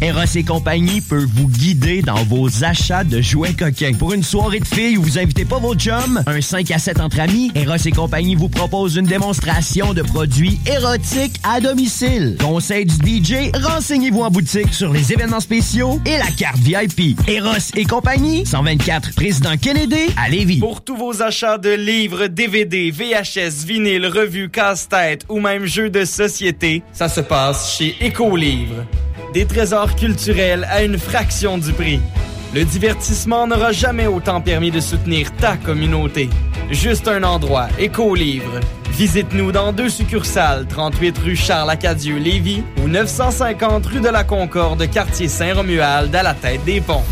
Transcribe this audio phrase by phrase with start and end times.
[0.00, 3.94] Eros et compagnie peut vous guider dans vos achats de jouets coquins.
[3.94, 7.00] Pour une soirée de filles où vous invitez pas vos chums, un 5 à 7
[7.00, 12.36] entre amis, Eros et compagnie vous propose une démonstration de produits érotiques à domicile.
[12.40, 17.18] Conseil du DJ, renseignez-vous en boutique sur les événements spéciaux et la carte VIP.
[17.26, 20.60] Eros et compagnie, 124 Président Kennedy à Lévis.
[20.60, 26.04] Pour tous vos achats de livres, DVD, VHS, vinyle, revues, casse-tête ou même jeux de
[26.04, 28.86] société, ça se passe chez Écolivre.
[29.62, 32.00] Trésors culturels à une fraction du prix.
[32.52, 36.28] Le divertissement n'aura jamais autant permis de soutenir ta communauté.
[36.72, 38.58] Juste un endroit, Écolivre.
[38.90, 45.28] Visite-nous dans deux succursales, 38 rue Charles-Acadieux, Lévis ou 950 rue de la Concorde, quartier
[45.28, 47.04] Saint-Romuald, à la tête des ponts.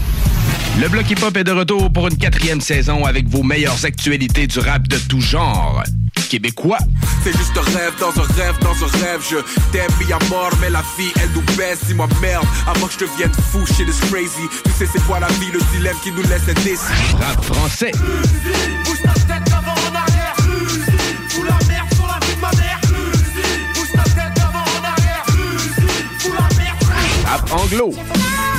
[0.80, 4.48] Le Bloc Hip Hop est de retour pour une quatrième saison avec vos meilleures actualités
[4.48, 5.84] du rap de tout genre.
[6.30, 6.78] Québécois.
[7.24, 9.20] C'est juste un rêve dans un rêve dans un rêve.
[9.28, 9.38] Je
[9.72, 11.80] t'aime mis à mort, mais la vie elle nous baisse.
[11.88, 14.48] Dis-moi merde, avant que je devienne fou, shit is crazy.
[14.64, 16.86] Tu sais c'est quoi la vie, le dilemme qui nous laisse indécis.
[17.20, 17.90] Rap français.
[18.84, 20.36] Bouge ta tête avant en arrière.
[21.30, 22.80] Fous la merde sur la vie de ma mère.
[23.74, 25.24] Bouge ta tête avant en arrière.
[26.20, 26.78] Fous la merde.
[27.26, 27.92] Rap anglo.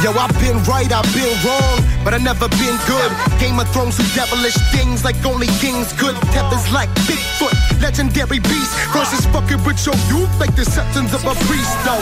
[0.04, 3.12] Yo, I've been right, I've been wrong, but I never been good.
[3.40, 6.16] Game of Thrones do devilish things like only kings could.
[6.34, 8.74] Peppers like Bigfoot, legendary beast.
[8.94, 12.02] Versus fucking with your youth like the septons of a priest, though.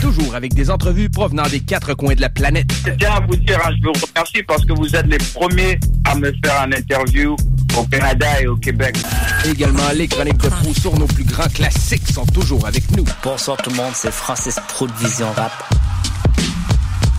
[0.00, 2.70] Toujours avec des entrevues provenant des quatre coins de la planète.
[2.86, 5.80] Je tiens à vous dire, hein, je vous remercie parce que vous êtes les premiers
[6.04, 7.34] à me faire un interview
[7.76, 8.96] au Canada et au Québec.
[9.44, 13.04] Également, les chroniques de fou sur nos plus grands classiques sont toujours avec nous.
[13.24, 15.50] Bonsoir tout le monde, c'est Francis Pro de Vision Rap.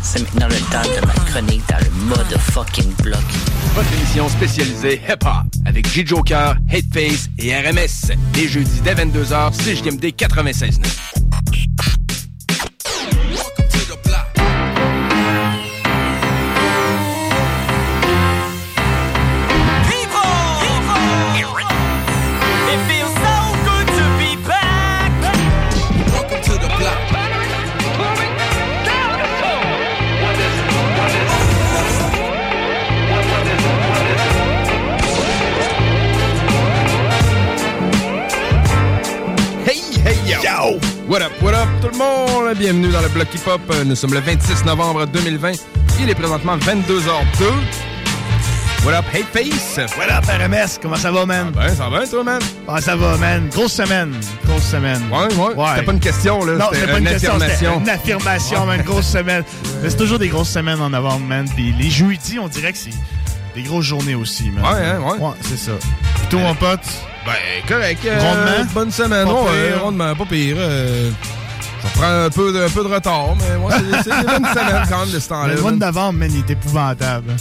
[0.04, 3.24] C'est maintenant le temps de ma chronique dans le mode fucking bloc.
[3.74, 8.12] Votre émission spécialisée hip-hop avec J-Joker, Hateface et RMS.
[8.36, 11.23] Les jeudis dès 22h, CJMD 96.9.
[41.08, 42.56] What up, what up, tout le monde?
[42.58, 43.62] Bienvenue dans le Bloc Hip Hop.
[43.86, 45.52] Nous sommes le 26 novembre 2020.
[46.00, 47.44] Il est présentement 22h02.
[48.86, 49.78] What up, Hey Face?
[49.98, 50.80] What up, RMS?
[50.82, 51.52] Comment ça va, man?
[51.52, 52.42] Ben, ça va bien, toi, man?
[52.68, 53.50] Ah, ça va, man.
[53.50, 54.14] Grosse semaine.
[54.46, 55.02] Grosse semaine.
[55.12, 55.66] Ouais, ouais.
[55.74, 56.54] C'était pas une question, là.
[56.54, 57.80] Non, C'était pas une, question, affirmation.
[57.80, 58.82] une affirmation, man.
[58.82, 59.44] Grosse semaine.
[59.82, 61.48] Mais c'est toujours des grosses semaines en novembre, man.
[61.56, 62.92] Puis les jeudis, on dirait que c'est
[63.56, 64.64] des grosses journées aussi, man.
[64.64, 65.20] Ouais, hein, ouais.
[65.20, 65.72] Ouais, c'est ça.
[66.30, 66.80] Toi, mon pote?
[67.26, 67.34] Ben,
[67.68, 68.00] correct.
[68.06, 68.72] euh, Rondement?
[68.74, 69.26] Bonne semaine.
[69.28, 69.82] Pas ouais, pire.
[69.84, 70.56] rondement, pas pire.
[70.60, 71.10] euh,
[71.82, 73.74] ça prend un peu, de, un peu de retard, mais ouais,
[74.04, 75.54] c'est- une bonne semaine quand même de ce temps-là.
[75.54, 75.78] Le mois de
[76.12, 76.32] man.
[76.34, 77.32] il est épouvantable.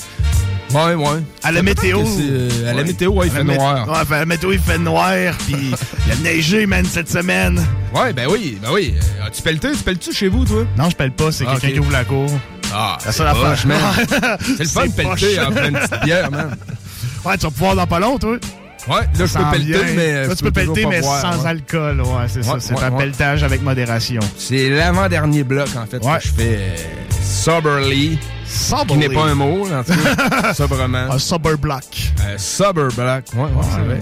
[0.72, 1.22] Ouais, ouais.
[1.43, 2.00] À la météo.
[2.00, 3.88] euh, à la météo, ouais, il À fait noir.
[3.88, 5.12] Ouais, fait- la météo, il fait noir,
[5.47, 5.72] puis
[6.06, 7.60] il a neigé, man, cette semaine.
[7.94, 8.94] Ouais, ben oui, ben oui.
[9.20, 9.72] Euh, tu pelleté?
[9.72, 10.64] Tu pelles-tu chez vous, toi?
[10.79, 12.26] Non, je pèle pas, c'est Ah, quelqu'un qui ouvre la cour.
[12.73, 14.38] Ah, La seule c'est affaire.
[14.58, 16.56] le fun de pelleter en pleine petite bière, man.
[17.25, 18.38] Ouais, tu vas pouvoir dans pas long, toi.
[18.88, 20.12] Ouais, là, je peux pelleter, mais.
[20.12, 22.00] euh, Toi, je tu peux pelleter, mais boire, sans alcool.
[22.00, 22.56] Ouais, c'est ça.
[22.58, 22.99] C'est ouais, un ouais.
[22.99, 24.20] pelletage avec modération.
[24.37, 26.19] C'est l'avant-dernier bloc, en fait, Ouais.
[26.19, 26.76] que je fais euh,
[27.23, 28.19] soberly.
[28.46, 28.87] Soberly.
[29.02, 30.52] Qui n'est pas un mot, en tout cas.
[30.55, 31.11] sobrement.
[31.12, 31.84] Un sober block.
[32.25, 33.99] Euh, Sober Block, ouais, ouais, c'est vrai.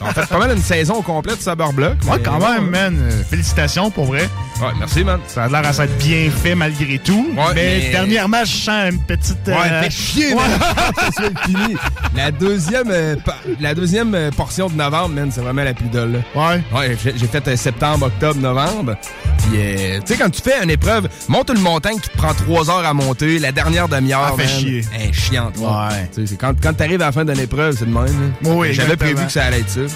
[0.00, 1.94] En fait, pas mal une saison complète de Sober Block.
[2.06, 2.96] Ouais, quand même, man.
[3.00, 4.28] Euh, Félicitations, pour vrai.
[4.60, 5.18] Ouais, merci, man.
[5.26, 7.26] Ça a l'air à s'être bien fait malgré tout.
[7.36, 9.38] Ouais, mais, mais- dernièrement, je sens une petite...
[9.46, 10.34] Ouais, euh, fait chier, ouais.
[10.34, 10.60] man.
[10.96, 11.76] Ça soit fini.
[12.16, 15.88] La deuxième, euh, pa- la deuxième euh, portion de novembre, man, c'est vraiment la plus
[15.88, 16.12] dolle.
[16.34, 16.50] là.
[16.50, 16.62] Ouais.
[16.78, 18.96] Ouais, j'ai fait euh, septembre, octobre, novembre.
[19.38, 22.32] Puis, euh, tu sais, quand tu fais une épreuve, monte une montagne qui te prend
[22.34, 24.84] trois heures à monter, la dernière demi-heure, Ah, fait man, chier.
[24.94, 25.56] elle est chiante.
[25.58, 26.08] Ouais.
[26.14, 28.32] Tu sais, c'est quand, quand t'arrives à la fin d'une épreuve, c'est de même.
[28.44, 29.94] Oui, J'avais prévu que ça allait être ça.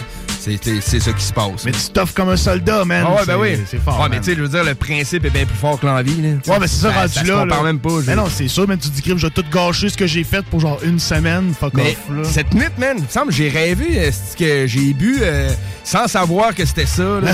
[0.81, 1.65] C'est ça qui se passe.
[1.65, 3.05] Mais tu t'offres comme un soldat, man.
[3.05, 3.59] Ah ouais, ben oui.
[3.69, 4.01] C'est fort.
[4.01, 6.23] Ouais, mais tu sais, je veux dire, le principe est bien plus fort que l'envie.
[6.23, 6.29] là.
[6.47, 7.41] Ouais, mais c'est ça, rendu ça là.
[7.43, 7.73] compare là.
[7.73, 7.91] même pas.
[8.01, 9.97] je- Mais non, c'est sûr, mais tu te dis, crime, je vais tout gâcher ce
[9.97, 11.53] que j'ai fait pour genre une semaine.
[11.59, 12.25] Fuck Mais off, là.
[12.31, 15.51] cette nuit, man, il me semble que j'ai rêvé euh, c'est que j'ai bu euh,
[15.83, 17.03] sans savoir que c'était ça.
[17.21, 17.33] Là,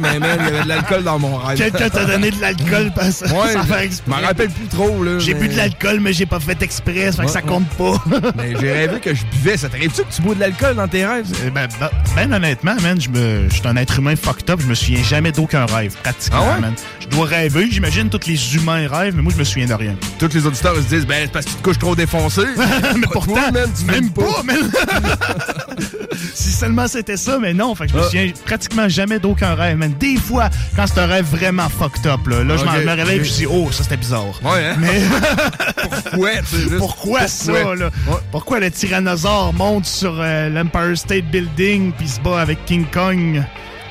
[0.00, 1.58] mais man, il y avait de l'alcool dans mon rêve.
[1.58, 4.10] Quelqu'un t'a donné de l'alcool parce- Ouais, sans faire je exprès.
[4.20, 5.04] m'en rappelle plus trop.
[5.04, 5.18] là.
[5.18, 7.40] J'ai mais- bu de l'alcool, mais j'ai pas fait exprès, ça fait que Ouais, ça
[7.40, 7.46] ouais.
[7.46, 8.02] compte pas.
[8.36, 9.56] Mais j'ai rêvé que je buvais.
[9.58, 11.26] Ça t'arrive-tu que tu bois de l'alcool dans tes rêves?
[11.46, 14.60] Eh Ben, ben, ben honnêtement, man, je me, je suis un être humain fucked up.
[14.62, 16.60] Je me souviens jamais d'aucun rêve, pratiquement, Ah ouais?
[16.60, 16.74] man.
[17.00, 19.94] Je dois rêver, j'imagine tous les humains rêvent, mais moi, je me souviens de rien.
[20.18, 22.42] Tous les auditeurs ils se disent, ben, c'est parce que tu te couches trop défoncé.
[22.96, 24.56] mais pourtant, Toi, man, tu même fumes pas, man.
[26.34, 27.74] si seulement c'était ça, mais non.
[27.74, 28.04] Fait que je me Ah.
[28.06, 29.92] souviens pratiquement jamais d'aucun rêve, man.
[30.00, 33.24] Des fois, quand c'est un rêve vraiment fucked up, là, là je me réveille et
[33.24, 34.40] je dis, oh, ça c'était bizarre.
[34.42, 34.76] Ouais, hein?
[34.78, 35.00] Mais
[36.10, 36.30] Pourquoi?
[36.52, 37.76] juste pourquoi ça, pourquoi?
[37.76, 37.90] là?
[38.30, 41.65] Pourquoi le tyrannosaure monte sur euh, l'Empire State Building?
[41.66, 43.42] Puis se bat avec King Kong?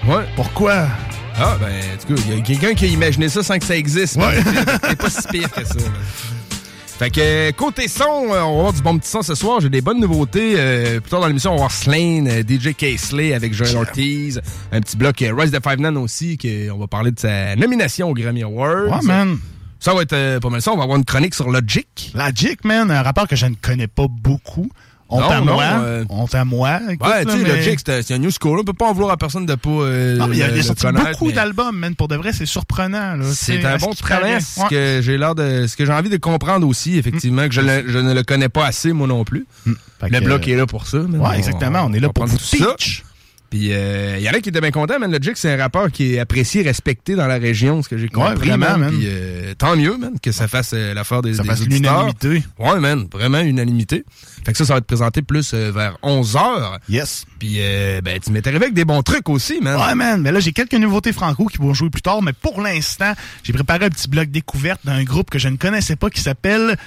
[0.08, 0.24] Ouais.
[0.36, 0.88] Pourquoi?
[1.38, 3.66] Ah, ben, en tout cas, il y a quelqu'un qui a imaginé ça sans que
[3.66, 4.16] ça existe.
[4.16, 4.42] Ouais.
[4.88, 5.76] C'est pas si pire que ça.
[6.98, 9.60] Fait que, côté son, euh, on va avoir du bon petit son ce soir.
[9.60, 10.54] J'ai des bonnes nouveautés.
[10.58, 14.42] Euh, plus tard dans l'émission, on va voir Slane, euh, DJ Casely avec Joel Ortiz.
[14.72, 18.10] Un petit bloc Rise the Five Nine aussi, que on va parler de sa nomination
[18.10, 18.90] au Grammy Awards.
[18.90, 19.38] Ouais, man.
[19.82, 20.72] Ça va être euh, pas mal ça.
[20.72, 22.14] On va avoir une chronique sur Logic.
[22.16, 24.70] Logic, man, un rapport que je ne connais pas beaucoup.
[25.16, 25.64] Honte Non, à moi.
[25.84, 26.80] euh, Honte à moi.
[26.88, 28.60] Ouais, tu sais, Logic, c'est un new school.
[28.60, 30.64] On peut pas en vouloir à personne de pas euh, Non, mais il il a
[30.64, 31.96] sorti beaucoup d'albums, man.
[31.96, 33.18] Pour de vrai, c'est surprenant.
[33.34, 36.68] C'est un bon travail, ce que j'ai l'air de, ce que j'ai envie de comprendre
[36.68, 39.46] aussi, effectivement, que je, je ne le connais pas assez moi non plus.
[40.00, 40.98] Fait Le bloc est là pour ça.
[41.00, 41.86] Ouais, exactement.
[41.88, 43.04] On est là pour vous teach.
[43.56, 45.10] Puis il y en a qui étaient bien contents, man.
[45.10, 48.36] Logic, c'est un rappeur qui est apprécié, respecté dans la région, ce que j'ai compris.
[48.36, 48.92] vraiment, man.
[48.92, 52.44] Puis euh, tant mieux, man, que ça fasse euh, l'affaire des, Ça des fasse l'unanimité.
[52.60, 54.04] Ouais, man, vraiment unanimité.
[54.46, 56.80] Fait que ça, ça va être présenté plus euh, vers 11h.
[56.90, 57.26] Yes.
[57.40, 59.80] Puis, euh, ben, tu m'es arrivé avec des bons trucs aussi, man.
[59.80, 60.22] Ouais, man.
[60.22, 62.22] Mais là, j'ai quelques nouveautés franco qui vont jouer plus tard.
[62.22, 63.14] Mais pour l'instant,
[63.44, 66.78] j'ai préparé un petit bloc découverte d'un groupe que je ne connaissais pas qui s'appelle.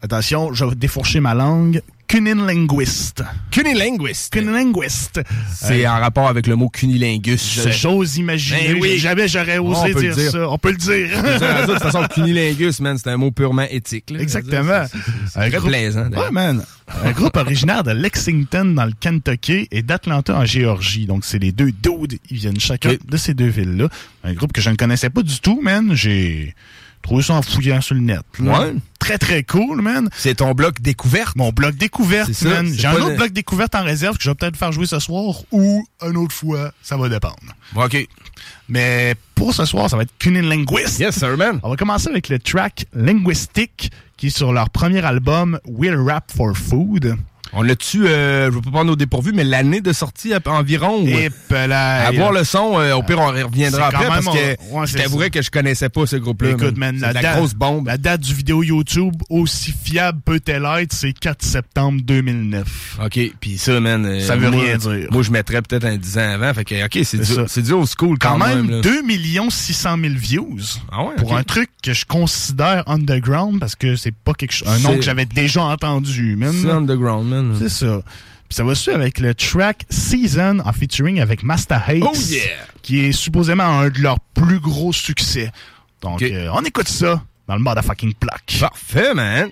[0.00, 1.82] Attention, je vais défourcher ma langue.
[2.08, 3.22] Cunilinguist.
[3.50, 4.32] Cunilinguist.
[4.32, 5.20] Cunilinguist.
[5.54, 7.60] C'est en rapport avec le mot cunilingus.
[7.70, 8.74] J'ose imaginer.
[8.74, 8.98] Ben oui.
[8.98, 10.30] Jamais j'aurais osé dire, dire.
[10.32, 10.48] ça.
[10.50, 11.08] On peut le dire.
[11.08, 14.10] Dire, de toute façon, cunilingus, man, c'est un mot purement éthique.
[14.10, 14.20] là.
[14.20, 14.84] Exactement.
[14.90, 16.08] C'est- très groupe- plaisant.
[16.10, 16.64] Ouais, man.
[17.04, 21.04] Un groupe originaire de Lexington dans le Kentucky et d'Atlanta en Géorgie.
[21.06, 22.18] Donc, c'est les deux dudes.
[22.30, 23.88] Ils viennent chacun de ces deux villes-là.
[24.24, 25.90] Un groupe que je ne connaissais pas du tout, man.
[25.94, 26.54] J'ai
[27.02, 28.20] trouvé ça en fouillant sur le net.
[28.40, 28.60] là.
[28.60, 28.74] Ouais.
[28.98, 30.08] Très, très cool, man.
[30.16, 31.36] C'est ton bloc découverte.
[31.36, 32.72] Mon bloc découverte, ça, man.
[32.72, 34.98] J'ai un autre le- bloc découverte en réserve que je vais peut-être faire jouer ce
[34.98, 36.72] soir ou une autre fois.
[36.82, 37.36] Ça va dépendre.
[37.76, 38.06] OK.
[38.68, 40.98] Mais pour ce soir, ça va être Cunilinguist.
[40.98, 41.60] Yes, sir, man.
[41.62, 46.30] On va commencer avec le track Linguistic qui est sur leur premier album Will Rap
[46.36, 47.16] for Food.
[47.52, 51.04] On l'a-tu, euh, je veux pas prendre au dépourvu, mais l'année de sortie à- environ.
[51.06, 54.80] Et là, à voir le son, euh, au pire, on reviendra après parce que on-
[54.80, 56.50] ouais, je t'avouerais que je connaissais pas ce groupe-là.
[56.50, 57.86] Écoute, man, la, la grosse bombe.
[57.86, 62.98] la date du vidéo YouTube, aussi fiable peut-elle être, c'est 4 septembre 2009.
[63.04, 64.04] OK, puis ça, man.
[64.04, 65.08] euh, Ça veut moi- rien dire.
[65.10, 66.52] Moi, je mettrais peut-être un 10 ans avant.
[66.54, 68.80] Fait que, OK, c'est du, c'est du old school quand, Quand même, là.
[68.80, 69.02] 2
[69.50, 70.58] 600 000 views.
[70.92, 74.68] Ah ouais, Pour un truc que je considère underground parce que c'est pas quelque chose,
[74.68, 76.52] un nom que j'avais déjà entendu, man.
[76.60, 77.37] C'est underground, man.
[77.58, 78.02] C'est ça.
[78.48, 82.02] Puis ça va suivre avec le track Season en featuring avec Master Hates.
[82.02, 82.40] Oh yeah!
[82.82, 85.52] Qui est supposément un de leurs plus gros succès.
[86.00, 88.56] Donc, euh, on écoute ça dans le motherfucking plaque.
[88.60, 89.50] Parfait, man.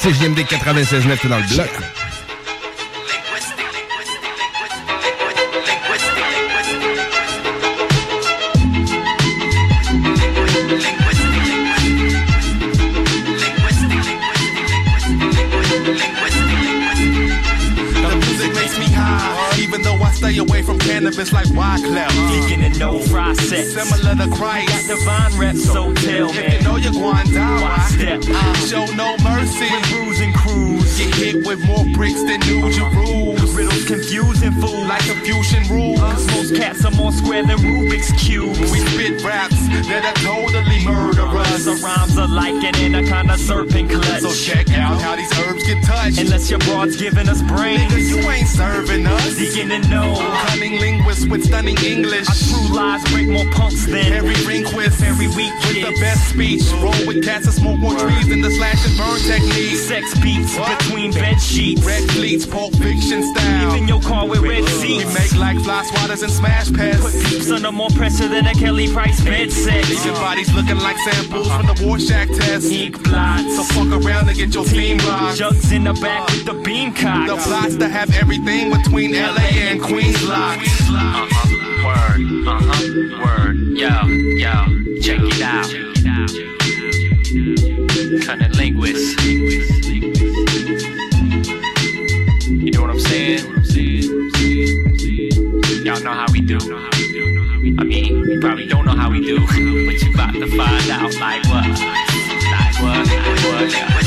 [0.00, 1.70] C'est JMD 96.9 qui est dans le bloc.
[20.26, 22.08] Stay away from cannabis like Wyclef.
[22.30, 23.74] Geeking and no fry process.
[23.74, 24.88] Similar to Christ.
[24.88, 26.38] Got divine reps, so tell me.
[26.38, 28.22] If you know you're going down, Why step?
[28.68, 29.68] show no mercy.
[29.90, 30.85] Bruise and cruise.
[30.96, 32.62] Get hit with more bricks than New
[32.96, 33.54] rules.
[33.54, 34.86] Riddles confusing fool.
[34.86, 36.00] Like confusion rules.
[36.32, 38.58] Most cats are more square than Rubik's Cubes.
[38.58, 39.56] We spit raps
[39.88, 41.64] that are totally murderous.
[41.64, 44.22] The rhymes are like an anaconda serpent clutch.
[44.22, 46.18] So check out how these herbs get touched.
[46.18, 47.92] Unless your broad's giving us brains.
[47.92, 49.36] Nigga, you ain't serving us.
[49.36, 50.16] Seeking to know.
[50.48, 52.26] Cunning linguist with stunning English.
[52.28, 55.02] Our true lies break more punks than Harry Rehnquist.
[55.02, 56.62] Every week With the best speech.
[56.80, 59.76] Roll with cats and smoke more trees than the slash and burn technique.
[59.76, 60.56] Sex beats
[60.86, 61.84] between bed sheets.
[61.84, 63.72] Red fleets, Pulp Fiction style.
[63.72, 65.04] Leaving your car with red seats.
[65.04, 67.30] We make like fly swatters and smash Put pests.
[67.30, 69.88] peeps under more pressure than a Kelly Price bed set.
[69.88, 72.70] Leave your bodies looking like samples from the Rorschach test.
[72.70, 73.56] Ink blots.
[73.56, 75.38] So fuck around and get your team rocked.
[75.38, 77.28] Jugs in the back with the beam cock.
[77.28, 80.66] The plots to have everything between LA and Queens locked.
[81.84, 83.56] Word, uh-huh, word.
[83.76, 84.54] Yo, yo,
[85.00, 85.66] check it out.
[88.24, 89.75] Cunning linguist.
[92.96, 93.44] I'm saying?
[95.84, 96.56] Y'all know how we do.
[97.78, 101.14] I mean, you probably don't know how we do, but you about to find out
[101.16, 101.68] like what?
[101.68, 103.06] Like what?
[103.06, 104.05] Like what?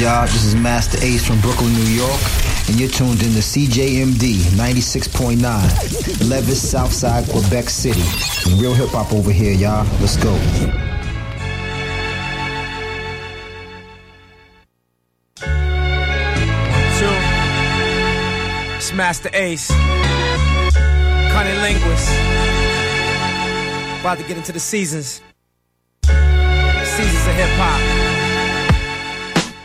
[0.00, 0.24] Y'all?
[0.24, 2.20] This is Master Ace from Brooklyn, New York,
[2.68, 8.02] and you're tuned in to CJMD 96.9, Levis, Southside, Quebec City.
[8.56, 9.86] Real hip hop over here, y'all.
[10.00, 10.34] Let's go.
[16.98, 17.14] Two.
[18.76, 19.68] It's Master Ace.
[21.30, 22.10] Cunning linguist.
[24.00, 25.20] About to get into the seasons.
[26.04, 28.09] Seasons of hip hop.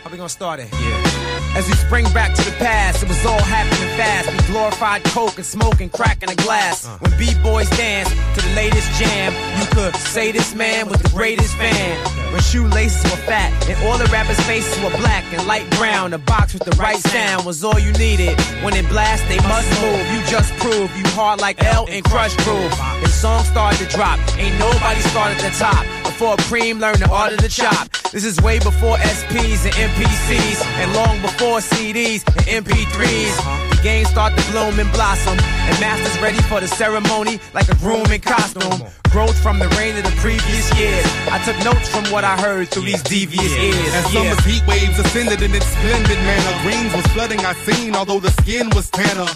[0.06, 0.68] How we gonna start it?
[0.70, 1.58] Yeah.
[1.58, 4.30] As we spring back to the past, it was all happening fast.
[4.30, 6.86] We glorified coke and smoking, cracking a glass.
[7.00, 11.56] When b-boys dance to the latest jam, you could say this man was the greatest
[11.56, 11.98] fan.
[12.32, 16.18] When shoelaces were fat and all the rappers' faces were black and light brown, a
[16.18, 18.38] box with the right sound was all you needed.
[18.62, 20.06] When it blast, they must move.
[20.14, 22.72] You just prove you hard like L and Crush Groove.
[22.78, 24.20] And songs started to drop.
[24.38, 25.82] Ain't nobody started at the top.
[26.04, 27.88] Before Preem learned the art of the chop.
[28.12, 33.70] This is way before SPs and MPCs, and long before CDs and MP3s.
[33.70, 37.74] The game start to bloom and blossom, and masters ready for the ceremony like a
[37.76, 38.88] groom in costume.
[39.10, 41.04] Growth from the rain of the previous years.
[41.30, 43.94] I took notes from what I heard through these devious ears.
[43.94, 48.20] As summer's heat waves ascended in its splendid manner, greens was flooding our scene, although
[48.20, 49.26] the skin was tanner.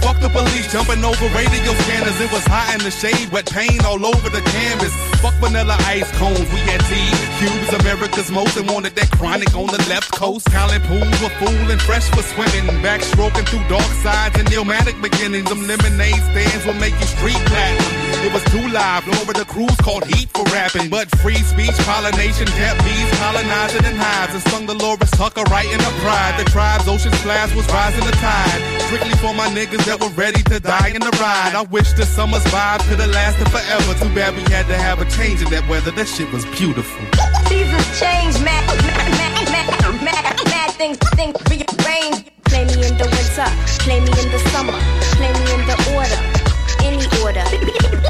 [0.00, 2.20] Fuck the police jumping over radio scanners.
[2.20, 4.92] It was hot in the shade, wet paint all over the canvas.
[5.20, 7.08] Fuck vanilla ice cones, we had tea.
[7.40, 10.46] Cubes, America's most, and wanted that chronic on the left coast.
[10.48, 12.68] Talent pools were full and fresh for swimming.
[12.84, 15.48] Backstroking through dark sides and pneumatic beginnings.
[15.48, 18.03] Them lemonade stands will make you street platinum.
[18.24, 20.88] It was too live, over the cruise called heat for rapping.
[20.88, 24.32] But free speech, pollination, kept bees colonizing in hives.
[24.32, 26.40] And sung the Loris Tucker right in the pride.
[26.40, 28.60] The tribe's ocean splash was rising the tide.
[28.88, 31.52] Strictly for my niggas that were ready to die in the ride.
[31.52, 33.92] I wish the summer's vibe could have lasted forever.
[34.00, 35.90] Too bad we had to have a change in that weather.
[35.90, 37.04] That shit was beautiful.
[37.44, 39.68] Seasons change, mad, mad, mad,
[40.00, 42.24] mad, mad, things, things rearrange.
[42.48, 43.48] Play me in the winter,
[43.84, 44.72] play me in the summer,
[45.20, 46.43] play me in the order,
[46.84, 47.44] any order.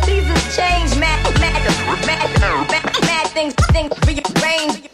[0.05, 1.63] Seasons change, mad, mad,
[2.07, 4.91] mad, mad, mad things, things rearrange.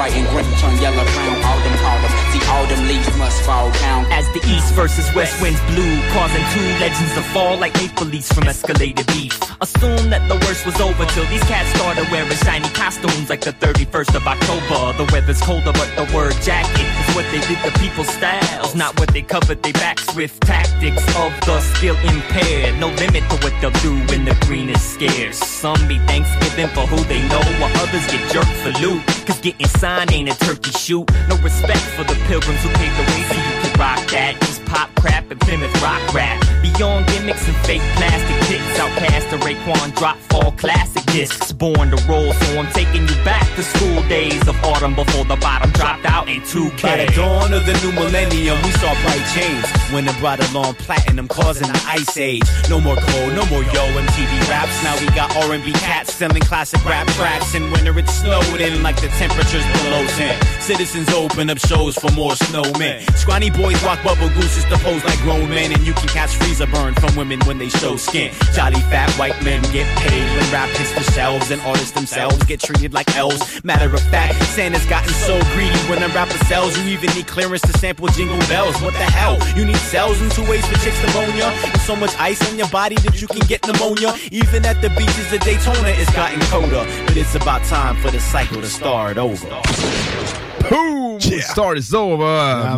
[0.00, 2.32] Right and green turn yellow brown, autumn, autumn.
[2.32, 4.06] See, autumn leaves must fall down.
[4.10, 8.32] As the east versus west winds blew, causing two legends to fall like maple leaves
[8.32, 9.36] from escalated beef.
[9.60, 13.52] Assume that the worst was over till these cats started wearing shiny costumes like the
[13.52, 14.96] 31st of October.
[14.96, 18.98] The weather's colder, but the word jacket is what they did to people's styles, not
[18.98, 20.32] what they covered their backs with.
[20.40, 24.80] Tactics of the skill impaired, no limit to what they'll do when the green is
[24.80, 25.36] scarce.
[25.36, 29.04] Some be Thanksgiving for who they know, while others get jerked for loot.
[29.26, 31.10] Cause getting signed ain't a turkey shoot.
[31.28, 34.59] No respect for the pilgrims who paved the way so you can rock that.
[34.70, 36.38] Pop crap and Plymouth rock rap.
[36.62, 38.78] Beyond gimmicks and fake plastic tits.
[38.78, 41.52] Outcast the Raekwon drop fall classic discs.
[41.52, 45.36] Born to roll, so I'm taking you back to school days of autumn before the
[45.36, 46.82] bottom dropped out in 2K.
[46.82, 49.66] By the dawn of the new millennium, we saw bright change.
[49.92, 52.46] When it brought along platinum, causing the ice age.
[52.68, 54.76] No more cold, no more yo MTV raps.
[54.84, 57.54] Now we got R&B cats selling classic rap tracks.
[57.54, 60.60] In winter it snowed in like the temperatures below 10.
[60.60, 63.02] Citizens open up shows for more snowmen.
[63.16, 66.66] Scrawny boys rock bubble bitches to pose like grown men, and you can catch freezer
[66.66, 68.32] burn from women when they show skin.
[68.54, 72.60] Jolly fat white men get paid when rap hits the shelves, and artists themselves get
[72.60, 73.62] treated like elves.
[73.64, 77.62] Matter of fact, Santa's gotten so greedy when a rapper sells, you even need clearance
[77.62, 78.80] to sample jingle bells.
[78.82, 79.38] What the hell?
[79.56, 82.68] You need cells and two ways for chicks pneumonia, and so much ice on your
[82.68, 84.14] body that you can get pneumonia.
[84.30, 88.20] Even at the beaches of Daytona, it's gotten colder, but it's about time for the
[88.20, 90.49] cycle to start over.
[90.70, 91.20] Boom!
[91.20, 92.24] Start is over.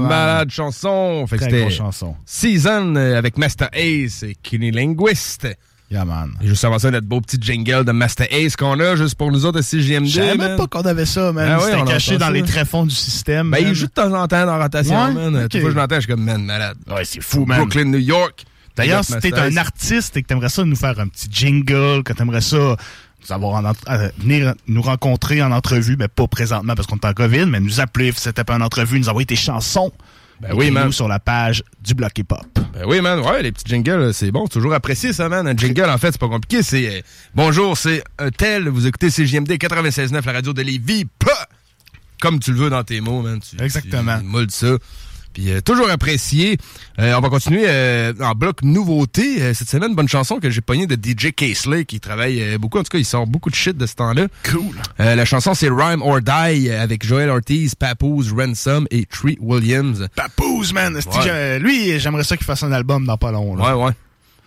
[0.01, 0.03] man.
[0.09, 1.27] Malade chanson.
[1.29, 2.17] Fait Très c'était grosse chanson.
[2.27, 5.47] Season euh, avec Master Ace et Kenny Linguist.
[5.91, 6.33] Yeah, man.
[6.43, 9.31] Et juste avant ça, notre beau petit jingle de Master Ace qu'on a juste pour
[9.31, 10.07] nous autres à CGMD.
[10.07, 11.47] Je savais même pas qu'on avait ça, man.
[11.51, 12.33] Ah ouais, C'était caché dans ça.
[12.33, 13.51] les tréfonds du système.
[13.51, 15.13] Ben, il joue de temps en temps dans la rotation, Ouais?
[15.13, 15.37] man.
[15.37, 15.51] Ok.
[15.51, 16.79] Toute fois que je l'entends, je suis comme, man, malade.
[16.91, 17.59] Ouais, c'est fou, man.
[17.59, 18.45] Brooklyn, New York.
[18.75, 22.15] D'ailleurs, si t'es un artiste et que t'aimerais ça nous faire un petit jingle, que
[22.15, 22.75] t'aimerais ça
[23.27, 26.97] nous avoir en ent- euh, venir nous rencontrer en entrevue, mais pas présentement parce qu'on
[26.97, 29.93] est en COVID, mais nous appeler, c'était pas en entrevue, nous envoyer tes chansons.
[30.41, 30.91] Ben oui, man.
[30.91, 32.59] sur la page du Bloc Hip Hop.
[32.75, 33.21] Ben oui, man.
[33.21, 34.49] Ouais, les petits jingles, c'est bon.
[34.49, 35.47] Toujours apprécié, ça, man.
[35.47, 36.65] Un jingle, en fait, c'est pas compliqué.
[36.65, 37.01] C'est euh,
[37.33, 38.69] bonjour, c'est un tel.
[38.69, 41.05] Vous écoutez CJMD 96.9, la radio de Lévis.
[41.21, 41.47] Pah!
[42.21, 43.39] Comme tu le veux dans tes mots, man.
[43.41, 44.19] Tu, Exactement.
[44.19, 44.75] Tu moules ça.
[45.33, 46.59] Puis euh, toujours apprécié.
[46.99, 49.43] Euh, on va continuer euh, en bloc nouveauté.
[49.43, 52.79] Euh, cette semaine, bonne chanson que j'ai pognée de DJ Caseley qui travaille euh, beaucoup.
[52.79, 54.27] En tout cas, il sort beaucoup de shit de ce temps-là.
[54.51, 54.61] Cool.
[55.01, 60.07] Euh, la chanson, c'est Rhyme or Die avec Joel Ortiz, Papoose, Ransom et Tree Williams.
[60.15, 60.95] Papoose, man.
[60.95, 61.59] Ouais.
[61.59, 63.57] Lui, j'aimerais ça qu'il fasse un album dans pas long.
[63.57, 63.77] là.
[63.77, 63.93] Ouais, ouais.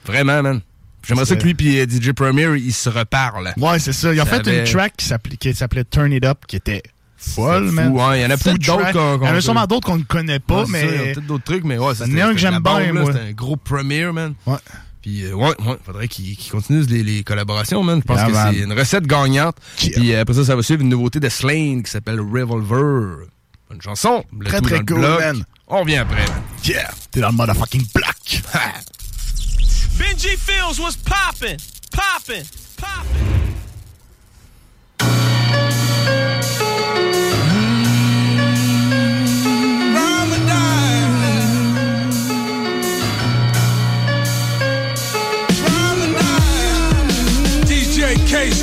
[0.06, 0.62] Vraiment, man.
[1.08, 3.54] J'aimerais ça que lui et DJ Premier, ils se reparlent.
[3.58, 4.12] Ouais, c'est ça.
[4.12, 5.06] Ils ont Ça fait avait- une track qui
[5.54, 6.82] s'appelait Turn It Up, qui était
[7.26, 7.90] folle, C'est man.
[7.92, 8.16] fou, hein.
[8.16, 10.04] Il y en a peut-être d'autres qu'on- Il y en a sûrement d'autres qu'on ne
[10.04, 11.12] connaît pas, Ouais, c'est ça, il y a mais.
[11.14, 13.12] peut-être d'autres trucs, mais ouais, Il y en a un que j'aime bien, moi.
[13.14, 14.34] C'est un gros Premier, man.
[14.46, 14.58] Ouais.
[15.02, 18.00] Puis, euh, ouais, ouais, faudrait qu'il qu'il continue les, les collaborations, man.
[18.02, 19.56] Je pense Yeah, que c'est une recette gagnante.
[19.78, 23.28] Puis euh, après ça, ça va suivre une nouveauté de Slane qui s'appelle Revolver.
[23.74, 24.24] Une chanson.
[24.40, 25.20] Le Très, très cool, bloc.
[25.20, 25.44] man.
[25.68, 26.42] On revient après, man.
[26.64, 28.42] Yeah, t'es dans le motherfucking block.
[29.98, 31.58] Benji Fields was popping,
[31.92, 32.44] popping,
[32.78, 33.26] popping.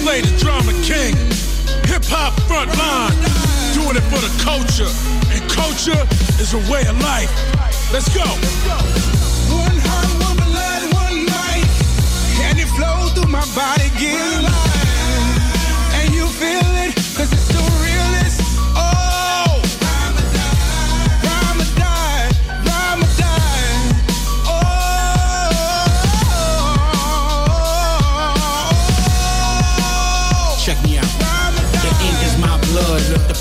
[0.03, 1.15] Slay, the drama king.
[1.87, 3.15] Hip hop front line.
[3.73, 4.91] Doing it for the culture.
[5.31, 6.03] And culture
[6.43, 7.31] is a way of life.
[7.93, 8.27] Let's go.
[9.55, 11.71] One hot woman, blood, one night.
[12.43, 14.72] And it flow through my body, get alive.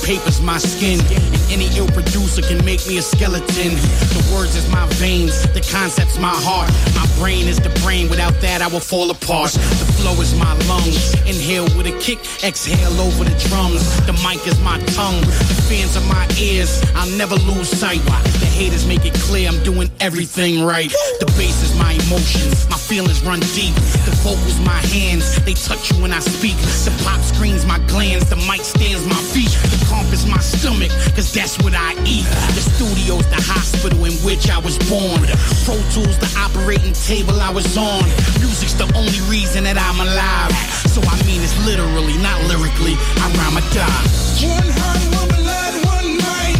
[0.05, 0.99] Paper's my skin.
[0.99, 3.75] And any ill producer can make me a skeleton.
[4.15, 6.69] The words is my veins, the concept's my heart.
[6.95, 9.51] My brain is the brain, without that I will fall apart.
[9.51, 13.81] The flow is my lungs, inhale with a kick, exhale over the drums.
[14.05, 16.81] The mic is my tongue, the fans are my ears.
[16.95, 18.01] I'll never lose sight.
[18.41, 20.89] The haters make it clear I'm doing everything right.
[21.19, 23.75] The bass is my emotions, my feelings run deep.
[24.05, 26.57] The vocals my hands, they touch you when I speak.
[26.85, 29.51] The pop screens my glands, the mic stands my feet.
[29.91, 32.23] The comp my stomach, cause that's what I eat.
[32.55, 35.27] The studio's the hospital in which I was born.
[35.67, 38.07] Pro Tools the operating table I was on.
[38.39, 40.55] Music's the only reason that I'm alive.
[40.87, 42.95] So I mean it's literally, not lyrically.
[43.19, 44.03] I rhyme or die.
[44.47, 46.55] One hot woman, blood, one night.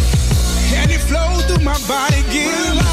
[0.76, 2.91] And it flow through my body, get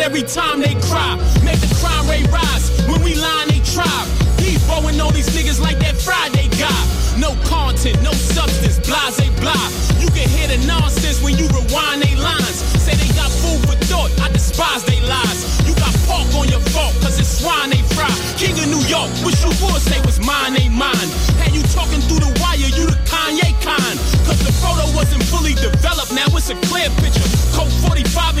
[0.00, 1.16] blood every time they cry.
[1.44, 4.08] Make the crime rate rise when we line they tribe.
[4.38, 6.82] Deep and all these niggas like that Friday guy.
[7.18, 9.68] No content, no substance, blase blah.
[10.00, 12.58] You can hear the nonsense when you rewind they lines.
[12.80, 15.40] Say they got food for thought, I despise they lies.
[15.68, 18.08] You got pork on your fault, cause it's swine they fry.
[18.40, 21.08] King of New York, wish you would say was mine, ain't mine.
[21.36, 23.96] Had you talking through the wire, you the Kanye kind.
[24.24, 27.19] Cause the photo wasn't fully developed, now it's a clear picture.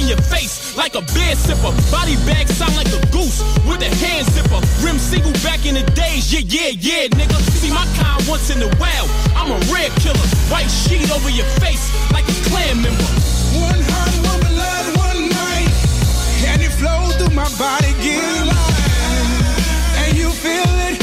[0.00, 1.72] 45 in your face, like a beer sipper.
[1.90, 4.60] Body bag sound like a goose with a hand zipper.
[4.84, 7.36] Rim single back in the days, yeah, yeah, yeah, nigga.
[7.60, 10.26] See my kind once in a while, I'm a rare killer.
[10.48, 13.08] White sheet over your face, like a clan member.
[13.60, 15.70] One hot woman, blood, one night.
[16.48, 18.80] And it flow through my body, get alive.
[20.04, 20.99] And you feel it,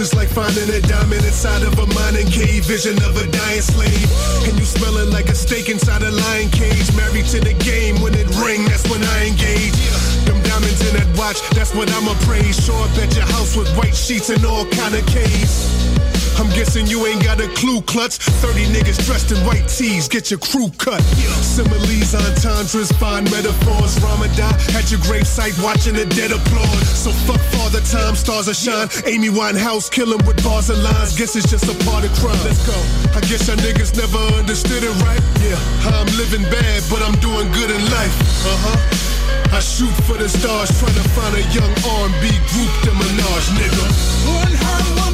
[0.00, 2.64] is like finding a diamond inside of a mining cave.
[2.64, 4.08] Vision of a dying slave.
[4.48, 6.88] And you smelling like a steak inside a lion cage.
[6.96, 8.00] Married to the game.
[8.00, 9.76] When it ring, that's when I engage.
[10.24, 12.56] Them diamonds in that watch, that's what I'ma praise.
[12.64, 15.68] Show up at your house with white sheets and all kind of caves.
[16.40, 18.16] I'm guessing you ain't got a clue, clutch.
[18.16, 21.02] 30 niggas dressed in white tees, get your crew cut.
[21.44, 24.00] Similes, entendres, fine metaphors.
[24.00, 26.80] Ramadan at your gravesite, watching the dead applaud.
[26.96, 28.88] So fuck father time, stars are shine.
[29.04, 31.12] Amy Winehouse, kill 'em with bars and lines.
[31.12, 32.40] Guess it's just a part of crime.
[32.42, 32.76] Let's go.
[33.12, 35.20] I guess y'all niggas never understood it right.
[35.44, 35.60] Yeah,
[35.92, 38.16] I'm living bad, but I'm doing good in life.
[38.48, 38.78] Uh huh.
[39.52, 45.09] I shoot for the stars, trying to find a young R&B group, the Minaj, nigga.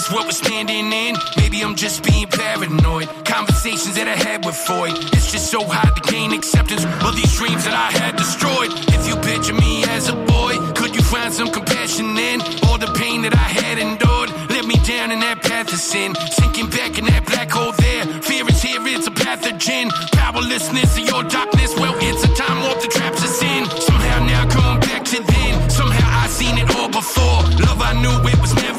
[0.00, 1.14] This what we're standing in?
[1.36, 3.04] Maybe I'm just being paranoid.
[3.26, 4.96] Conversations that I had with Freud.
[5.12, 8.72] It's just so hard to gain acceptance of these dreams that I had destroyed.
[8.96, 12.88] If you picture me as a boy, could you find some compassion in all the
[12.96, 14.32] pain that I had endured?
[14.48, 18.04] Let me down in that path of sin, sinking back in that black hole there.
[18.24, 19.92] Fear is here, it's a pathogen.
[20.16, 23.68] Powerlessness of your darkness, well, it's a time warp that traps us in.
[23.84, 25.68] Somehow now going back to then.
[25.68, 27.44] Somehow I seen it all before.
[27.68, 28.69] Love, I knew it was never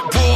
[0.00, 0.33] to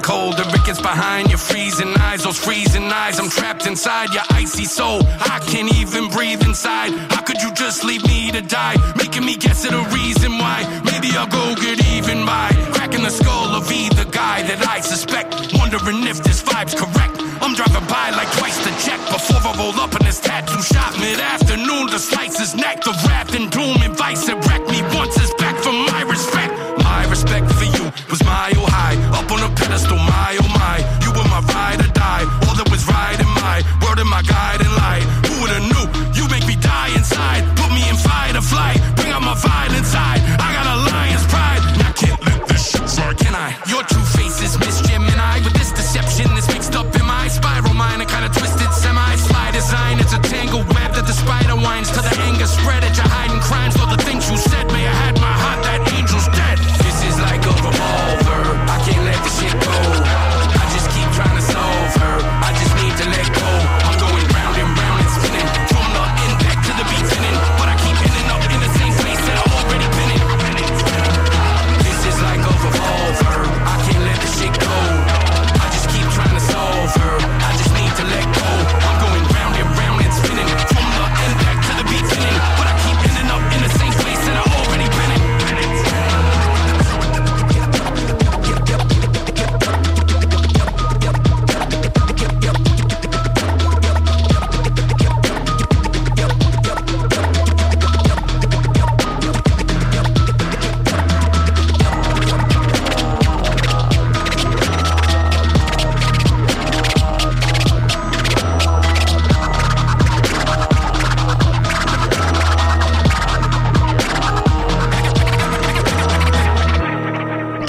[0.00, 0.44] colder.
[0.46, 3.18] It gets behind your freezing eyes, those freezing eyes.
[3.18, 5.02] I'm trapped inside your icy soul.
[5.06, 6.92] I can't even breathe inside.
[7.10, 8.76] How could you just leave me to die?
[8.96, 10.62] Making me guess at a reason why.
[10.84, 15.34] Maybe I'll go get even by cracking the skull of either guy that I suspect.
[15.54, 17.18] Wondering if this vibe's correct.
[17.42, 20.94] I'm driving by like twice the check before I roll up in this tattoo shop
[21.00, 22.84] mid afternoon to slice his neck.
[22.84, 23.31] The wrath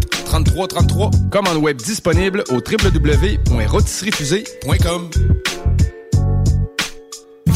[0.00, 1.10] 3333.
[1.30, 5.10] Commande web disponible au www.rôtisseriefusée.com.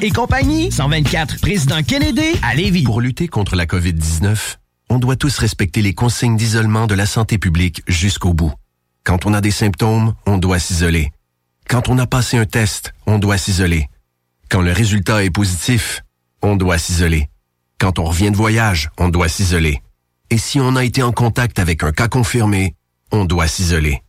[0.00, 2.84] Et compagnie, 124 Président Kennedy à Lévis.
[2.84, 4.56] Pour lutter contre la COVID-19,
[4.88, 8.52] on doit tous respecter les consignes d'isolement de la santé publique jusqu'au bout.
[9.04, 11.10] Quand on a des symptômes, on doit s'isoler.
[11.68, 13.88] Quand on a passé un test, on doit s'isoler.
[14.48, 16.02] Quand le résultat est positif,
[16.40, 17.28] on doit s'isoler.
[17.78, 19.82] Quand on revient de voyage, on doit s'isoler.
[20.30, 22.74] Et si on a été en contact avec un cas confirmé,
[23.12, 24.02] on doit s'isoler.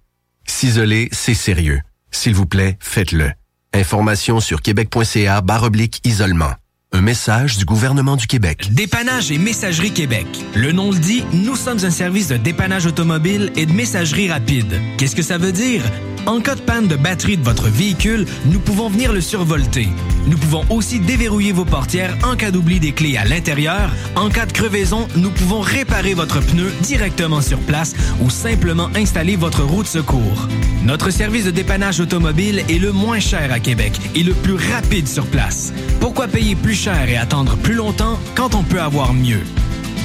[0.45, 1.81] S'isoler, c'est sérieux.
[2.11, 3.33] S'il vous plaît, faites-le.
[3.73, 6.53] Information sur québec.ca oblique isolement.
[6.91, 8.69] Un message du gouvernement du Québec.
[8.71, 10.25] Dépannage et Messagerie Québec.
[10.55, 14.73] Le nom le dit, nous sommes un service de dépannage automobile et de messagerie rapide.
[14.97, 15.83] Qu'est-ce que ça veut dire?
[16.25, 19.87] En cas de panne de batterie de votre véhicule, nous pouvons venir le survolter.
[20.27, 23.91] Nous pouvons aussi déverrouiller vos portières en cas d'oubli des clés à l'intérieur.
[24.15, 29.35] En cas de crevaison, nous pouvons réparer votre pneu directement sur place ou simplement installer
[29.35, 30.47] votre roue de secours.
[30.83, 35.07] Notre service de dépannage automobile est le moins cher à Québec et le plus rapide
[35.07, 35.73] sur place.
[35.99, 39.41] Pourquoi payer plus cher et attendre plus longtemps quand on peut avoir mieux?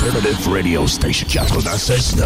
[0.00, 2.22] Alternative Radio Station 96.9.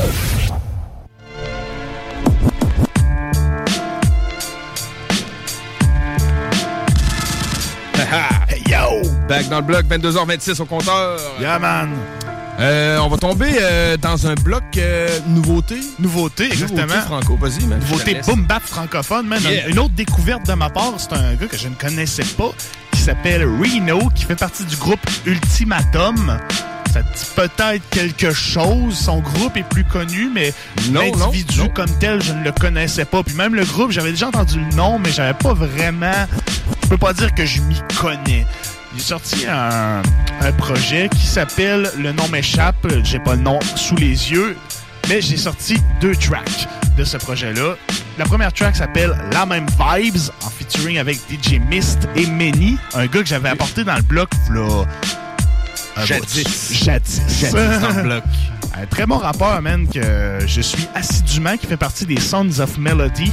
[8.48, 9.00] hey yo!
[9.26, 11.18] Back dans le bloc, 22h26 au compteur.
[11.40, 11.88] Yeah, man!
[12.60, 15.80] Euh, on va tomber euh, dans un bloc euh, nouveauté.
[15.98, 16.82] Nouveauté, exactement.
[16.82, 17.80] Nouveauté franco, vas-y, man.
[17.80, 19.40] Nouveauté boom bap francophone, man.
[19.42, 19.68] Yeah.
[19.68, 22.52] Une autre découverte de ma part, c'est un gars que je ne connaissais pas,
[22.90, 26.38] qui s'appelle Reno, qui fait partie du groupe Ultimatum.
[26.92, 28.94] Ça dit peut-être quelque chose.
[28.94, 30.52] Son groupe est plus connu, mais
[30.92, 33.22] l'individu comme tel, je ne le connaissais pas.
[33.22, 36.26] Puis même le groupe, j'avais déjà entendu le nom, mais j'avais pas vraiment...
[36.82, 38.44] Je peux pas dire que je m'y connais.
[38.92, 40.02] Il est sorti un,
[40.42, 42.86] un projet qui s'appelle Le nom m'échappe.
[43.04, 44.54] J'ai pas le nom sous les yeux,
[45.08, 47.76] mais j'ai sorti deux tracks de ce projet-là.
[48.18, 53.06] La première track s'appelle La même Vibes, en featuring avec DJ Mist et Many, un
[53.06, 54.84] gars que j'avais apporté dans le bloc, là.
[55.96, 56.84] Un Jadis.
[56.84, 57.20] Jadis.
[57.40, 58.24] Jadis dans le bloc.
[58.74, 62.78] Un très bon rappeur, man, que je suis assidûment, qui fait partie des Sons of
[62.78, 63.30] Melody,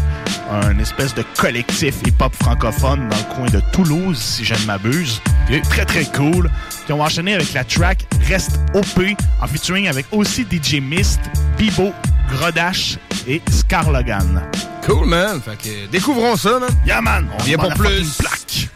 [0.51, 5.21] un espèce de collectif hip-hop francophone dans le coin de Toulouse, si je ne m'abuse.
[5.69, 6.51] Très, très cool.
[6.83, 9.01] Puis on va enchaîner avec la track Reste OP,
[9.41, 11.21] en featuring avec aussi DJ Mist,
[11.57, 11.93] Bibo,
[12.29, 14.43] Grodash et Scarlogan.
[14.85, 15.41] Cool, man.
[15.41, 16.69] Fait que découvrons ça, man.
[16.85, 17.27] Yeah, man.
[17.39, 18.17] On vient pour plus.
[18.17, 18.69] plaque.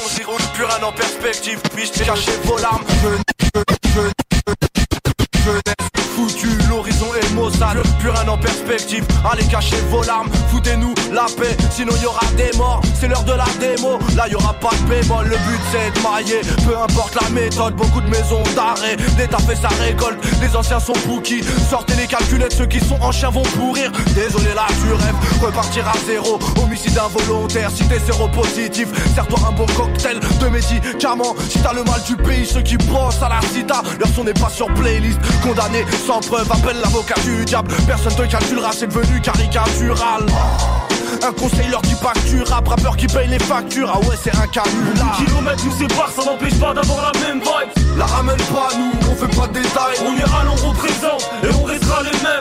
[0.00, 1.60] Mon zéro, plus rien en perspective.
[1.74, 2.84] Puisse cacher vos larmes.
[3.02, 3.08] Je,
[3.44, 3.62] je,
[3.94, 4.02] je,
[5.44, 5.60] je,
[6.38, 6.57] je,
[7.50, 9.04] sale, plus rien en perspective.
[9.30, 12.80] Allez cacher vos larmes, foutez-nous la paix, sinon y aura des morts.
[12.98, 15.26] C'est l'heure de la démo, là y aura pas de bémol.
[15.26, 17.74] Le but c'est de mailler, peu importe la méthode.
[17.74, 20.18] Beaucoup de maisons d'arrêt, l'État fait sa récolte.
[20.40, 23.90] Les anciens sont bouquis, sortez les calculettes, ceux qui sont en chien vont pourrir.
[24.14, 26.38] Désolé là tu rêves, repartir à zéro.
[26.62, 31.34] Homicide involontaire, si t'es séropositif, serre-toi un bon cocktail de médicaments.
[31.48, 34.34] Si t'as le mal du pays, ceux qui bossent à la cita, leur son n'est
[34.34, 35.18] pas sur playlist.
[35.42, 37.74] Condamné sans preuve, appelle l'avocat du diable.
[37.86, 40.26] Personne te calculera, c'est devenu caricatural.
[41.22, 44.16] Un conseil leur dit pas que tu rap, rappeur qui paye les factures, ah ouais
[44.22, 48.36] c'est un canular Kilomètres nous séparent, ça n'empêche pas d'avoir la même vibe La ramène
[48.36, 51.48] pas nous, on fait pas de détails On ira, l'on représente et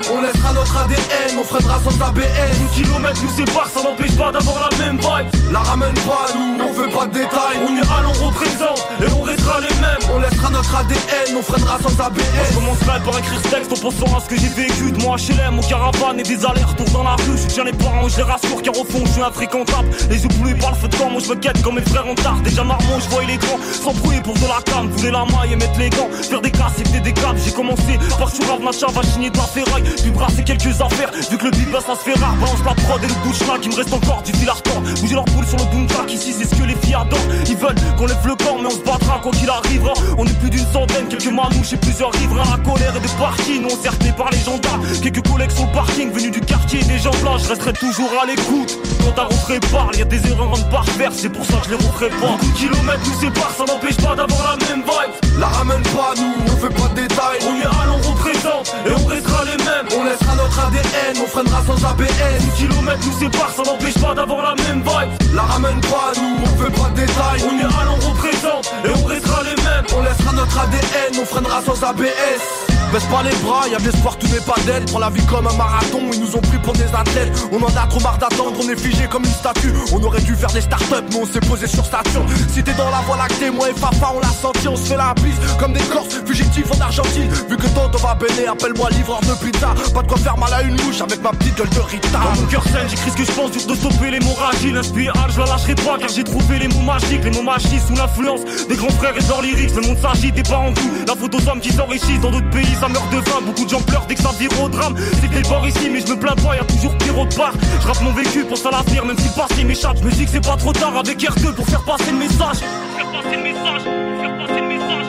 [0.10, 4.32] on On laissera notre ADN, on freinera sans ABN Kilomètres nous séparent, ça n'empêche pas
[4.32, 5.52] d'avoir la même vibe.
[5.52, 7.58] La ramène pas nous, on fait pas de détails.
[7.68, 10.14] On ira, l'on représente et on restera les mêmes.
[10.14, 13.76] On laissera notre ADN, on freinera sans ABN Je commencerai par écrire ce texte en
[13.76, 17.04] pensant à ce que j'ai vécu De mon HLM, mon caravane et des allers-retours dans
[17.04, 17.38] la rue.
[17.38, 19.90] Je tiens les parents, je les rassure car au fond je suis infréquentable.
[20.10, 22.08] Les yeux bleus par le feu de camp, moi je me quête comme mes frères
[22.08, 22.38] en tard.
[22.44, 25.56] Déjà marmont, je voyais les grands s'embrouiller pour de la cam Voulais la maille et
[25.56, 28.98] mettre les gants, faire des casses et des câbles J'ai commencé par sur ma chave
[28.98, 31.96] à chigner de la ferraille Puis brasser quelques affaires, vu que le beat bah, ça
[31.96, 32.36] se fait rare.
[32.36, 34.88] Balance la prod et le chemin qui me reste encore du fil à retordre.
[35.02, 37.20] Bouger leur boule sur le boom track, ici c'est ce que les filles adorent.
[37.48, 39.94] Ils veulent qu'on lève le corps mais on se battra quoi qu'il arrivera.
[40.18, 42.44] On est plus d'une centaine, quelques manouches et plusieurs riverains.
[42.50, 46.12] La colère et des parkings, on cerclés par les gendarmes Quelques collègues sur le parking,
[46.12, 48.78] venus du quartier des gens blancs Je resterai toujours à l'écoute.
[49.04, 51.66] Quand ta rentrée parle, y a des erreurs en par faire, c'est pour ça que
[51.66, 52.28] je les referai pas.
[52.28, 55.40] Beaucoup de kilomètres nous séparent, ça n'empêche pas d'avoir la même vibe.
[55.40, 57.40] La ramène pas nous, on fait pas de détails.
[57.48, 58.76] On ira, l'on représente.
[58.86, 59.77] Et on restera les mêmes.
[59.78, 62.08] On laissera notre ADN, on freinera sans ABN.
[62.40, 65.36] Beaucoup de kilomètres nous séparent, ça n'empêche pas d'avoir la même vibe.
[65.36, 67.44] La ramène pas nous, on fait pas de détails.
[67.48, 69.86] On ira, l'on représente et on restera les mêmes.
[69.96, 72.68] On laissera notre ADN, on freinera sans ABS.
[72.92, 74.86] Baisse pas les bras, y'a de l'espoir, tout n'est pas d'aile.
[74.86, 77.34] Prends la vie comme un marathon, ils nous ont pris pour des athlètes.
[77.52, 79.74] On en a trop marre d'attendre, on est figé comme une statue.
[79.92, 82.26] On aurait dû faire des startups, mais on s'est posé sur station.
[82.54, 84.98] Si t'es dans la voie lactée, moi et Fafa, on l'a senti, on se fait
[84.98, 87.30] la bise comme des corses fugitifs en Argentine.
[87.50, 89.67] Vu que on va béné, appelle-moi livreur de pizza.
[89.94, 92.20] Pas de quoi faire mal à une mouche avec ma petite gueule de Rita.
[92.20, 94.72] Dans mon cœur sain, j'écris ce que je pense, dur de stopper l'hémorragie.
[94.72, 97.24] L'inspirale, je la lâcherai pas car j'ai trouvé les mots magiques.
[97.24, 99.76] Les mots magiques sous l'influence des grands frères et de leurs lyrics.
[99.76, 100.92] Le monde s'agite et pas en coup.
[101.08, 103.42] La photo d'hommes qui s'enrichissent dans d'autres pays, ça meurt de faim.
[103.46, 104.96] Beaucoup de gens pleurent dès que ça vire au drame.
[105.22, 107.54] C'était bord ici, mais je me plains pas, y'a toujours pire autre part.
[107.82, 109.98] Je rappe mon vécu, pense à l'avenir, même si le passé m'échappe.
[110.00, 112.58] Je me dis que c'est pas trop tard avec R2 pour faire passer le message.
[112.96, 115.07] Faire passer le message, faire passer le message.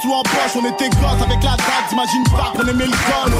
[0.00, 3.34] sou en poche, on était glotte avec la date, t'imagines pas qu'on aimait le code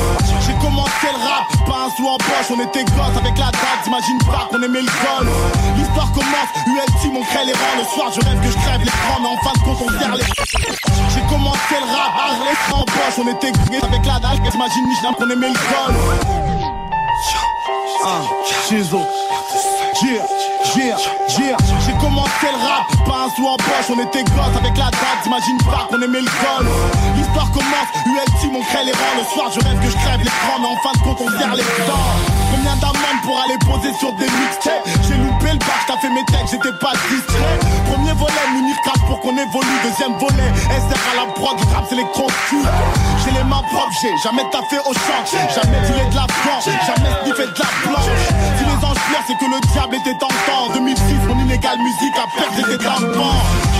[0.46, 3.80] J'ai commencé le rap, pas un sou en poche, on était glotte avec la date,
[3.84, 5.28] t'imagines pas qu'on aimait le code
[5.76, 9.20] L'histoire commence, ULT mon crée les rangs, le soir je rêve que je crève l'écran,
[9.20, 10.24] mais en fin de compte on serre les...
[11.14, 15.12] J'ai commencé le rap, Harley en poche, on était gris avec la dalle, t'imagines Michelin
[15.14, 15.94] qu'on aimait le col.
[18.04, 18.22] Ah,
[18.68, 19.06] Chizo.
[20.02, 20.24] Yeah,
[20.76, 20.96] yeah,
[21.38, 21.56] yeah.
[21.84, 25.20] J'ai commencé le rap, pas un sou en poche, on était gosse avec la date,
[25.22, 26.66] t'imagines pas qu'on aimait le col.
[27.16, 30.56] L'histoire commence, ULT mon crée les rangs, le soir je rêve que je crève l'écran,
[30.60, 32.16] mais en fin de compte on serre les dents.
[32.50, 34.88] Combien d'amendes pour aller poser sur des mixtapes?
[35.06, 37.58] J'ai loupé le bac, t'as fait mes textes, j'étais pas distrait
[37.92, 41.92] Premier volet, Munir craque pour qu'on évolue Deuxième volet, SR à la prod, le rap
[41.92, 42.26] électron
[43.24, 47.12] J'ai les mains propres, j'ai jamais taffé au champ Jamais tiré de la France, jamais
[47.22, 48.08] sniffé de la blanche
[48.56, 52.26] Si les anges pleurent, c'est que le diable était En 2006, mon illégale musique a
[52.38, 53.36] perdu des tampons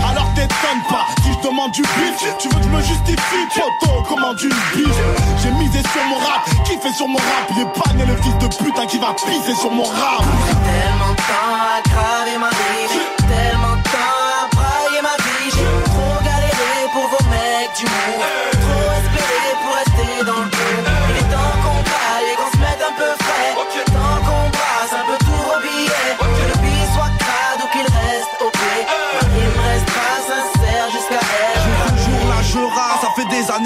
[0.09, 2.37] Alors t'étonnes pas, si je demande du bif.
[2.39, 5.01] Tu veux que je me justifie, photo, commande une biche
[5.43, 7.49] J'ai misé sur mon rap, kiffé sur mon rap.
[7.57, 10.21] Il est pas né le fils de putain qui va pisser sur mon rap.
[10.21, 13.01] Tellement de temps à ma vie.
[13.17, 18.60] Tellement de temps à ma J'ai trop galéré pour vos mecs du monde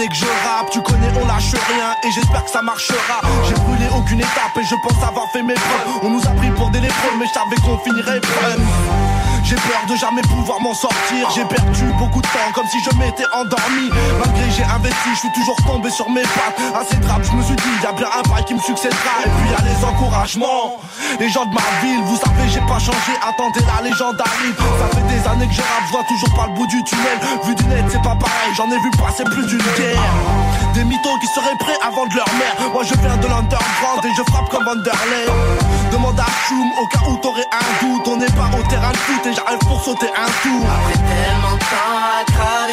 [0.08, 3.20] que je rappe Tu connais on lâche rien et j'espère que ça marchera.
[3.48, 6.00] J'ai brûlé aucune étape et je pense avoir fait mes preuves.
[6.02, 9.13] On nous a pris pour des lépreux mais je savais qu'on finirait preuve
[9.44, 11.28] J'ai peur de jamais pouvoir m'en sortir.
[11.34, 13.90] J'ai perdu beaucoup de temps comme si je m'étais endormi.
[14.18, 16.58] Malgré j'ai investi, je suis toujours tombé sur mes pattes.
[16.74, 19.20] À ces trappes, je me suis dit, y a bien un bail qui me succédera.
[19.26, 20.80] Et puis y a les encouragements.
[21.20, 23.12] Les gens de ma ville, vous savez, j'ai pas changé.
[23.20, 24.56] Attendez, la légende arrive.
[24.56, 27.18] Ça fait des années que je rappe, vois toujours pas le bout du tunnel.
[27.44, 30.00] Vu du net, c'est pas pareil, j'en ai vu passer plus d'une guerre.
[30.72, 32.72] Des mythos qui seraient prêts avant de leur mère.
[32.72, 35.28] Moi je viens de l'underground et je frappe comme Vanderlei.
[35.94, 38.08] Demande à Choum au cas où t'aurais un doute.
[38.08, 40.66] On n'est pas au terrain de foot et j'arrive pour sauter un tour.
[40.68, 42.63] Après tellement de temps à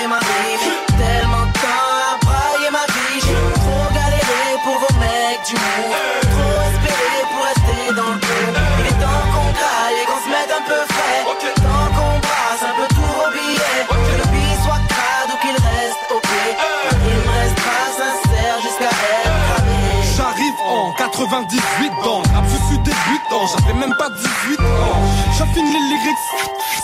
[25.42, 26.26] J'affine les lyrics,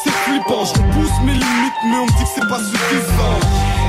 [0.03, 3.37] c'est flippant, je repousse mes limites, mais on me dit que c'est pas suffisant.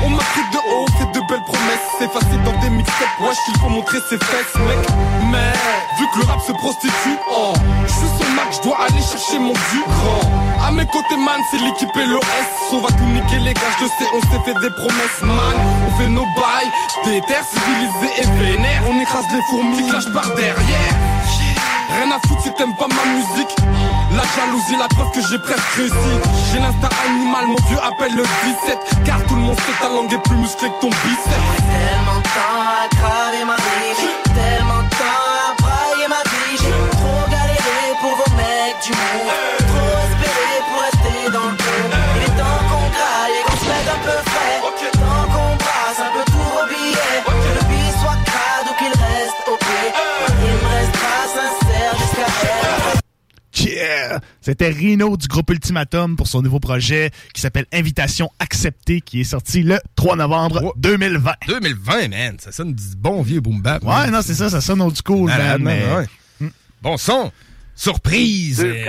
[0.05, 3.37] On m'a pris de haut, fait de belles promesses, c'est facile dans des mixtapes, wesh,
[3.47, 4.77] il faut montrer ses fesses, mec.
[5.31, 5.53] Mais,
[5.97, 9.39] vu que le rap se prostitue, oh, je suis son max, je dois aller chercher
[9.39, 10.29] mon du grand.
[10.63, 12.21] À mes côtés, man, c'est l'équipe et l'OS,
[12.71, 15.57] on va tout niquer les gars, je sais, on s'est fait des promesses, man.
[15.87, 16.69] On fait nos bails,
[17.05, 20.93] des terres civilisées et vénères, on écrase les fourmis qui par derrière.
[21.89, 23.55] Rien à foutre si t'aimes pas ma musique
[24.19, 26.13] La jalousie, la preuve que j'ai presque réussi.
[26.51, 30.11] J'ai l'instinct animal, mon vieux appelle le 17 Car tout le monde sait ta langue
[30.11, 31.23] est plus musclée que ton biceps
[31.71, 36.57] Tellement de temps à craver ma vie, tellement de temps à brailler ma vie.
[36.59, 39.48] J'ai trop galéré pour vos mecs du mou,
[54.41, 59.25] C'était Rino du groupe Ultimatum pour son nouveau projet qui s'appelle Invitation acceptée qui est
[59.25, 61.31] sorti le 3 novembre 2020.
[61.47, 62.37] 2020, man.
[62.39, 63.83] Ça sonne du bon vieux boom bap.
[63.83, 66.49] Ouais, non, c'est ça, ça sonne old school, man, man, mais- ouais.
[66.81, 67.31] Bon son.
[67.75, 68.59] Surprise.
[68.59, 68.85] Deux Euh,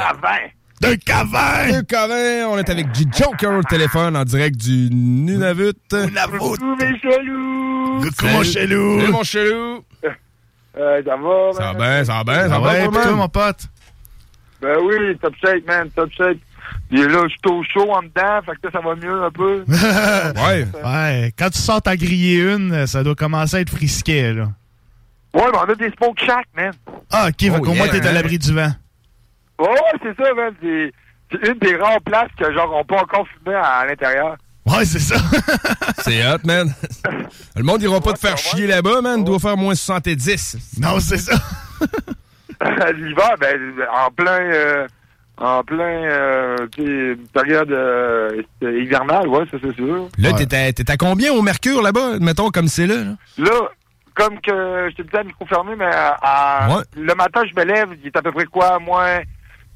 [0.81, 1.71] Deux cavins!
[1.73, 2.47] Deux cavins.
[2.49, 5.75] On est avec G Joker au téléphone en direct du Nunavut.
[5.93, 6.39] Nunavut.
[6.79, 8.01] mes chelous!
[8.03, 9.01] Coucou, mon chelou.
[9.01, 9.85] Salut, mon chelou.
[10.79, 11.77] Euh, ça va, Ça va man?
[11.77, 13.59] bien, ça va bien, ça Ah va ouais, bien, mon pote?
[14.61, 16.39] Ben oui, top shape, man, top shape.
[16.89, 19.31] Puis là, je suis au chaud en dedans, fait que là, ça va mieux un
[19.31, 19.65] peu.
[19.69, 20.67] ouais.
[20.85, 21.33] Ouais.
[21.39, 24.49] Quand tu sors ta griller une, ça doit commencer à être frisquet, là.
[25.33, 26.73] Ouais, mais on a des smoke shack, man.
[27.11, 28.73] Ah, ok, fait Oh, qu'au moins yeah, t'es à l'abri du vent.
[29.61, 30.53] Ouais, ouais, c'est ça, man.
[30.61, 30.93] C'est
[31.33, 34.37] c'est une des rares places que, genre, on peut encore fumer à, à l'intérieur.
[34.67, 35.17] Ouais, c'est ça.
[36.03, 36.73] C'est hot, man.
[37.57, 39.21] Le monde ira pas te faire chier là-bas, man.
[39.21, 40.79] Il doit faire moins 70.
[40.79, 41.35] Non, c'est ça.
[42.97, 43.59] L'hiver, ben,
[43.93, 44.41] en plein...
[44.53, 44.87] euh,
[45.43, 50.09] en plein, euh, tu sais, période euh, hivernale, ouais, ça c'est sûr.
[50.19, 52.97] Là, t'es à, t'es à combien au mercure là-bas, mettons, comme c'est là?
[52.97, 53.15] là?
[53.39, 53.61] Là,
[54.15, 56.83] comme que je te disais à micro fermé, mais à, à- Ouais.
[56.95, 59.21] le matin, je me lève, il est à peu près quoi, moins,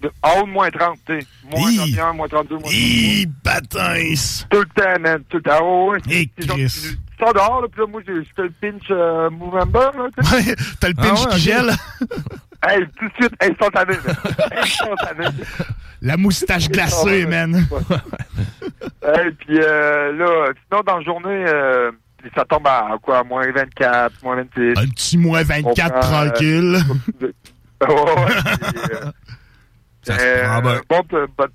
[0.02, 1.26] de, en haut de moins 30, tu sais.
[1.50, 3.30] Moins 31, moins 32, moins 32.
[3.42, 4.46] Baptiste!
[4.50, 5.58] Tout le temps, man, tout le temps.
[5.62, 6.00] Oh, ouais.
[6.02, 6.30] Chris.
[6.36, 10.26] Tu sors dehors, là, puis là, moi, j'ai j'ai le pinch euh, Movember, là, tu
[10.26, 10.36] sais.
[10.50, 11.38] Ouais, t'as le Ah pinch ouais, qui ok.
[11.40, 11.70] gèle.
[12.66, 14.16] Hey, tout de suite, instantané, man.
[14.62, 15.26] instantané.
[16.02, 17.66] La moustache glacée, man.
[19.02, 21.90] Hey, puis euh, là, sinon, dans la journée, euh,
[22.34, 24.78] ça tombe à quoi, à moins 24, moins 26.
[24.78, 26.78] Un petit moins 24 On prend, euh, tranquille.
[27.86, 28.26] Ouais, ouais,
[28.72, 29.10] puis, euh,
[30.02, 30.80] Ça euh.
[30.88, 31.02] Bon,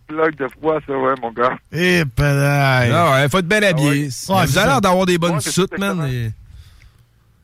[0.08, 1.58] plug de froid, ça, ouais, mon gars.
[1.72, 2.92] Eh, pédale.
[2.94, 4.04] Ah ouais, faut être bien habillé.
[4.04, 6.06] Ouais, Vous avez l'air d'avoir des bonnes Ouais, soutes, man.
[6.08, 6.30] et-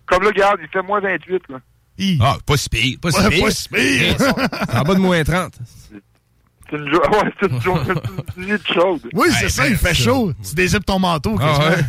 [0.06, 1.58] Comme là, regarde, il fait moins 28, là.
[2.20, 3.44] Ah, pas si pire, pas si Ouais, pire.
[3.46, 4.16] pas si pire.
[4.74, 5.54] En bas de moins 30.
[6.70, 7.82] C'est une, jo- ouais, c'est une journée
[8.36, 9.02] c'est une nuit chaude.
[9.14, 10.34] Oui, c'est ça, il fait chaud.
[10.48, 11.76] Tu dézippes ton manteau, Ah ouais.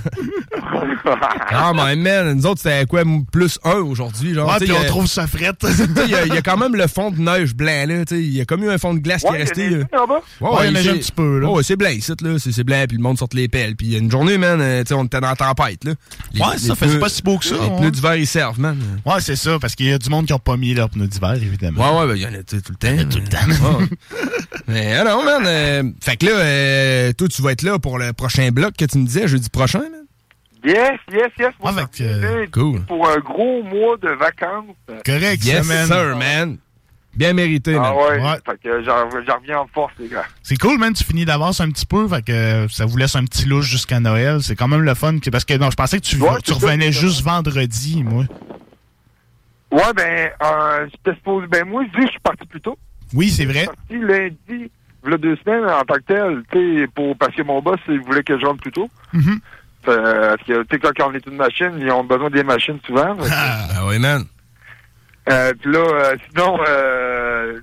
[1.50, 4.48] Ah, mais man, nous autres, c'était quoi, plus un aujourd'hui, genre.
[4.48, 5.58] Ouais, puis il y on a- trouve ça frette.
[5.60, 7.84] tu sais, Il y, a- il y a quand même le fond de neige blanc,
[7.86, 8.04] là.
[8.04, 9.66] tu sais, Il y a comme eu un fond de glace qui Ouais, est resté.
[9.66, 9.86] il y a là.
[10.06, 10.20] bas.
[10.40, 11.48] Ouais, il y en a un petit peu, là.
[11.48, 12.38] Ouais, c'est blanc, ici, là.
[12.38, 13.76] C'est c'est blanc, puis le monde sort les pelles.
[13.76, 15.84] Puis il y a une journée, man, euh, tu sais, on était dans la tempête,
[15.84, 15.92] là.
[16.32, 17.76] Les- Ouais, les ça pneus- pas si beau que ça, Les ouais.
[17.78, 18.76] pneus d'hiver, ils servent, man.
[19.04, 21.06] Ouais, c'est ça, parce qu'il y a du monde qui n'a pas mis leurs pneus
[21.06, 21.98] d'hiver, évidemment.
[21.98, 23.08] Ouais, ouais, ben, il y en a tout le temps.
[23.10, 23.78] tout le temps.
[24.68, 25.42] Mais ah non, man.
[25.46, 28.84] euh, fait que là, euh, toi, tu vas être là pour le prochain bloc que
[28.84, 29.90] tu me disais, jeudi prochain, man?
[30.64, 31.50] Yes, yes, yes.
[31.62, 32.80] Moi, fait cool.
[32.86, 34.74] Pour un gros mois de vacances.
[35.04, 35.86] Correct, Yes, semaine.
[35.86, 36.58] sir, man.
[37.14, 37.94] Bien mérité, Ah man.
[37.94, 39.08] ouais, fait que j'en
[39.38, 40.24] reviens en force, les gars.
[40.42, 40.92] C'est cool, man.
[40.92, 44.00] Tu finis d'avance un petit peu, fait que ça vous laisse un petit louche jusqu'à
[44.00, 44.42] Noël.
[44.42, 45.18] C'est quand même le fun.
[45.20, 48.02] que- parce que non, je pensais que tu, Ouais, tu c'est ça, revenais juste vendredi,
[48.02, 48.24] moi.
[49.70, 51.46] Ouais, ben, euh, j'étais supposé.
[51.46, 52.76] Ben, moi, je dis, je suis parti plus tôt.
[53.14, 53.66] Oui, c'est vrai.
[53.66, 54.70] Parti lundi
[55.02, 58.00] voilà deux semaines, en tant que tel, tu sais, pour, parce que mon boss, il
[58.00, 58.90] voulait que je rentre plus tôt.
[59.86, 62.80] Euh, parce que, tu sais, quand on est une machine, ils ont besoin des machines
[62.84, 63.16] souvent.
[63.30, 64.24] Ah oui, man.
[65.28, 67.60] Euh, puis là, euh, sinon, euh,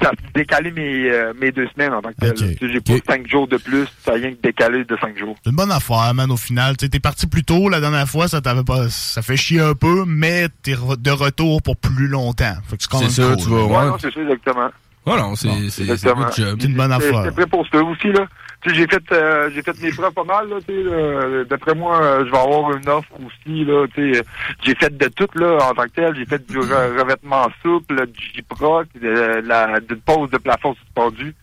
[0.00, 3.46] a décalé mes, euh, mes deux semaines en tant que sais, J'ai pas cinq jours
[3.46, 5.36] de plus, ça a rien que décalé de cinq jours.
[5.44, 6.76] C'est une bonne affaire, man, au final.
[6.76, 8.88] T'es parti plus tôt la dernière fois, ça t'avait pas.
[8.88, 12.54] Ça fait chier un peu, mais t'es re- de retour pour plus longtemps.
[12.68, 13.64] Fait que c'est quand même C'est ça, cool, tu vas-.
[13.64, 14.70] Ouais, non, c'est ça, exactement.
[15.04, 17.24] Non, c'est c'est- une bonne affaire.
[17.24, 18.26] C'est prêt pour ça aussi, là.
[18.62, 21.44] Tu sais, j'ai fait, euh, j'ai fait mes preuves pas mal, là, tu sais, là.
[21.50, 24.22] D'après moi, euh, je vais avoir une offre aussi, là, tu sais.
[24.64, 26.14] J'ai fait de tout, là, en tant que tel.
[26.14, 31.34] J'ai fait du re- revêtement souple, du J-Proc, de la, d'une pose de plafond suspendu.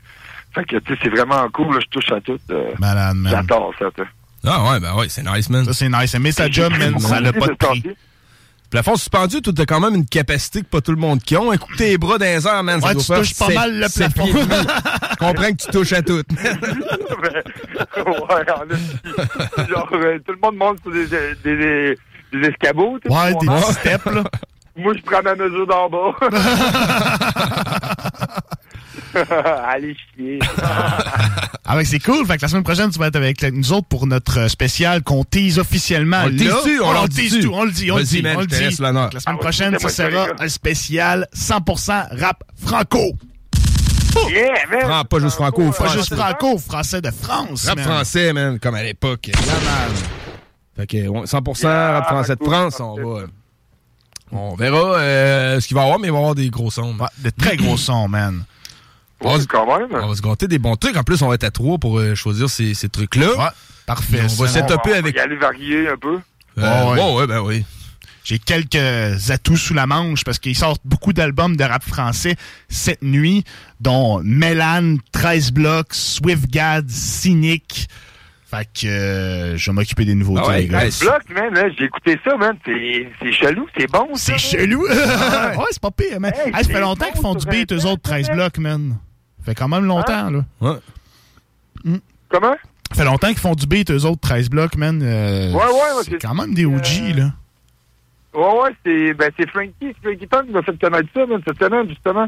[0.55, 1.79] Fait que, tu sais, c'est vraiment cool, là.
[1.81, 2.39] Je touche à tout.
[2.51, 3.31] euh, Malade, man.
[3.33, 4.07] J'adore ça, tu sais.
[4.47, 5.65] Ah ouais, ben ouais, c'est nice, man.
[5.65, 6.15] Ça, c'est nice.
[6.17, 7.83] Mais sa job, man, ça n'a pas de prix.
[8.69, 11.51] Plafond suspendu, tu as quand même une capacité que pas tout le monde qui ont.
[11.51, 12.79] Écoute tes bras dans les airs, man.
[12.79, 14.27] ça Ouais, doit tu faire touches pas mal le plafond.
[14.27, 16.21] Je comprends que tu touches à tout.
[17.23, 17.43] ouais.
[19.69, 21.97] Genre, euh, tout le monde monte sur des, des, des,
[22.31, 23.15] des escabeaux, tu sais.
[23.15, 24.23] Ouais, des steps, là.
[24.75, 26.13] Moi, je prends ma mesure d'en bas.
[29.67, 30.39] Allez chier.
[31.65, 32.25] Ah ouais, c'est cool.
[32.25, 35.03] Fait que la semaine prochaine, tu vas être avec nous autres pour notre euh, spécial
[35.03, 36.21] qu'on tease officiellement.
[36.23, 36.37] On le là.
[36.37, 36.79] tease-tu?
[36.81, 37.51] On Ah, le tease tout.
[37.53, 38.21] On le dit, on le dit.
[38.21, 38.63] man, on le dit.
[38.63, 43.11] La semaine Ah ouais, prochaine, ça c'est moi, sera un spécial 100% rap franco.
[44.29, 44.81] Yeah, man.
[44.81, 45.97] Fran- pas juste franco, Pas français.
[45.99, 47.65] juste franco, français de France.
[47.67, 47.85] Rap man.
[47.85, 49.29] français, man, comme à l'époque.
[50.75, 53.25] Fait que ouais, 100% rap français de France, on va.
[54.31, 56.69] On verra euh, ce qu'il va y avoir, mais il va y avoir des gros
[56.69, 56.93] sons.
[56.93, 57.07] man.
[57.17, 58.43] de très gros sons, man.
[59.21, 59.87] On va, se- quand même.
[59.91, 60.95] on va se gâter des bons trucs.
[60.97, 63.53] En plus, on va être à trois pour euh, choisir ces, ces trucs-là.
[63.85, 64.19] Parfait.
[64.23, 64.61] On va ça.
[64.67, 65.15] setuper avec.
[65.15, 66.19] Y aller varier un peu.
[66.57, 67.65] Euh, Ouais, ben oui.
[68.23, 72.35] J'ai quelques atouts sous la manche parce qu'ils sortent beaucoup d'albums de rap français
[72.67, 73.43] cette nuit,
[73.79, 77.87] dont Mélan, 13 blocs, Swiftgad, Cynic.
[78.51, 80.85] Fait que euh, je vais m'occuper des nouveautés, Ah ouais, les gars.
[80.85, 82.55] hey, Bloc, man, là, j'ai écouté ça, man.
[82.65, 84.09] C'est chelou, c'est bon.
[84.15, 84.81] ça, C'est chelou.
[84.87, 86.31] ouais, c'est pas pire, man.
[86.35, 88.57] Hey, Hey, ça c'est fait longtemps bon qu'ils font du beat, eux autres, 13 blocs,
[88.59, 88.97] man.
[89.49, 90.45] Fait quand même longtemps, là.
[90.61, 90.77] Ouais.
[92.29, 92.55] Comment?
[92.91, 95.01] Ça fait longtemps qu'ils font du beat, eux autres, 13 blocs, man.
[95.01, 97.31] Euh, Ouais, ouais, ouais, c'est quand même des OG, là.
[98.33, 101.59] Ouais, ouais, c'est ben, c'est Frankie, Frankie Punk qui m'a fait connaître ça, man, cette
[101.59, 102.27] semaine, justement.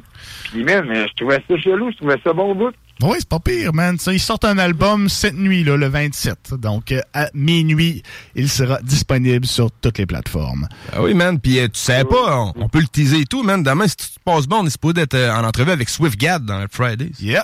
[0.51, 2.73] Puis, man, mais je trouvais ça chelou, je trouvais ça bon au bout.
[3.03, 3.97] Oui, c'est pas pire, man.
[3.99, 6.53] Ça, ils sortent un album cette nuit, là, le 27.
[6.55, 8.03] Donc, euh, à minuit,
[8.35, 10.67] il sera disponible sur toutes les plateformes.
[10.93, 11.39] Ah oui, man.
[11.39, 13.63] Puis euh, tu savais pas, on, on peut le teaser et tout, man.
[13.63, 16.45] Demain, si tu te passes bon, on est supposé être euh, en entrevue avec Swiftgad
[16.45, 17.11] dans le Fridays.
[17.19, 17.43] Yep.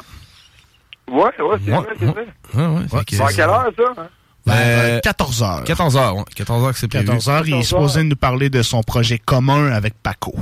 [1.10, 2.28] Ouais, ouais, c'est Ouais, vrai, c'est vrai.
[2.54, 2.86] Ouais, ouais.
[3.10, 4.02] C'est à quelle heure, ça?
[4.02, 4.08] hein?
[4.50, 5.66] Euh, 14h.
[5.66, 6.24] 14h, ouais.
[6.36, 7.06] 14h que c'est prévu.
[7.08, 10.34] 14h, il est supposé nous parler de son projet commun avec Paco.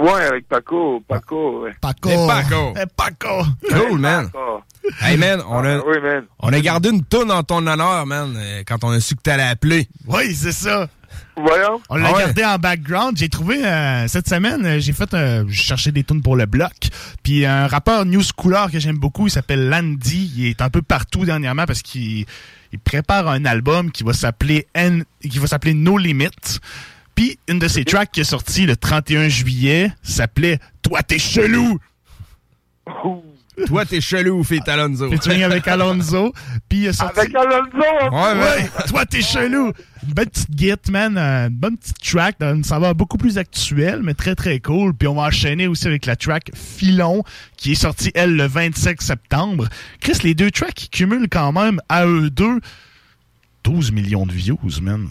[0.00, 1.72] Ouais, avec Paco, Paco, ouais.
[1.80, 2.08] Paco.
[2.10, 2.74] Et Paco.
[2.76, 3.44] Eh, Paco.
[3.70, 4.26] Cool, man.
[4.30, 4.62] Paco.
[5.00, 6.24] Hey, man, on a, Ah, oui, man.
[6.40, 9.22] on a gardé une toune en ton honneur, man, euh, quand on a su que
[9.22, 9.88] t'allais appeler.
[10.06, 10.88] Oui, c'est ça.
[11.36, 11.80] Voyons.
[11.88, 12.18] On l'a Ah ouais.
[12.24, 13.16] gardé en background.
[13.16, 16.46] J'ai trouvé euh, cette semaine, euh, j'ai fait, euh, j'ai cherché des tunes pour le
[16.46, 16.72] bloc.
[17.22, 20.32] Puis un rappeur New Schooler que j'aime beaucoup, il s'appelle Landy.
[20.36, 22.26] Il est un peu partout dernièrement parce qu'il
[22.72, 26.60] il prépare un album qui va s'appeler N, qui va s'appeler No Limit.
[27.16, 31.78] Puis une de ses tracks qui est sortie le 31 juillet s'appelait Toi t'es chelou.
[33.66, 35.10] Toi, t'es chelou, Fit Alonso.
[35.10, 36.34] Featuring avec Alonso.
[36.68, 37.20] Puis il a sorti.
[37.20, 38.14] Avec Alonso!
[38.14, 39.72] Ouais, Ouais, toi t'es chelou.
[40.06, 41.16] Une bonne petite git, man.
[41.16, 42.36] Une bonne petite track.
[42.42, 44.92] euh, Ça va beaucoup plus actuel, mais très très cool.
[44.92, 47.24] Puis on va enchaîner aussi avec la track Filon,
[47.56, 49.66] qui est sortie, elle, le 25 septembre.
[50.00, 52.60] Chris, les deux tracks qui cumulent quand même à eux deux
[53.64, 55.08] 12 millions de views, man.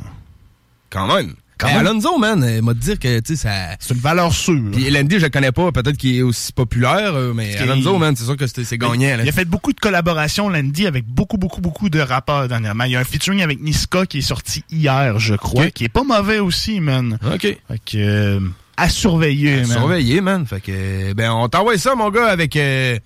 [0.92, 1.34] Quand même.
[1.58, 1.78] Quand même.
[1.88, 3.76] Alonso, man, il m'a dit que, tu sais, ça...
[3.80, 4.72] C'est une valeur sûre.
[4.74, 8.14] Puis Landy, je le connais pas, peut-être qu'il est aussi populaire, euh, mais Alonso, man,
[8.16, 9.24] c'est sûr que c'est gagnant, là.
[9.24, 12.84] Il a fait beaucoup de collaborations, Landy, avec beaucoup, beaucoup, beaucoup de rappeurs dernièrement.
[12.84, 15.90] Il y a un featuring avec Niska qui est sorti hier, je crois, qui est
[15.90, 17.18] pas mauvais aussi, man.
[17.34, 17.42] OK.
[17.42, 18.40] Fait que, euh,
[18.76, 19.78] à surveiller, man.
[19.78, 20.46] Surveillé, man.
[20.46, 22.98] Fait que, ben, on t'envoie ça, mon gars, avec euh,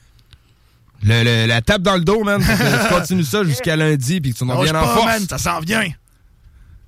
[1.04, 2.42] le, le- la tape dans le dos, man.
[2.44, 5.06] Tu continues ça jusqu'à lundi, puis que tu Lâche reviennes en force.
[5.06, 5.84] man, ça s'en vient.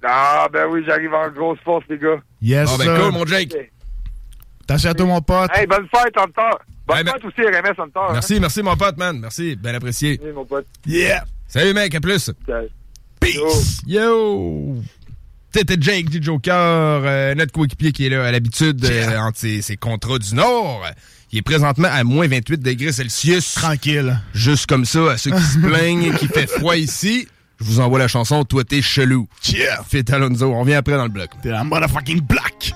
[0.03, 2.19] Ah, ben oui, j'arrive en grosse force, les gars.
[2.41, 2.99] Yes, Ah, ben, sir.
[3.03, 3.55] cool, mon Jake.
[4.63, 5.49] Attention à toi, mon pote?
[5.53, 6.57] Hey, bonne fête, Hunter.
[6.87, 8.13] Bonne Hey, ben- fête aussi, RMS Hunter.
[8.13, 9.19] Merci, merci, mon pote, man.
[9.19, 10.13] Merci, bien apprécié.
[10.13, 10.25] Hein?
[10.27, 10.65] Oui, mon pote.
[10.85, 11.23] Yeah.
[11.47, 12.31] Salut, mec, à plus.
[13.19, 13.81] Peace.
[13.85, 14.77] Yo!
[15.53, 19.61] C'était Jake du Joker, euh, notre coéquipier qui est là à l'habitude euh, entre ses,
[19.61, 20.85] ses contrats du Nord.
[21.33, 23.53] Il est présentement à moins 28 degrés Celsius.
[23.55, 24.17] Tranquille.
[24.33, 27.27] Juste comme ça, à ceux qui se plaignent qu'il fait froid ici,
[27.61, 29.27] je vous envoie la chanson Toi t'es chelou.
[29.47, 29.83] Yeah.
[29.87, 31.29] Fit Alonso, on revient après dans le bloc.
[31.41, 32.73] T'es un motherfucking black.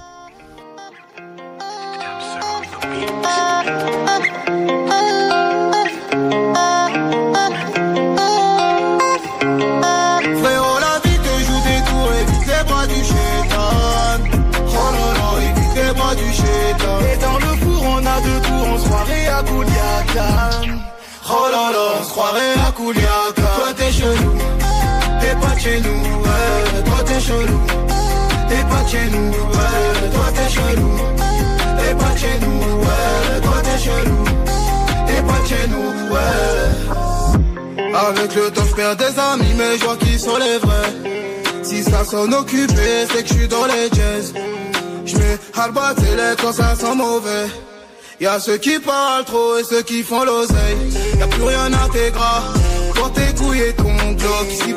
[28.86, 30.09] Pas chez nous, ouais.
[30.13, 30.91] Toi t'es chelou,
[31.77, 33.41] t'es pas chez nous, ouais.
[33.41, 34.23] Toi t'es chelou,
[35.07, 37.95] t'es pas chez nous, ouais.
[37.95, 40.93] Avec le temps je perds des amis, mais je vois qui sont les vrais.
[41.63, 44.33] Si ça sonne occupé, c'est que je suis dans les jazz.
[45.05, 47.47] Je mets Alba télé quand ça sent mauvais.
[48.19, 50.77] Y'a ceux qui parlent trop et ceux qui font l'oseille.
[51.19, 52.43] Y'a plus rien à tes gras.
[52.93, 54.47] Pour tes couilles et ton bloc.
[54.49, 54.73] Ici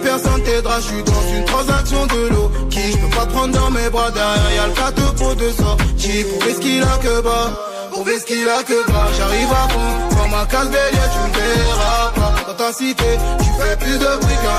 [0.78, 0.80] t'aidera.
[0.80, 2.50] J'suis dans une transaction de l'eau.
[2.70, 4.10] Qui j'peux pas prendre dans mes bras.
[4.10, 6.24] Derrière y'a le cadeau pour de sortie.
[6.24, 7.50] Prouver ce qu'il a que bas.
[7.90, 9.08] Prouver ce qu'il a que bas.
[9.16, 10.16] J'arrive à fond.
[10.16, 12.34] Dans ma case tu me verras pas.
[12.46, 14.58] Dans ta cité, tu fais plus de bruit qu'un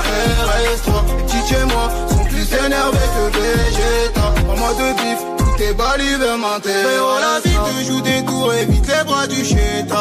[0.56, 0.88] RS3.
[1.18, 4.26] Les petits chez moi sont plus énervés que Vegeta.
[4.48, 6.70] En moi de bif, tout est balivermenté.
[6.70, 9.96] Mais oh la vie te joue des tours, évite les bras du chétan.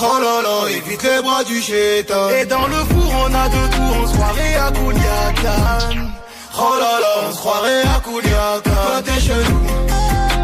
[0.00, 2.28] Oh là là, évite les bras du chétan.
[2.28, 6.12] Et dans le four, on a deux tours en soirée à Kouliakan.
[6.56, 8.60] Oh là là, on se croirait à Kouliakan.
[8.62, 9.58] Toi t'es chelou,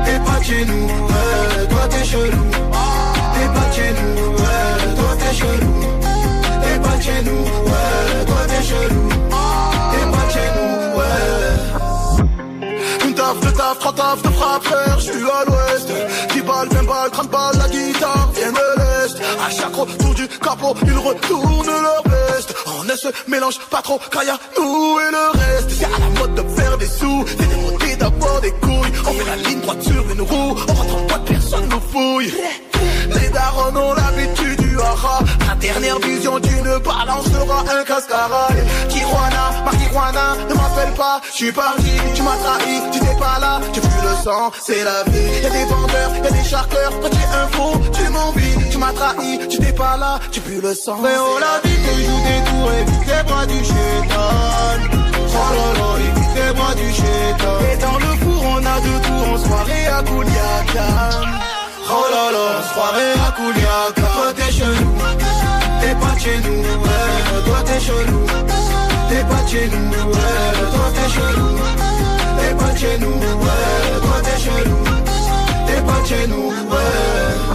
[0.04, 1.68] t'es pas de chez nous, ouais.
[1.68, 4.94] Toi t'es chelou, t'es pas de chez nous, ouais.
[4.96, 5.72] Toi t'es chelou,
[6.62, 8.24] t'es pas de chez nous, ouais.
[8.26, 9.08] Toi t'es chelou,
[9.92, 11.22] t'es pas de chez nous, ouais.
[13.06, 15.88] Une taf de taf, trois taf de frappe, frère, je suis à l'ouest
[16.32, 18.23] 10 balles, 20 balles, 30 balles, la guitare
[19.44, 24.00] À chaque retour du capot, ils retournent leur veste On ne se mélange pas trop,
[24.10, 25.70] quand y'a nous et le reste.
[25.70, 28.92] C'est à la mode de faire des sous, c'est des motés d'avoir des couilles.
[29.06, 32.32] On fait la ligne droite sur une roue, on rentre en boîte, personne nous fouille.
[33.20, 35.18] Les darons ont l'habitude du haha
[35.48, 41.20] La dernière vision d'une balance sera un cascaraille Tijuana, marijuana, ne m'appelle pas.
[41.30, 43.60] Je suis parti, tu m'as trahi, tu n'es pas là.
[43.72, 45.42] Tu plus le sang, c'est la vie.
[45.42, 47.00] Y'a des vendeurs, y'a des charqueurs.
[47.00, 50.18] Toi tu es un faux, tu m'envies Tu m'as trahi, tu n'es pas là.
[50.32, 52.72] Tu plus le sang, Mais oh la vie te joue des tours.
[52.80, 54.30] Évite les bras du chétan.
[55.36, 57.54] Oh là là, évite les bras du chétan.
[57.72, 61.53] Et dans le four on a deux tours En soirée à Kouliakan
[61.96, 64.94] Oh là là, on se croirait à Kouliaka Toi t'es chelou,
[65.80, 68.26] t'es pas de chez nous, ouais Toi t'es chelou,
[69.08, 71.50] t'es pas de chez nous, ouais Toi t'es chelou,
[72.38, 74.78] t'es pas de chez nous, ouais Toi t'es chelou,
[75.66, 77.53] t'es pas de chez nous, ouais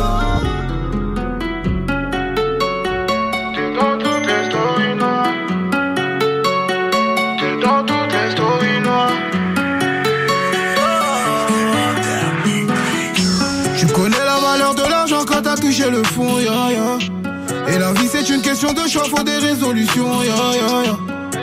[18.67, 20.97] de choix, faut des résolutions, ya ya ya.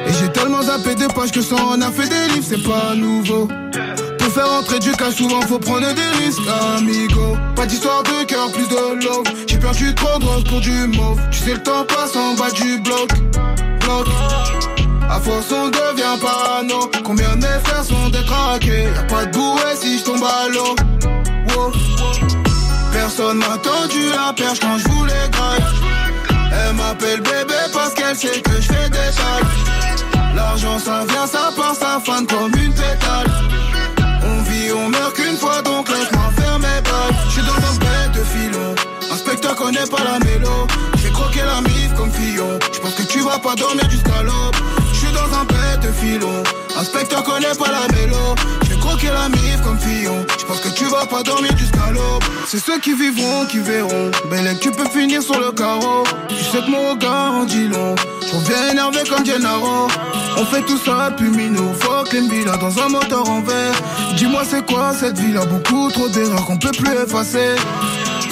[0.07, 2.95] Et j'ai tellement zappé de pages que ça en a fait des livres, c'est pas
[2.95, 3.49] nouveau.
[4.19, 6.41] Pour faire entrer du cash, souvent faut prendre des risques,
[6.77, 7.37] amigo.
[7.55, 9.25] Pas d'histoire de cœur, plus de love.
[9.47, 11.19] J'ai perdu trop de rose pour du mauve.
[11.31, 13.09] Tu sais, le temps passe en bas du bloc.
[13.81, 14.07] bloc.
[15.09, 19.77] À force on devient parano Combien de mes frères sont détraqués Y'a pas de bouée
[19.77, 20.75] si je tombe à l'eau
[21.57, 21.73] Wow.
[22.93, 25.63] Personne m'a tendu la perche quand je voulais graille
[26.59, 31.51] Elle m'appelle bébé parce qu'elle sait que je fais des tailles L'argent ça vient, ça
[31.57, 33.31] part, ça fane comme une pétale.
[34.23, 38.13] On vit, on meurt qu'une fois donc laisse-moi faire mes bails J'suis dans un bête
[38.15, 38.75] de filon
[39.13, 40.67] Inspecteur connaît pas la mélo.
[40.97, 42.59] J'ai croqué la mif comme Fillon.
[42.73, 44.57] J'pense que tu vas pas dormir jusqu'à l'aube.
[44.93, 46.43] J'suis dans un bête de filon
[46.79, 48.35] Inspecteur connaît pas la mélo.
[48.69, 50.27] J'ai croqué la mif comme Fillon.
[50.39, 52.23] J'pense que tu vas pas dormir jusqu'à l'aube.
[52.47, 54.11] C'est ceux qui vivront qui verront.
[54.31, 56.05] Belle tu peux finir sur le carreau.
[56.29, 57.95] Tu sais que mon regard en dit long.
[58.23, 59.89] Je reviens énervé comme Gennaro
[60.37, 63.75] On fait tout ça puis Mino Fuck villa dans un moteur en verre.
[64.17, 67.57] Dis-moi c'est quoi cette ville a beaucoup trop d'erreurs qu'on peut plus effacer.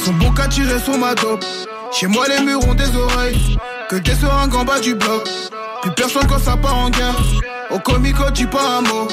[0.04, 1.44] Son bon qu'à tirer sur ma dope.
[1.92, 3.58] Chez moi les murs ont des oreilles.
[3.88, 5.28] Que des seringues en bas du bloc.
[5.82, 7.20] Plus personne quand ça part en guerre.
[7.70, 9.08] Au comico dis pas un mot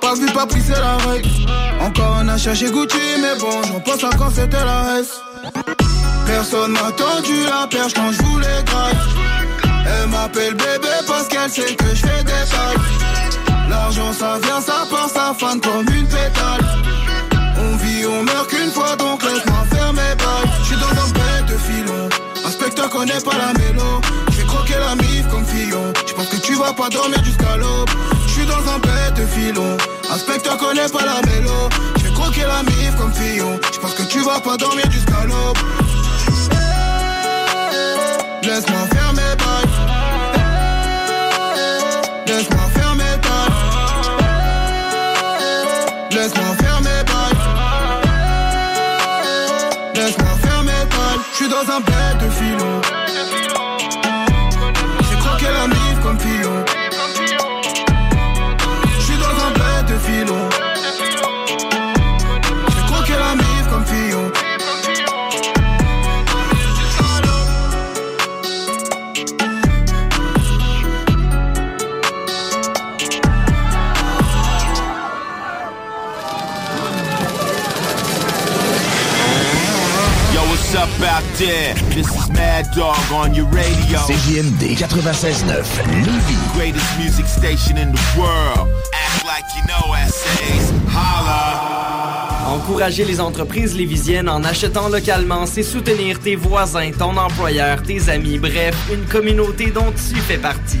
[0.00, 1.28] Pas vu pas pris c'est la règle.
[1.80, 5.20] Encore un achat chez Gucci mais bon j'en pense à quand c'était la S
[6.26, 8.96] Personne m'a tendu la perche quand je voulais graille
[9.86, 14.86] Elle m'appelle bébé parce qu'elle sait que je fais des tailles L'argent ça vient, ça
[14.90, 16.64] part, ça fane comme une pétale.
[17.58, 21.46] On vit, on meurt qu'une fois donc laisse-moi faire mes bails J'suis dans un bête
[21.48, 22.08] de filon.
[22.46, 24.00] Inspecteur connaît pas la mélo.
[24.30, 25.92] J'ai croqué la mif comme Fillon.
[26.06, 27.90] J'pense que tu vas pas dormir jusqu'à l'aube
[28.36, 29.78] J'suis dans un bête de filon.
[30.12, 31.70] Inspecteur connaît pas la mélo.
[31.96, 33.58] J'ai croqué la mif comme Fillon.
[33.72, 35.56] J'pense que tu vas pas dormir jusqu'à l'aube
[38.42, 39.70] Laisse-moi faire mes bails.
[42.26, 43.52] Laisse-moi faire mes bails.
[46.10, 47.38] Laisse-moi faire mes bails.
[49.94, 51.20] Laisse-moi faire mes bails.
[51.32, 52.82] J'suis dans un bête de filon
[81.36, 83.98] This is Mad Dog on your radio.
[83.98, 85.44] CJMD 96.9
[86.02, 86.54] Lévis.
[86.54, 88.66] Greatest music station in the world.
[88.94, 90.72] Act like you know essays.
[90.88, 92.54] Holla.
[92.54, 98.38] Encourager les entreprises lévisiennes en achetant localement, c'est soutenir tes voisins, ton employeur, tes amis,
[98.38, 100.80] bref, une communauté dont tu fais partie.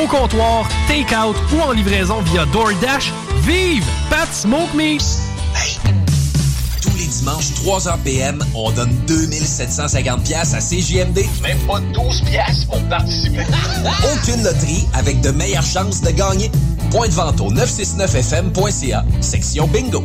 [0.00, 3.12] au comptoir, take-out ou en livraison via DoorDash.
[3.42, 5.02] Vive Pat Smoke Meat!
[6.80, 11.20] Tous les dimanches, 3h PM, on donne 2750 pièces à CJMD.
[11.42, 13.44] Même pas 12 pièces pour participer.
[14.14, 16.50] Aucune loterie avec de meilleures chances de gagner.
[16.90, 20.04] Point de vente au 969fm.ca, section bingo.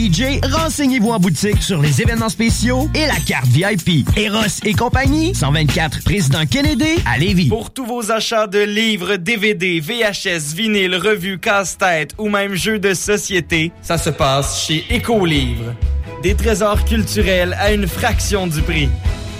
[0.00, 4.08] DJ, renseignez-vous en boutique sur les événements spéciaux et la carte VIP.
[4.16, 7.50] Eros et compagnie, 124 Président Kennedy à Lévis.
[7.50, 12.94] Pour tous vos achats de livres, DVD, VHS, vinyle, revues, casse-tête ou même jeux de
[12.94, 15.74] société, ça se passe chez Écolivre.
[16.22, 18.88] Des trésors culturels à une fraction du prix.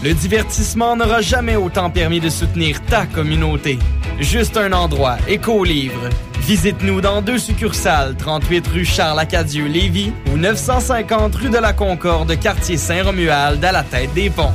[0.04, 3.78] Le divertissement n'aura jamais autant permis de soutenir ta communauté.
[4.20, 6.10] Juste un endroit, Écolivre.
[6.40, 12.76] Visite-nous dans deux succursales, 38 rue Charles-Acadieux, Lévis ou 950 rue de la Concorde, quartier
[12.76, 14.52] Saint-Romuald, à la tête des ponts.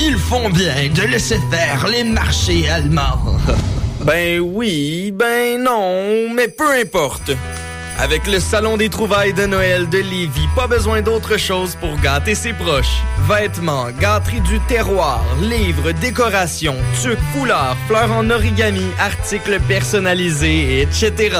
[0.00, 3.36] Ils font bien de laisser faire les marchés allemands.
[4.04, 7.32] Ben oui, ben non, mais peu importe.
[8.02, 12.34] Avec le Salon des trouvailles de Noël de Lévis, pas besoin d'autre chose pour gâter
[12.34, 13.02] ses proches.
[13.28, 21.36] Vêtements, gâteries du terroir, livres, décorations, tuques, foulards, fleurs en origami, articles personnalisés, etc.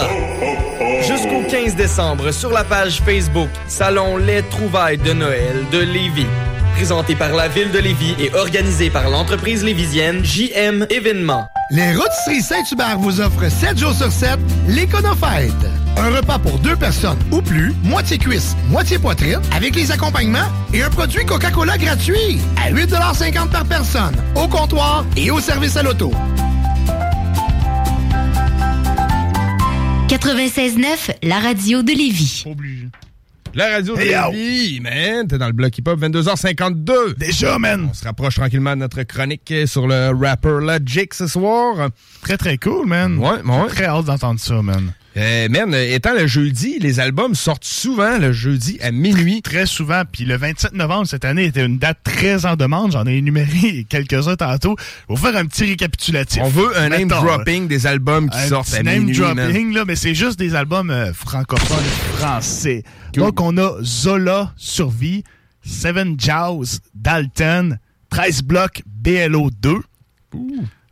[1.00, 6.26] Jusqu'au 15 décembre, sur la page Facebook Salon Les Trouvailles de Noël de Lévis.
[6.74, 11.48] Présenté par la ville de Lévis et organisé par l'entreprise lévisienne JM Événements.
[11.70, 14.38] Les Rôtisseries Saint-Hubert vous offrent 7 jours sur 7
[14.68, 15.79] l'Éconofête.
[16.02, 20.82] Un repas pour deux personnes ou plus, moitié cuisse, moitié poitrine, avec les accompagnements et
[20.82, 26.10] un produit Coca-Cola gratuit à 8,50 par personne, au comptoir et au service à l'auto.
[30.08, 32.44] 96.9, la radio de Lévis.
[33.52, 34.32] La radio de Hey.
[34.32, 35.26] Lévis, man.
[35.28, 37.16] T'es dans le bloc hip-hop, 22h52.
[37.18, 37.88] Déjà, man.
[37.90, 41.90] On se rapproche tranquillement de notre chronique sur le rapper Logic ce soir.
[42.22, 43.18] Très, très cool, man.
[43.18, 43.66] Ouais, ouais.
[43.68, 44.92] Très hâte d'entendre ça, man.
[45.16, 49.42] Euh, man, euh, étant le jeudi, les albums sortent souvent le jeudi à minuit.
[49.42, 50.02] Très souvent.
[50.10, 52.92] Puis le 27 novembre cette année était une date très en demande.
[52.92, 54.76] J'en ai énuméré quelques-uns tantôt.
[54.76, 56.42] Vais vous faire un petit récapitulatif.
[56.44, 59.36] On veut un name dropping des albums qui un sortent petit à name minuit, man.
[59.36, 61.84] dropping, là, mais c'est juste des albums euh, francophones
[62.16, 62.84] français.
[63.14, 65.24] Donc, on a Zola, Survie,
[65.62, 67.78] Seven Jaws, Dalton,
[68.10, 69.74] 13 blocs, BLO 2,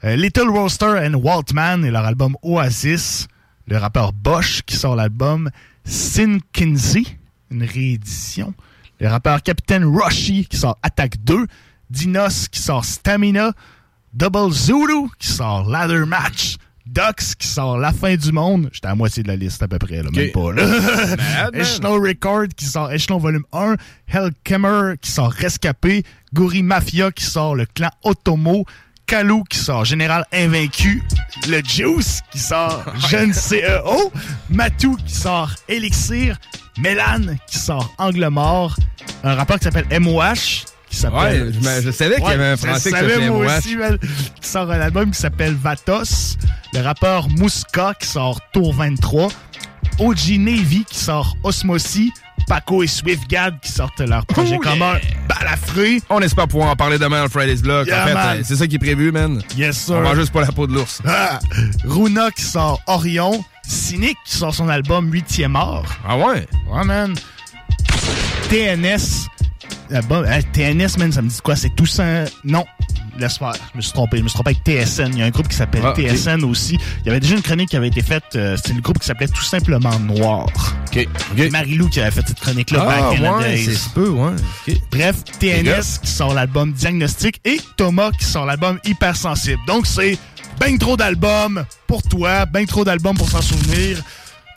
[0.04, 3.28] euh, Little Roaster and Waltman et leur album Oasis,
[3.68, 5.50] le rappeur Bosch qui sort l'album
[5.84, 7.04] Sin Kinsey,
[7.50, 8.54] une réédition,
[9.00, 11.46] le rappeur Captain Rushy qui sort Attack 2,
[11.90, 13.52] Dinos qui sort Stamina,
[14.12, 16.56] Double Zulu qui sort Ladder Match,
[16.86, 18.70] Dux qui sort La fin du monde.
[18.72, 20.52] J'étais à moitié de la liste à peu près, là, même pas.
[20.52, 21.50] Là.
[21.54, 23.76] Echelon Record qui sort Echelon Volume 1,
[24.08, 26.02] Hellkemmer qui sort Rescapé,
[26.32, 28.64] Gouri Mafia qui sort Le Clan Otomo,
[29.08, 29.86] Kalou qui sort.
[29.86, 31.02] Général Invaincu,
[31.48, 32.84] le Juice qui sort.
[33.08, 34.12] Jeune CEO,
[34.50, 35.50] Matou qui sort.
[35.66, 36.38] Elixir,
[36.78, 37.92] Mélane qui sort.
[37.96, 38.76] Angle Mort,
[39.24, 41.48] un rappeur qui s'appelle MOH qui s'appelle...
[41.48, 43.76] Ouais, je je savais qu'il y avait un je Français qui savais, s'appelait moi aussi,
[44.40, 46.36] qui sort un album qui s'appelle Vatos,
[46.72, 49.28] le rappeur Mouska qui sort Tour 23,
[49.98, 52.10] OG Navy qui sort Osmosie,
[52.46, 55.00] Paco et Swiftgad qui sortent leur projet Oh, commun yeah.
[55.28, 56.00] Balafré.
[56.10, 57.60] On espère pouvoir en parler demain au Friday's.
[57.64, 59.42] Yeah, en fait, c'est ça qui est prévu, man.
[59.56, 59.96] Yes, sir.
[59.96, 61.00] On mange juste pas la peau de l'ours.
[61.06, 61.38] Ah,
[61.84, 65.98] Runa qui sort Orion, Cynic qui sort son album 8e art.
[66.06, 66.46] Ah ouais?
[66.70, 67.14] Ouais, man.
[68.48, 69.26] TNS.
[69.90, 71.56] L'album- TNS, man, ça me dit quoi?
[71.56, 72.24] C'est tout ça.
[72.44, 72.64] Non.
[73.18, 73.52] Laisse faire.
[73.72, 74.18] Je me suis trompé.
[74.18, 75.10] Je me suis trompé avec TSN.
[75.12, 75.92] Il y a un groupe qui s'appelle Ah.
[75.96, 76.78] TSN aussi.
[77.00, 78.22] Il y avait déjà une chronique qui avait été faite.
[78.36, 80.46] euh, c'est le groupe qui s'appelait Tout simplement Noir.
[80.86, 81.08] OK.
[81.50, 82.86] Marilou qui avait fait cette chronique-là.
[82.88, 84.32] Ah, ouais, c'est se peut, ouais.
[84.92, 85.16] Bref.
[85.40, 89.60] TNS qui sort l'album Diagnostic et Thomas qui sort l'album Hypersensible.
[89.66, 90.16] Donc c'est
[90.60, 94.02] ben trop d'albums pour toi, ben trop d'albums pour s'en souvenir.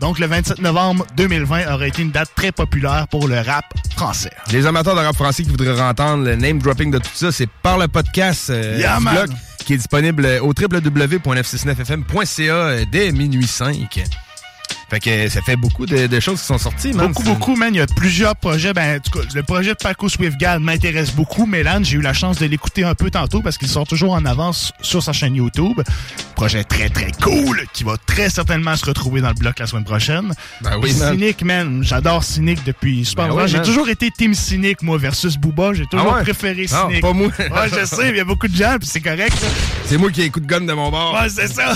[0.02, 4.32] Donc le 27 novembre 2020 aurait été une date très populaire pour le rap français.
[4.52, 7.48] Les amateurs de rap français qui voudraient entendre le name dropping de tout ça, c'est
[7.62, 9.30] par le podcast euh, Yeah, bloc
[9.64, 14.04] qui est disponible au www.f69fm.ca euh, dès minuit 5.
[14.92, 17.08] Fait que ça fait beaucoup de, de choses qui sont sorties, man.
[17.08, 17.74] Beaucoup, beaucoup, man.
[17.74, 18.74] Il y a plusieurs projets.
[18.74, 21.46] Ben, en tout cas, le projet de Paco Swiftgad m'intéresse beaucoup.
[21.46, 24.26] Mélan, j'ai eu la chance de l'écouter un peu tantôt parce qu'il sort toujours en
[24.26, 25.80] avance sur sa chaîne YouTube.
[26.36, 29.86] Projet très, très cool qui va très certainement se retrouver dans le bloc la semaine
[29.86, 30.34] prochaine.
[30.60, 31.14] Ben oui, man.
[31.14, 31.80] Cynic, man.
[31.84, 35.72] J'adore Cynic depuis super Ben oui, J'ai toujours été Team Cynic, moi, versus Booba.
[35.74, 36.24] J'ai toujours Ah ouais?
[36.24, 37.02] préféré Ah, Cynic.
[37.02, 37.28] pas moi.
[37.40, 39.38] ouais, je sais, il y a beaucoup de gens, puis c'est correct.
[39.86, 41.14] C'est moi qui ai coup de gun de mon bord.
[41.14, 41.72] Ouais, c'est ça.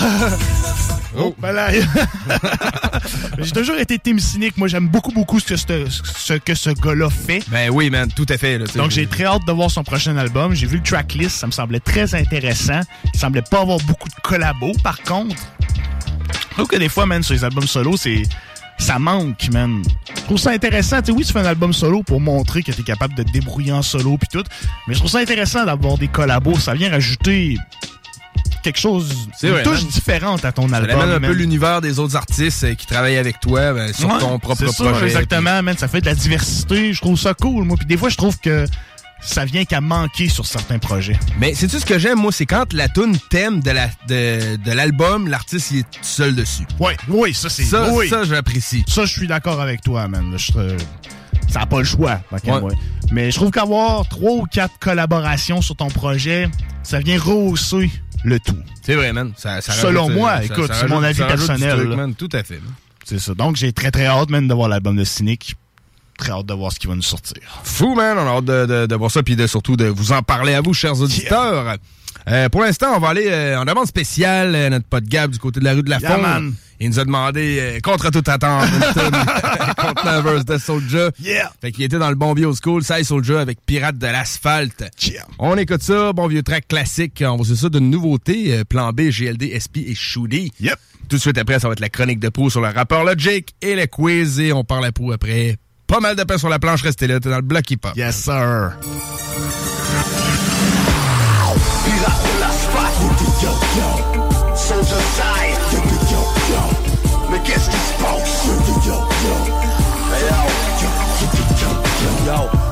[1.18, 1.68] Oh, ben là.
[3.38, 4.56] J'ai toujours été Team Cynic.
[4.56, 7.42] Moi, j'aime beaucoup, beaucoup ce que ce, ce que ce gars-là fait.
[7.48, 8.58] Ben oui, man, tout à fait.
[8.58, 10.54] Là, tu Donc, j'ai très hâte de voir son prochain album.
[10.54, 12.80] J'ai vu le tracklist, ça me semblait très intéressant.
[13.12, 15.36] Il semblait pas avoir beaucoup de collabos, par contre.
[16.50, 18.22] Je trouve que des fois, man, sur les albums solo, c'est.
[18.78, 19.82] Ça manque, man.
[20.14, 21.00] Je trouve ça intéressant.
[21.00, 23.32] Tu sais, oui, tu fais un album solo pour montrer que t'es capable de te
[23.32, 24.44] débrouiller en solo puis tout.
[24.86, 26.58] Mais je trouve ça intéressant d'avoir des collabos.
[26.58, 27.56] Ça vient rajouter
[28.66, 31.00] quelque chose, C'est une vrai, touche différente à ton Ça album.
[31.00, 34.18] amène un peu l'univers des autres artistes euh, qui travaillent avec toi ben, sur Ouais,
[34.18, 35.06] ton propre c'est ça, projet.
[35.06, 35.76] exactement, man.
[35.78, 36.92] Ça fait de la diversité.
[36.92, 37.76] Je trouve ça cool, moi.
[37.76, 38.66] Puis des fois, je trouve que
[39.22, 41.18] ça vient qu'à manquer sur certains projets.
[41.38, 44.72] Mais sais-tu ce que j'aime, moi, c'est quand la tune thème de la de, de
[44.72, 46.64] l'album, l'artiste il est tout seul dessus.
[46.80, 47.62] Oui, oui, ça c'est.
[47.64, 48.08] Ça, oui.
[48.08, 48.84] ça j'apprécie.
[48.88, 50.34] Ça, je suis d'accord avec toi, man.
[50.36, 50.52] Je
[51.48, 52.74] Ça n'a pas le choix, Ouais.
[53.12, 56.48] Mais je trouve qu'avoir trois ou quatre collaborations sur ton projet,
[56.82, 57.90] ça vient rehausser
[58.24, 58.56] le tout.
[58.82, 59.32] C'est vrai, man.
[59.36, 61.76] Ça, ça Selon rajoute, moi, euh, ça- écoute, c'est mon avis personnel.
[61.76, 62.14] truc, man.
[62.14, 62.60] Tout à fait.
[63.04, 63.34] C'est ça.
[63.34, 65.54] Donc, j'ai très, très hâte, man, de voir l'album de Cynic.
[66.18, 67.36] Très hâte de voir ce qui va nous sortir.
[67.62, 68.16] Fou, man.
[68.18, 70.54] On a hâte de, de, de voir ça, puis de, surtout de vous en parler
[70.54, 71.76] à vous, chers auditeurs.
[72.28, 75.38] Euh, pour l'instant, on va aller euh, en demande spéciale euh, notre pote Gab du
[75.38, 76.54] côté de la rue de la Yeah, Fonte.
[76.80, 78.68] Il nous a demandé, euh, contre toute attente,
[79.76, 81.10] contre Nevers de Soulja.
[81.20, 81.52] Yeah.
[81.60, 84.84] Fait qu'il était dans le bon vieux old school, ça Soulja avec Pirate de l'asphalte.
[85.38, 87.22] On écoute ça, bon vieux track classique.
[87.26, 90.52] On va se ça d'une nouveauté, euh, plan B, GLD, SP et Shooty.
[90.60, 90.78] Yep.
[91.08, 93.54] Tout de suite après, ça va être la chronique de pro sur le rappeur Logic
[93.62, 95.56] et le quiz et on parle à pro après.
[95.86, 97.96] Pas mal de pain sur la planche, restez là, t'es dans le bloc hip-hop.
[97.96, 98.72] Yes, sir.
[101.84, 104.56] Pirate de l'asphalte, yo, yo, yo.
[104.56, 106.05] Soldier side,
[107.30, 108.46] Mais qu'est-ce qui se passe,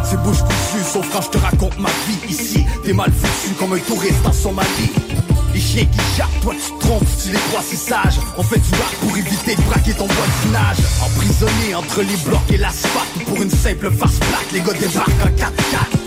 [0.04, 2.64] c'est bouche cousue, sauf quand je te raconte ma vie ici.
[2.84, 4.92] T'es mal foutu comme un touriste en Somalie.
[5.52, 8.18] Les chiens qui jappent, toi tu te trompes, tu les crois si sages.
[8.36, 10.78] On fait du rap pour éviter de braquer ton voisinage.
[11.02, 15.24] Emprisonné entre les blocs et l'asphalte, ou pour une simple farce plate, les gars débarquent
[15.24, 16.03] en 4x4.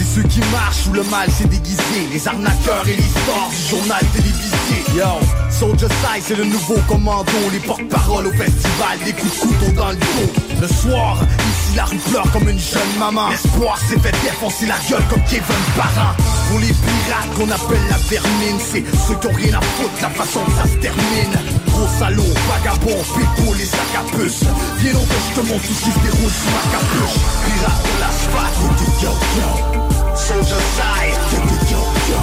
[0.00, 2.08] C'est ceux qui marchent où le mal s'est déguisé.
[2.10, 4.96] Les arnaqueurs et l'histoire du journal télévisé.
[4.96, 5.04] Yo,
[5.50, 7.30] Soldier Side c'est le nouveau commando.
[7.52, 10.32] Les porte-paroles au festival, des coups de couteau dans le dos.
[10.58, 13.28] Le soir, ici la rue pleure comme une jeune maman.
[13.28, 16.16] L'espoir s'est fait défoncer la gueule comme Kevin Parent.
[16.48, 20.10] Pour les pirates qu'on appelle la vermine C'est ceux qui ont rien à foutre, la
[20.10, 21.36] façon que ça se termine.
[21.68, 24.44] Gros salaud, vagabond, pépo, les sacs à puce.
[24.78, 27.20] Viens donc je te montre tout ce qui se sous ma capuche.
[27.44, 29.89] Pirate de l'asphalte, yo, yo, yo
[30.20, 31.40] Soldier side, yo,
[31.70, 32.20] yo, yo,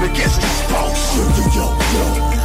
[0.00, 0.12] yo.
[0.14, 1.22] Qu'est-ce qui yo,
[1.54, 1.64] yo,
[1.94, 2.39] yo, yo.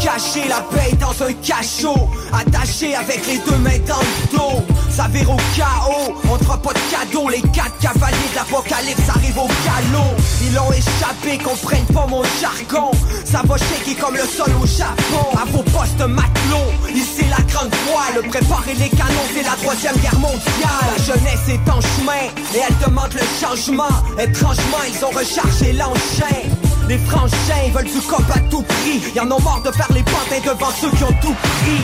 [0.00, 5.06] Cachée, la paix dans un cachot Attaché avec les deux mains dans le dos Ça
[5.06, 9.48] au chaos, on te fera pas de cadeau Les quatre cavaliers de l'apocalypse arrivent au
[9.48, 12.90] galop Ils ont échappé, comprennent pas mon jargon
[13.24, 13.56] Ça va
[14.00, 18.28] comme le sol au Japon À vos postes matelots, ici la grande voile.
[18.28, 20.40] Préparer les canons, c'est la troisième guerre mondiale.
[20.96, 23.88] La jeunesse est en chemin et elle demande le changement.
[24.18, 26.57] Étrangement, ils ont rechargé l'enchaîne.
[26.88, 29.02] Les franchins veulent du cop à tout prix.
[29.14, 31.82] Y'en ont marre de faire les pantins devant ceux qui ont tout pris.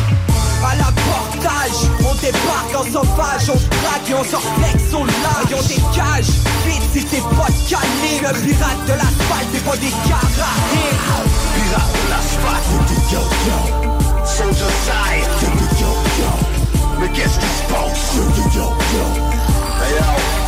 [0.64, 5.68] À l'apportage, on débarque en sauvage, on traque et on sort flex au large.
[5.68, 6.32] Des cages,
[6.64, 8.12] vite si t'es pas calé.
[8.22, 10.96] Le pirate de l'asphalte, t'es pas des karatés.
[11.54, 12.64] Pirate de l'asphalte,
[13.12, 13.60] yo yo
[14.24, 15.48] Soldier side, yo
[15.80, 16.32] yo yo
[16.98, 18.22] Mais qu'est-ce qui se passe, yo
[18.54, 19.06] yo yo
[19.84, 20.43] Hey yo,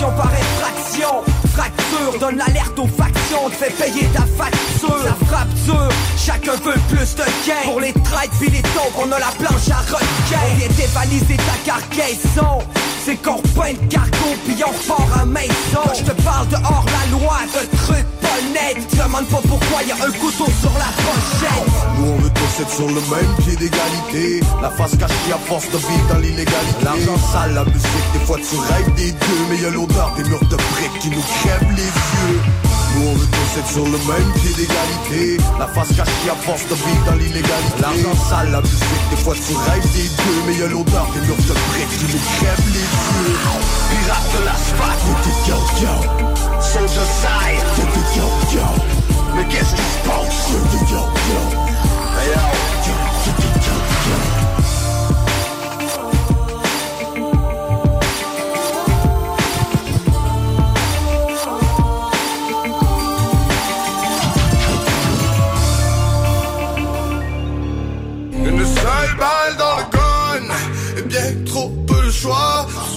[0.00, 1.22] Par effraction.
[1.54, 3.48] Fracture, donne l'alerte aux factions.
[3.48, 5.04] Te fait payer ta facture.
[5.04, 5.88] Ça frappe dur,
[6.18, 9.70] chacun veut plus de gain Pour les traites puis les taupes, on a la planche
[9.70, 12.58] à requin On vient dévaliser ta cargaison
[13.04, 15.84] C'est qu'on repeint le cargo puis on repart à maison.
[15.94, 19.82] Je te parle de hors la loi, de trucs pas nets Tu demandes pas pourquoi
[19.82, 21.98] y a un couteau sur la pochette.
[21.98, 24.40] Nous on veut tous être sur le même pied d'égalité.
[24.62, 26.82] La face cachée à force de vivre dans l'illégalité.
[26.82, 30.40] L'argent sale, la musique, des fois tu rêves des deux Mais y'a l'odeur des murs
[30.48, 34.52] de briques qui nous crèvent les yeux On veut tous être sur le même pied
[34.54, 35.42] d'égalité.
[35.58, 39.34] La face cachée à force de vivre dans l'illégalité L'argent sale, la musique, des fois
[39.34, 40.40] tu rêves des deux.
[40.46, 43.36] Mais y'a l'odeur des murs de briques qui nous crèvent les yeux.
[43.90, 45.02] Pirate de l'asphalte,
[45.48, 45.94] yo yo
[46.60, 47.86] Soldier side, yo
[48.16, 48.66] yo yo
[49.34, 50.58] Mais qu'est-ce qui se passe, yo
[50.90, 51.02] yo?
[51.30, 53.13] Yo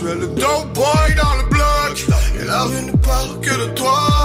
[0.08, 2.08] Je le dope boy dans le bloc.
[2.40, 4.17] Et la rue ne parle que de toi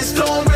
[0.00, 0.49] difficiles qui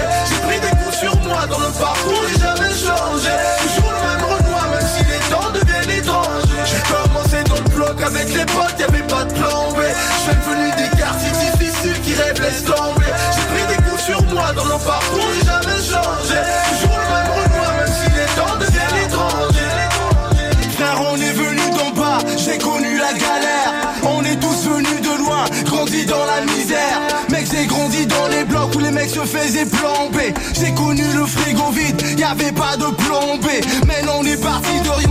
[29.26, 30.34] faisaient plomber.
[30.58, 33.60] J'ai connu le frigo vide, y avait pas de plombé.
[33.86, 35.04] Maintenant on est parti de rien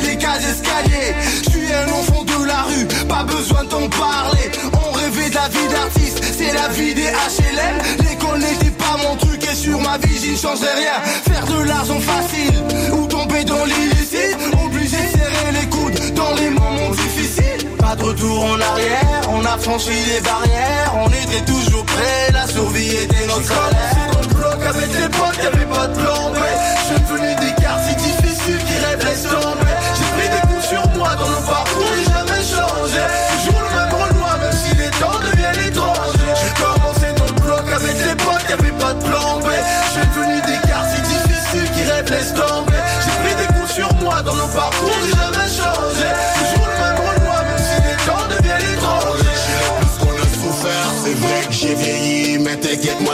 [0.00, 1.14] les cages escaliers.
[1.44, 4.50] Je suis un enfant de la rue, pas besoin d'en parler.
[4.72, 8.06] On rêvait de la vie d'artiste, c'est la vie des HLM.
[8.08, 11.00] L'école n'était pas mon truc et sur ma vie j'y ne changerai rien.
[11.30, 12.54] Faire de l'argent facile
[12.92, 13.91] ou tomber dans l'illicite.
[17.92, 20.94] Pas de retour en arrière, on a franchi les barrières.
[20.96, 23.96] On était toujours prêts, la survie était notre salaire.
[24.14, 26.36] dans le bloc avec les potes, y'avait pas de plan B.
[26.36, 29.76] Je suis venu des quartiers difficiles qui rêvent laisse tomber.
[29.92, 31.71] J'ai pris des coups sur moi dans le parcours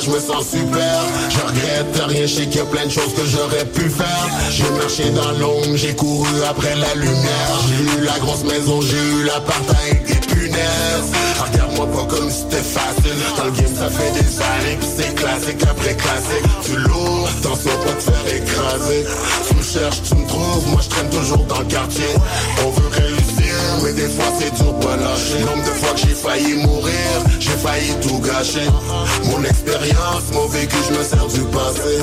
[0.08, 1.00] je me sens super.
[1.28, 4.28] Je regrette rien, je sais qu'il y a plein de choses que j'aurais pu faire.
[4.50, 7.52] J'ai marché dans l'ombre, j'ai couru après la lumière.
[7.68, 11.12] J'ai eu la grosse maison, j'ai eu l'apartheid des punaises.
[11.38, 13.18] Regarde-moi pas comme c'était facile.
[13.36, 15.62] Dans le game ça fait des années c'est classique.
[15.68, 19.04] Après classique Tu lourd, attention pas te faire écraser.
[19.48, 22.14] Tu me cherches, tu me trouves, moi je traîne toujours dans le quartier.
[22.64, 22.88] On veut
[23.82, 26.94] mais des fois c'est dur pas lâcher Nombre de fois que j'ai failli mourir,
[27.38, 28.66] j'ai failli tout gâcher
[29.24, 31.98] Mon expérience, mon vécu, je me sers du passé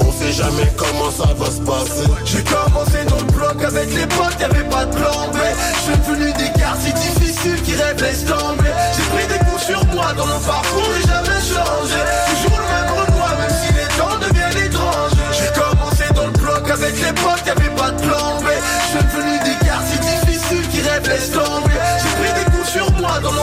[0.00, 4.06] On sait jamais comment ça va se passer J'ai commencé dans le bloc avec les
[4.06, 5.36] potes, y'avait pas de plan B.
[5.76, 8.70] Je suis venu des quartiers difficiles qui rêvent laisse tomber.
[8.96, 12.00] J'ai pris des coups sur moi dans le parcours et jamais changé.
[12.30, 15.32] Toujours le même renoir, même si les temps deviennent étrangers.
[15.32, 18.21] J'ai commencé dans le bloc avec les potes, y'avait pas de plan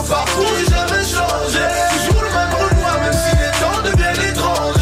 [0.01, 1.65] le parcours jamais changé.
[1.91, 4.79] Toujours le même renoir, même si les temps deviennent étrangers.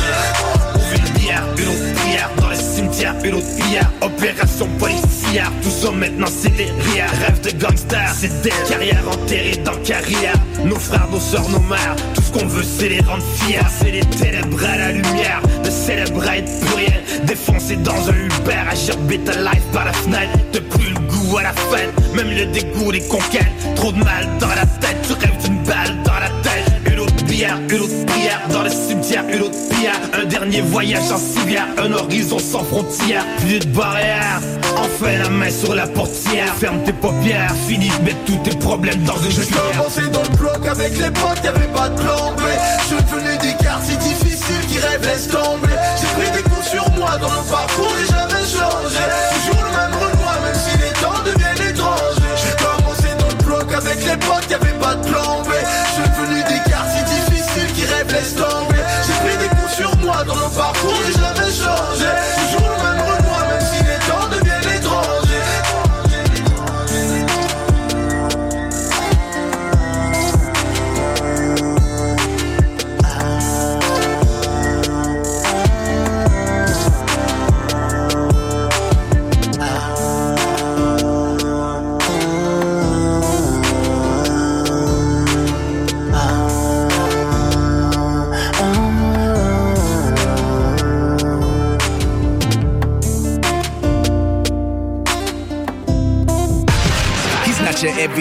[0.75, 4.67] On fait une bière, une autre bière dans le cimetière cimetière, une autre pierre Opération
[4.79, 7.11] policière, tout ça maintenant c'est des rires.
[7.25, 10.35] Rêve de gangster, c'est des carrières enterrées dans carrière.
[10.63, 13.59] Nos frères, nos sœurs, nos mères, tout ce qu'on veut c'est les rendre fiers.
[13.79, 18.69] C'est les ténèbres à la lumière, de célébrer être plus rien Défoncé dans un Uber,
[18.69, 20.37] agir bête life par la fenêtre.
[20.51, 23.51] Te plus le goût à la fête, même le dégoût des conquêtes.
[23.75, 24.65] Trop de mal dans la
[25.07, 26.91] tu rêves d'une balle dans la tête.
[26.91, 31.11] Une autre bière, une autre prière, dans le cimetière, une autre pierre Un dernier voyage
[31.11, 33.25] en civière, un horizon sans frontières.
[33.39, 34.41] Plus de barrières,
[34.75, 36.53] enfin la main sur la portière.
[36.59, 40.37] Ferme tes paupières, finis de mettre tous tes problèmes dans une J'ai commencé dans le
[40.37, 42.41] bloc avec les potes, y'avait pas de plan B
[42.89, 45.73] Je venu des quartiers difficiles qui rêvent laisse tomber.
[46.01, 49.56] J'ai pris des coups sur moi dans mon parcours et jamais changé
[54.59, 55.36] y'avait pas de plan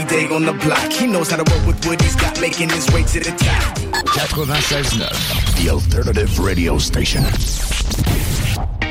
[0.07, 0.93] everyday on the block.
[0.93, 3.77] He knows how to work with what he's got, making his way to the top.
[3.77, 7.25] 96.9, The Alternative Radio Station.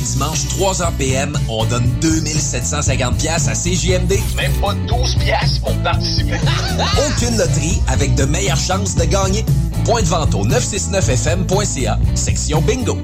[0.00, 4.18] les dimanches, 3h PM, on donne 2750 pièces à CJMD.
[4.36, 6.38] Même pas 12 pièces pour participer.
[7.08, 9.44] Aucune loterie avec de meilleures chances de gagner.
[9.84, 12.98] Point de vente au 969fm.ca, section bingo.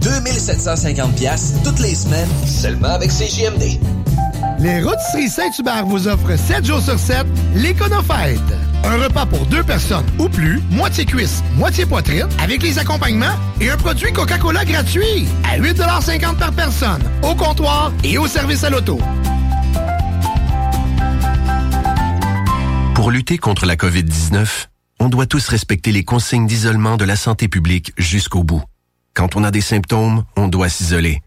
[0.00, 3.80] 2750 pièces toutes les semaines, seulement avec CJMD.
[4.60, 8.40] Les Rôtisseries Saint-Hubert vous offrent 7 jours sur 7 l'Éconofête.
[8.84, 13.70] Un repas pour deux personnes ou plus, moitié cuisse, moitié poitrine, avec les accompagnements et
[13.70, 18.98] un produit Coca-Cola gratuit à 8,50 par personne, au comptoir et au service à l'auto.
[22.94, 24.66] Pour lutter contre la COVID-19,
[25.00, 28.62] on doit tous respecter les consignes d'isolement de la santé publique jusqu'au bout.
[29.14, 31.20] Quand on a des symptômes, on doit s'isoler.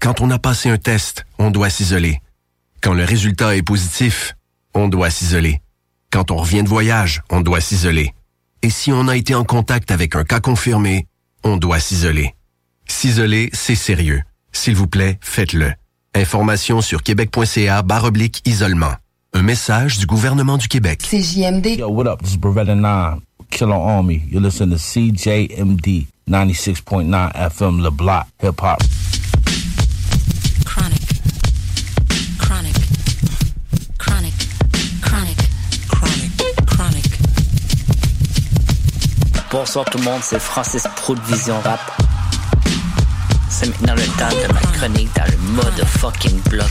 [0.00, 2.20] Quand on a passé un test, on doit s'isoler.
[2.80, 4.36] Quand le résultat est positif,
[4.74, 5.60] on doit s'isoler.
[6.10, 8.12] Quand on revient de voyage, on doit s'isoler.
[8.62, 11.06] Et si on a été en contact avec un cas confirmé,
[11.44, 12.34] on doit s'isoler.
[12.86, 14.22] S'isoler, c'est sérieux.
[14.52, 15.72] S'il vous plaît, faites-le.
[16.14, 18.94] Information sur québec.ca barre oblique isolement.
[19.34, 21.02] Un message du gouvernement du Québec.
[21.02, 21.78] CJMD.
[21.78, 22.22] Yo, what up?
[22.22, 23.20] This is Beretta 9,
[23.50, 24.22] Killer Army.
[24.30, 28.82] You listen to CJMD 96.9 FM Le Bloc, Hip Hop.
[39.50, 41.80] Bonsoir tout le monde, c'est Francis Pro de Vision Rap.
[43.48, 46.68] C'est maintenant le temps de ma chronique dans le mode fucking bloc.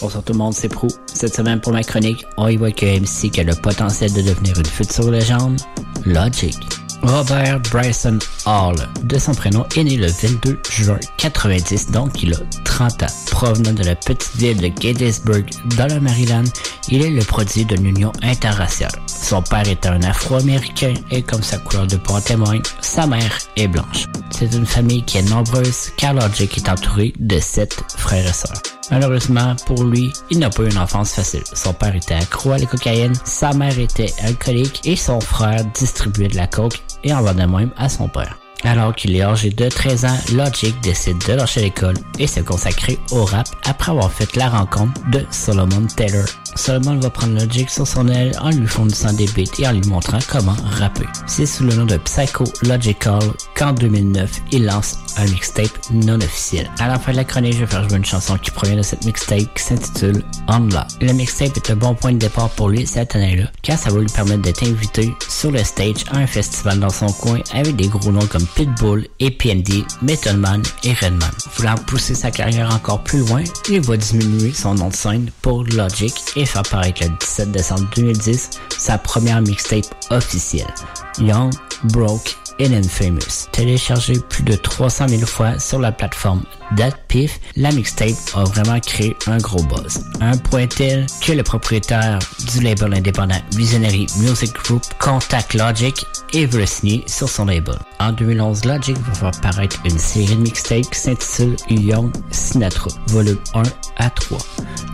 [0.00, 0.88] Bonsoir tout le monde, c'est Prou.
[1.06, 4.22] Cette semaine pour ma chronique, on y voit que MC qui a le potentiel de
[4.22, 5.60] devenir une future légende,
[6.04, 6.73] Logic.
[7.06, 12.38] Robert Bryson Hall, de son prénom, est né le 22 juin 90, donc il a
[12.64, 13.06] 30 ans.
[13.30, 15.44] Provenant de la petite ville de Gettysburg,
[15.76, 16.44] dans le Maryland,
[16.88, 18.92] il est le produit d'une union interraciale.
[19.06, 23.68] Son père est un afro-américain et comme sa couleur de peau témoigne, sa mère est
[23.68, 24.06] blanche.
[24.30, 28.62] C'est une famille qui est nombreuse car Logic est entouré de sept frères et sœurs.
[28.90, 31.44] Malheureusement pour lui, il n'a pas eu une enfance facile.
[31.52, 36.28] Son père était accro à la cocaïne, sa mère était alcoolique et son frère distribuait
[36.28, 38.38] de la coke et en vendait même à son père.
[38.64, 42.98] Alors qu'il est âgé de 13 ans, Logic décide de lâcher l'école et se consacrer
[43.10, 46.24] au rap après avoir fait la rencontre de Solomon Taylor.
[46.54, 49.86] Solomon va prendre Logic sur son aile en lui fournissant des beats et en lui
[49.88, 51.06] montrant comment rapper.
[51.26, 53.20] C'est sous le nom de Psycho Logical
[53.56, 56.70] qu'en 2009, il lance un mixtape non officiel.
[56.78, 58.82] À la fin de la chronique, je vais faire jouer une chanson qui provient de
[58.82, 60.86] cette mixtape qui s'intitule Unlock.
[61.00, 64.00] Le mixtape est un bon point de départ pour lui cette année-là, car ça va
[64.00, 67.88] lui permettre d'être invité sur le stage à un festival dans son coin avec des
[67.88, 71.30] gros noms comme Pitbull, APMD, Method Man et Redman.
[71.56, 75.64] Voulant pousser sa carrière encore plus loin, il va diminuer son nom de scène pour
[75.64, 80.72] Logic et faire paraître le 17 décembre 2010 sa première mixtape officielle,
[81.18, 81.52] Young,
[81.84, 83.48] Broke and Infamous.
[83.52, 86.42] Téléchargé plus de 300 000 fois sur la plateforme
[86.72, 90.04] DatPiff, la mixtape a vraiment créé un gros buzz.
[90.20, 92.18] Un point tel que le propriétaire
[92.52, 97.76] du label indépendant Visionary Music Group contacte Logic et veut le signer sur son label.
[98.00, 103.38] En 2011, Logic va faire paraître une série de mixtapes qui s'intitule Young Sinatra, volume
[103.54, 103.62] 1
[103.98, 104.38] à 3.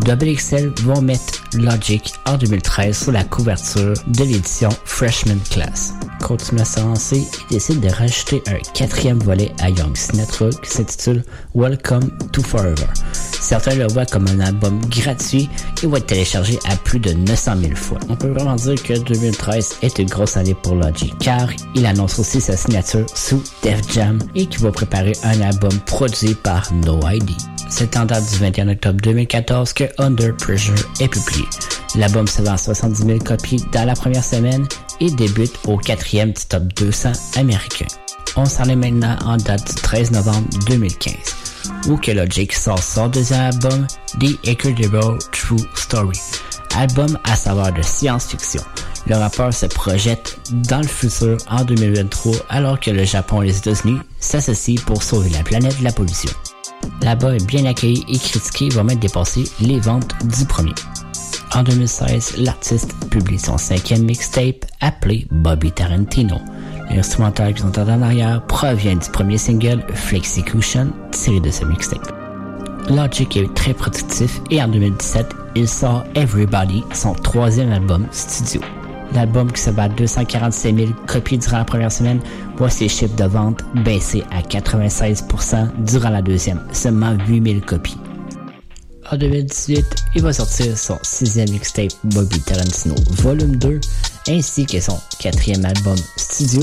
[0.01, 5.95] Double XL vont mettre Logic en 2013 sur la couverture de l'édition Freshman Class.
[6.23, 11.25] Continue à s'avancer, il décide de rajouter un quatrième volet à Young Sinatra qui s'intitule
[11.61, 12.87] Welcome to Forever.
[13.13, 15.51] Certains le voient comme un album gratuit
[15.83, 17.99] et va être téléchargé à plus de 900 000 fois.
[18.09, 22.19] On peut vraiment dire que 2013 est une grosse année pour Logic car il annonce
[22.19, 26.99] aussi sa signature sous Def Jam et qu'il va préparer un album produit par No
[27.07, 27.31] ID.
[27.69, 31.45] C'est en date du 21 octobre 2014 que Under Pressure est publié.
[31.95, 34.67] L'album se vend 70 000 copies dans la première semaine
[35.01, 37.87] et débute au quatrième du top 200 américain.
[38.37, 41.15] On s'en est maintenant en date du 13 novembre 2015,
[41.89, 43.87] où que Logic sort son deuxième album,
[44.19, 46.19] The Incredible True Story,
[46.77, 48.63] album à savoir de science-fiction.
[49.07, 50.39] Le rappeur se projette
[50.69, 55.31] dans le futur en 2023 alors que le Japon et les États-Unis s'associent pour sauver
[55.31, 56.31] la planète de la pollution.
[57.03, 60.75] L'album est bien accueilli et critiqué va même dépasser les ventes du premier.
[61.53, 66.37] En 2016, l'artiste publie son cinquième mixtape appelé Bobby Tarantino.
[66.91, 72.13] L'instrumental qu'ils entendent en arrière provient du premier single Flexicution tiré de ce mixtape.
[72.89, 78.61] Logic est très productif et en 2017, il sort Everybody, son troisième album studio.
[79.15, 82.21] L'album qui se bat 247 000 copies durant la première semaine
[82.57, 87.99] voit ses chiffres de vente baisser à 96% durant la deuxième, seulement 8 000 copies.
[89.11, 89.85] En 2018,
[90.15, 93.81] il va sortir son sixième mixtape Bobby Tarantino Volume 2
[94.31, 96.63] ainsi que son quatrième album studio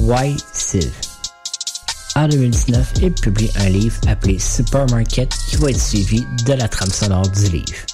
[0.00, 0.92] Why Siv.
[2.14, 6.90] En 2019, il publie un livre appelé Supermarket qui va être suivi de la trame
[6.90, 7.86] sonore du livre.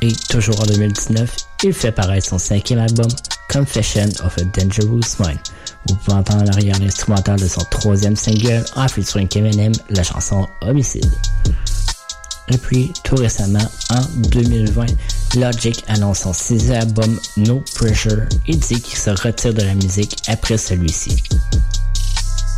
[0.00, 1.34] Et toujours en 2019,
[1.64, 3.08] il fait paraître son cinquième album,
[3.50, 5.38] Confession of a Dangerous Mind.
[5.88, 10.46] Vous pouvez entendre en arrière l'instrumental de son troisième single en featuring Eminem, la chanson
[10.60, 11.10] Homicide.
[12.50, 14.86] Et puis, tout récemment, en 2020,
[15.36, 20.16] Logic annonce son sixième album No Pressure et dit qu'il se retire de la musique
[20.28, 21.22] après celui-ci.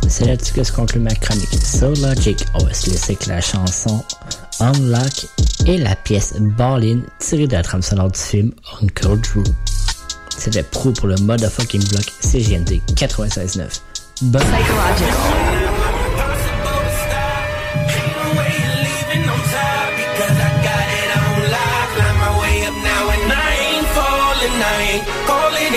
[0.09, 1.49] C'est là-dessus que se conclut ma chronique.
[1.63, 4.03] Sur Logic, on va se laisser que la chanson
[4.59, 5.27] Unlock
[5.65, 8.51] et la pièce Ballin tirée de la trame sonore du film
[8.81, 9.43] Uncle Drew.
[10.37, 13.81] C'était pro pour le motherfucking block CGND 96.9.
[14.21, 15.66] Bonne calling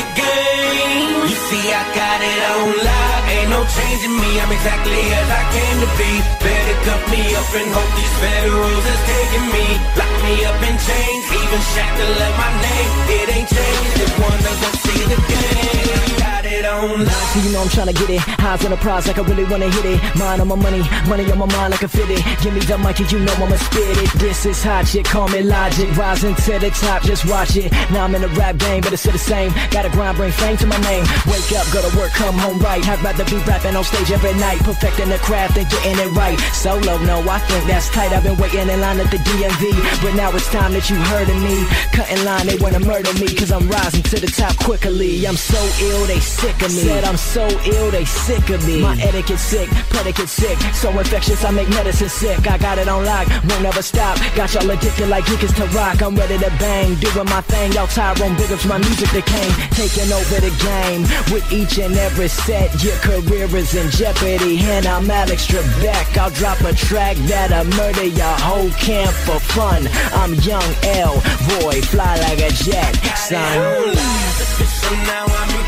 [0.01, 1.31] it game.
[1.31, 3.23] You see, I got it on lock.
[3.29, 4.31] Ain't no changing me.
[4.41, 6.13] I'm exactly as I came to be.
[6.41, 9.67] Better cuff me up and hope these federals is taking me.
[10.01, 11.25] Lock me up in chains.
[11.29, 12.91] Even shackle up my name.
[13.21, 15.00] It ain't changed if one doesn't see
[17.31, 18.19] So you know I'm tryna get it.
[18.43, 20.03] Highs on the prize like I really wanna hit it.
[20.19, 22.27] Mind on my money, money on my mind like a fit it.
[22.43, 24.11] Give me the mic and you know I'ma spit it.
[24.19, 25.95] This is hot shit, call me logic.
[25.97, 27.71] Rising to the top, just watch it.
[27.95, 29.55] Now I'm in the rap game, but it's still the same.
[29.71, 31.07] Gotta grind, bring fame to my name.
[31.31, 32.83] Wake up, go to work, come home right.
[32.83, 34.59] I'd rather be rapping on stage every night.
[34.67, 36.35] Perfecting the craft and getting it right.
[36.51, 38.11] Solo, no, I think that's tight.
[38.11, 39.63] I've been waiting in line at the DMV.
[40.03, 41.63] But now it's time that you heard of me.
[41.95, 43.31] Cutting line, they wanna murder me.
[43.39, 45.25] Cause I'm rising to the top quickly.
[45.29, 46.83] I'm so ill, they sick of me.
[46.91, 48.81] Said I'm so ill, they sick of me.
[48.83, 50.59] My etiquette sick, predicate sick.
[50.75, 52.47] So infectious, I make medicine sick.
[52.49, 54.19] I got it on lock, won't never stop.
[54.35, 56.03] Got y'all addicted like geekers to rock.
[56.03, 57.73] I'm ready to bang, doing my thing.
[57.73, 59.53] Y'all Tyrone ups my music that came.
[59.77, 61.03] Taking over the game
[61.33, 62.83] with each and every set.
[62.83, 66.17] Your career is in jeopardy, and I'm Alex Trebek.
[66.17, 69.89] I'll drop a track that'll murder your whole camp for fun.
[70.15, 71.15] I'm young L,
[71.61, 73.95] boy, fly like a jet, son.
[75.07, 75.60] Now I'm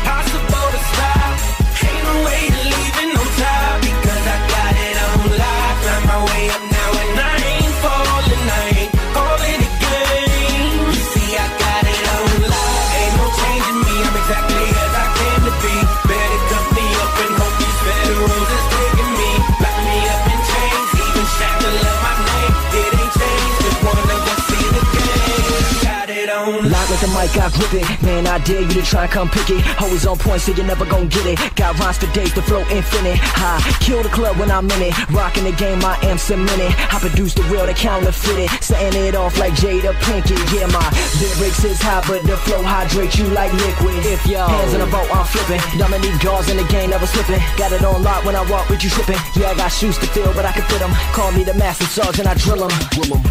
[27.35, 28.03] Lock with the I grip it.
[28.03, 29.65] Man, I dare you to try and come pick it.
[29.81, 31.39] Always on point, so you're never gonna get it.
[31.55, 33.17] Got rhymes for days, the flow infinite.
[33.17, 34.93] High, kill the club when I'm in it.
[35.09, 36.71] Rocking the game, I am cemented.
[36.93, 38.49] I produce the real, the counterfeit it.
[38.61, 40.37] Setting it off like Jada Pinkett.
[40.53, 40.85] Yeah, my
[41.19, 44.05] lyrics is hot, but the flow hydrates you like liquid.
[44.05, 45.61] If your hands in the boat, I'm flipping.
[45.79, 47.41] Dominique guards in the game, never slipping.
[47.57, 49.19] Got it on lock when I walk with you tripping.
[49.35, 50.91] Yeah, I got shoes to fill, but I can fit them.
[51.17, 52.73] Call me the master sergeant, I drill them.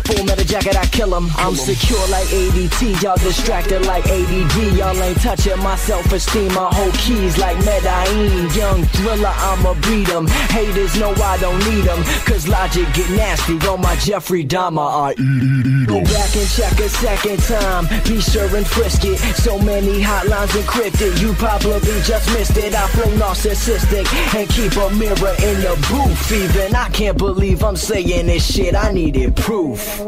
[0.08, 1.30] Full metal jacket, I kill them.
[1.36, 4.76] I'm secure like ADT, y'all distracted like ADD.
[4.76, 6.52] Y'all ain't touching my self-esteem.
[6.54, 8.48] My whole keys like Medellin.
[8.54, 10.26] Young thriller, I'ma beat 'em.
[10.26, 12.02] Haters know I don't need 'em.
[12.24, 14.88] Cause logic get nasty on my Jeffrey Dahmer.
[15.06, 17.88] I eat, eat, Go back and check a second time.
[18.04, 19.18] Be sure and frisk it.
[19.36, 21.20] So many hotlines encrypted.
[21.20, 22.74] You probably just missed it.
[22.74, 26.32] I flow narcissistic and keep a mirror in the booth.
[26.32, 28.74] Even I can't believe I'm saying this shit.
[28.74, 30.00] I needed proof.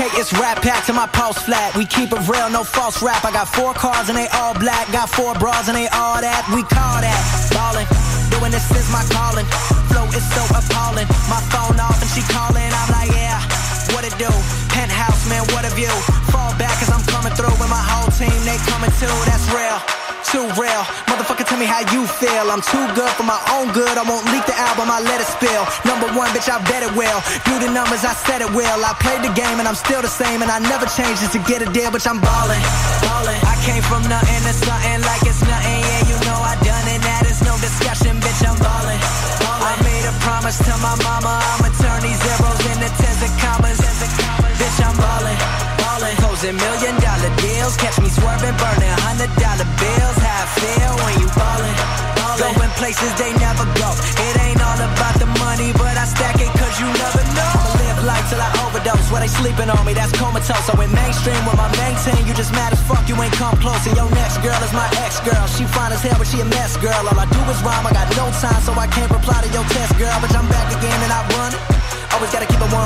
[0.00, 1.76] Okay, it's rap pack to my pulse flat.
[1.76, 3.22] We keep it real, no false rap.
[3.22, 4.90] I got four cars and they all black.
[4.90, 6.40] Got four bras and they all that.
[6.48, 7.20] We call that
[7.52, 7.84] ballin'.
[8.32, 9.44] Doing this is my calling.
[9.92, 11.04] Flow is so appalling.
[11.28, 12.64] My phone off and she calling.
[12.64, 13.44] I'm like, yeah,
[13.92, 14.32] what it do?
[14.72, 15.92] Penthouse, man, what a view.
[16.32, 18.32] Fall back cause I'm coming through with my whole team.
[18.48, 20.09] They coming too, that's real.
[20.28, 20.84] Too real.
[21.08, 22.52] Motherfucker, tell me how you feel.
[22.52, 23.96] I'm too good for my own good.
[23.98, 25.64] I won't leak the album, I let it spill.
[25.88, 27.18] Number one, bitch, I bet it will.
[27.48, 28.78] Do the numbers, I said it will.
[28.84, 30.42] I played the game and I'm still the same.
[30.42, 32.60] And I never changed it to get a deal, bitch, I'm ballin'.
[33.02, 33.40] ballin'.
[33.42, 35.80] I came from nothing to something like it's nothing.
[35.82, 37.00] Yeah, you know I done it.
[37.02, 39.00] That is no discussion, bitch, I'm ballin'.
[39.40, 39.66] ballin'.
[39.66, 41.32] I made a promise to my mama.
[41.58, 43.80] I'ma turn these zeros into tens and commas.
[43.82, 45.38] Bitch, I'm ballin'.
[45.80, 46.16] ballin'.
[46.22, 47.74] Closing million dollar deals.
[47.80, 49.32] Catch me swerving, burning hundred
[52.80, 53.92] places they never go.
[54.24, 57.52] It ain't all about the money, but I stack it cause you never know.
[57.60, 59.04] I'ma live life till I overdose.
[59.12, 60.64] Where they sleeping on me, that's comatose.
[60.64, 63.52] So in mainstream with my main team, you just mad as fuck, you ain't come
[63.60, 63.84] close.
[63.84, 65.44] And your next girl is my ex girl.
[65.52, 67.04] She fine as hell, but she a mess girl.
[67.04, 69.66] All I do is rhyme, I got no time, so I can't reply to your
[69.76, 70.16] test, girl.
[70.24, 71.60] But I'm back again and I run it.
[72.16, 72.80] Always gotta keep it 100.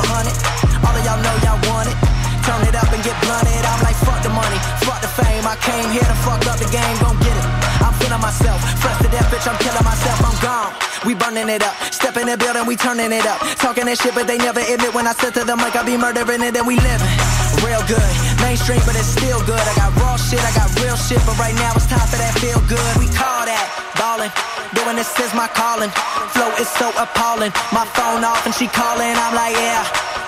[0.83, 1.97] All of y'all know y'all want it.
[2.43, 3.63] Turn it up and get blunted.
[3.63, 5.47] I'm like, fuck the money, fuck the fame.
[5.47, 7.47] I came here to fuck up the game, gon' get it.
[7.81, 8.61] I'm feeling myself,
[9.01, 9.47] to death, bitch.
[9.49, 10.73] I'm killing myself, I'm gone.
[11.05, 13.41] We burning it up, step in the building, we turning it up.
[13.61, 15.97] Talking that shit, but they never admit when I said to them, like, I be
[15.97, 17.13] murdering it, and we living.
[17.61, 19.61] Real good, mainstream, but it's still good.
[19.61, 22.33] I got raw shit, I got real shit, but right now it's time for that
[22.41, 22.93] feel good.
[22.97, 24.33] We call that ballin'.
[24.75, 25.91] Doing this is my calling.
[26.35, 27.53] Flow is so appalling.
[27.73, 29.15] My phone off and she calling.
[29.15, 29.87] I'm like, yeah,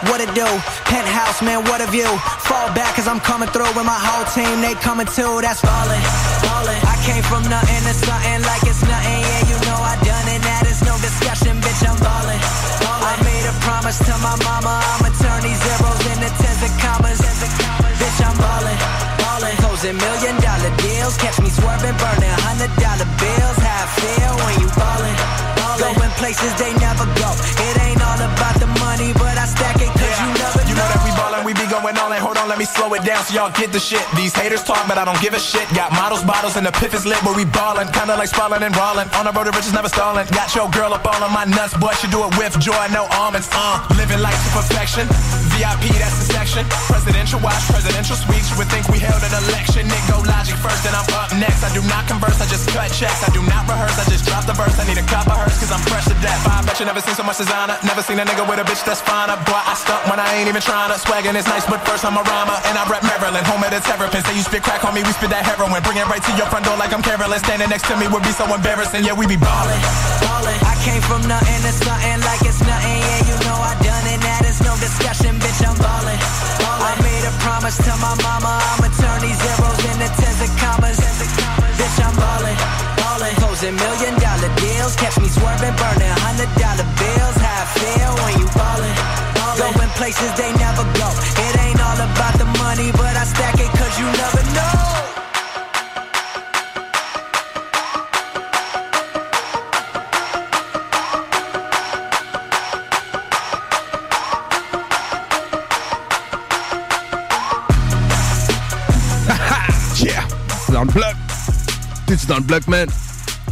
[0.08, 0.46] what it do?
[0.86, 2.08] Penthouse, man, what a view.
[2.46, 4.60] Fall back cause I'm coming through with my whole team.
[4.60, 6.00] They coming too, that's ballin'.
[6.42, 6.85] ballin'.
[7.06, 9.20] Came from nothing to something like it's nothing.
[9.22, 10.42] Yeah, you know I done it.
[10.42, 11.86] That is no discussion, bitch.
[11.86, 12.42] I'm ballin'.
[12.82, 14.82] I made a promise to my mama.
[14.98, 17.22] I'ma turn these zeros into tens and commas.
[17.22, 18.78] Bitch, I'm ballin'.
[19.22, 19.54] ballin'.
[19.62, 21.14] Closing million dollar deals.
[21.22, 23.58] Catch me swerving, burning hundred dollar bills.
[23.62, 25.16] How I feel when you ballin'.
[25.62, 25.94] ballin'.
[25.94, 27.30] Going places they never go.
[27.70, 30.88] It ain't all about the money, but I stack it cause you never You know
[30.90, 32.26] that we ballin', we be going all in.
[32.47, 34.02] On, let me slow it down so y'all get the shit.
[34.14, 35.66] These haters talk, but I don't give a shit.
[35.74, 37.90] Got models, bottles, and the piff is lit, but we ballin'.
[37.90, 39.10] Kinda like spallin' and rollin'.
[39.18, 40.31] On the road to riches, never stallin'.
[40.31, 41.90] Got your girl up all on my nuts, boy.
[41.98, 43.51] She do it with joy, no almonds.
[43.51, 45.10] Uh, living life to perfection.
[45.59, 46.62] VIP, that's the section.
[46.86, 48.47] Presidential watch, presidential suites.
[48.55, 49.90] You would think we held an election.
[49.90, 51.66] Nick go logic first, and I'm up next.
[51.66, 53.27] I do not converse, I just cut checks.
[53.27, 54.78] I do not rehearse, I just drop the verse.
[54.78, 56.47] I need a cup of hers, cause I'm fresh to death.
[56.47, 57.74] I bet you never seen so much designer.
[57.82, 59.35] Never seen a nigga with a bitch that's finer.
[59.48, 60.97] Boy, I stuck when I ain't even trying to.
[61.01, 64.28] Swaggin' is nice, but first I'm a And I rep Maryland, home of the terrapins.
[64.28, 65.80] Say you spit crack on me, we spit that heroin.
[65.80, 67.40] Bring it right to your front door like I'm Carolyn.
[67.40, 69.08] Standing next to me would be so embarrassing.
[69.08, 69.80] Yeah, we be ballin'.
[70.20, 70.60] ballin'.
[70.68, 73.00] I came from nothing to something like it's nothing.
[73.00, 74.20] Yeah, you know I done it.
[74.20, 75.64] That is no discussion, bitch.
[75.64, 76.20] I'm ballin'.
[76.60, 78.52] I made a promise to my mama.
[78.76, 81.00] I'ma turn these zeros into tens of commas.
[81.00, 82.58] Bitch, I'm ballin'.
[83.00, 83.34] Ballin'.
[83.40, 84.92] Closing million dollar deals.
[85.00, 87.36] Catch me swerving, burning hundred dollar bills.
[87.40, 89.26] How I feel when you ballin'.
[89.56, 91.08] Going places they never go.
[91.48, 94.76] It ain't all about the money, but I stack it cause you never know.
[110.04, 110.22] yeah!
[110.66, 111.16] C'est dans le bloc!
[112.06, 112.88] T'es-tu dans le bloc, man?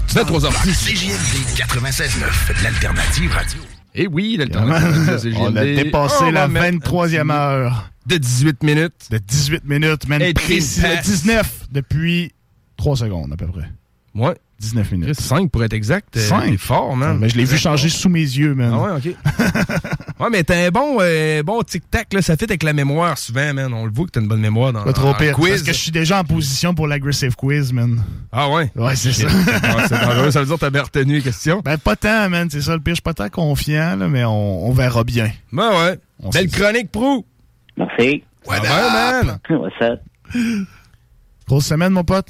[0.07, 0.53] Tu fais 3 heures.
[0.53, 3.74] CJMD 96.9, l'alternative radio.
[3.95, 5.37] Eh oui, l'alternative.
[5.39, 7.91] On a dépassé On la va mettre 23e heure.
[8.07, 9.09] De 18 minutes.
[9.11, 10.21] De 18 minutes, man.
[10.21, 11.07] Et Précis, pile passe.
[11.07, 12.33] 19 depuis
[12.77, 13.71] 3 secondes à peu près.
[14.15, 14.35] Ouais.
[14.61, 15.21] 19 minutes.
[15.21, 16.19] 5 pour être exact.
[16.19, 16.51] 5.
[16.51, 17.19] T'es fort, man.
[17.19, 18.73] Mais je l'ai vu changer sous mes yeux, man.
[18.75, 19.17] Ah ouais, ok.
[20.21, 22.23] ouais, mais t'as un bon, euh, bon tic-tac, là.
[22.23, 23.73] Ça fait avec la mémoire souvent, man.
[23.73, 25.35] On le voit que t'as une bonne mémoire dans, Pas trop dans le pire.
[25.35, 25.51] quiz.
[25.51, 28.03] Parce que je suis déjà en position pour l'aggressive quiz, man.
[28.33, 28.71] Ah ouais?
[28.77, 29.29] Ouais, c'est ça.
[29.89, 30.31] C'est dangereux.
[30.31, 31.61] Ça veut dire que t'as bien retenu les questions.
[31.65, 32.49] Ben, pas tant, man.
[32.51, 32.93] C'est ça le pire.
[32.93, 35.31] Je suis pas tant confiant, là, mais on, on verra bien.
[35.53, 35.99] Ben ouais.
[36.33, 37.25] Belle chronique, Prou.
[37.77, 38.23] Merci.
[38.47, 39.39] Ouais, man.
[39.51, 40.01] What's up?
[41.47, 42.29] Grosse semaine, mon pote?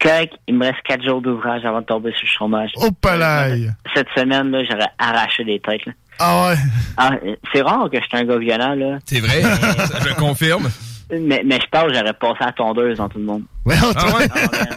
[0.00, 2.70] Correct, il me reste quatre jours d'ouvrage avant de tomber sur le chômage.
[2.76, 3.72] Oh, palaille!
[3.94, 5.86] Cette semaine, là, j'aurais arraché des têtes.
[5.86, 5.92] Là.
[6.18, 6.56] Ah ouais?
[6.96, 7.10] Ah,
[7.52, 8.98] c'est rare que je suis un gars violent, là.
[9.06, 10.70] C'est vrai, je confirme.
[11.10, 13.42] Mais, mais je pense que j'aurais passé à la tondeuse dans tout le monde.
[13.66, 14.26] Ouais, Ah ouais?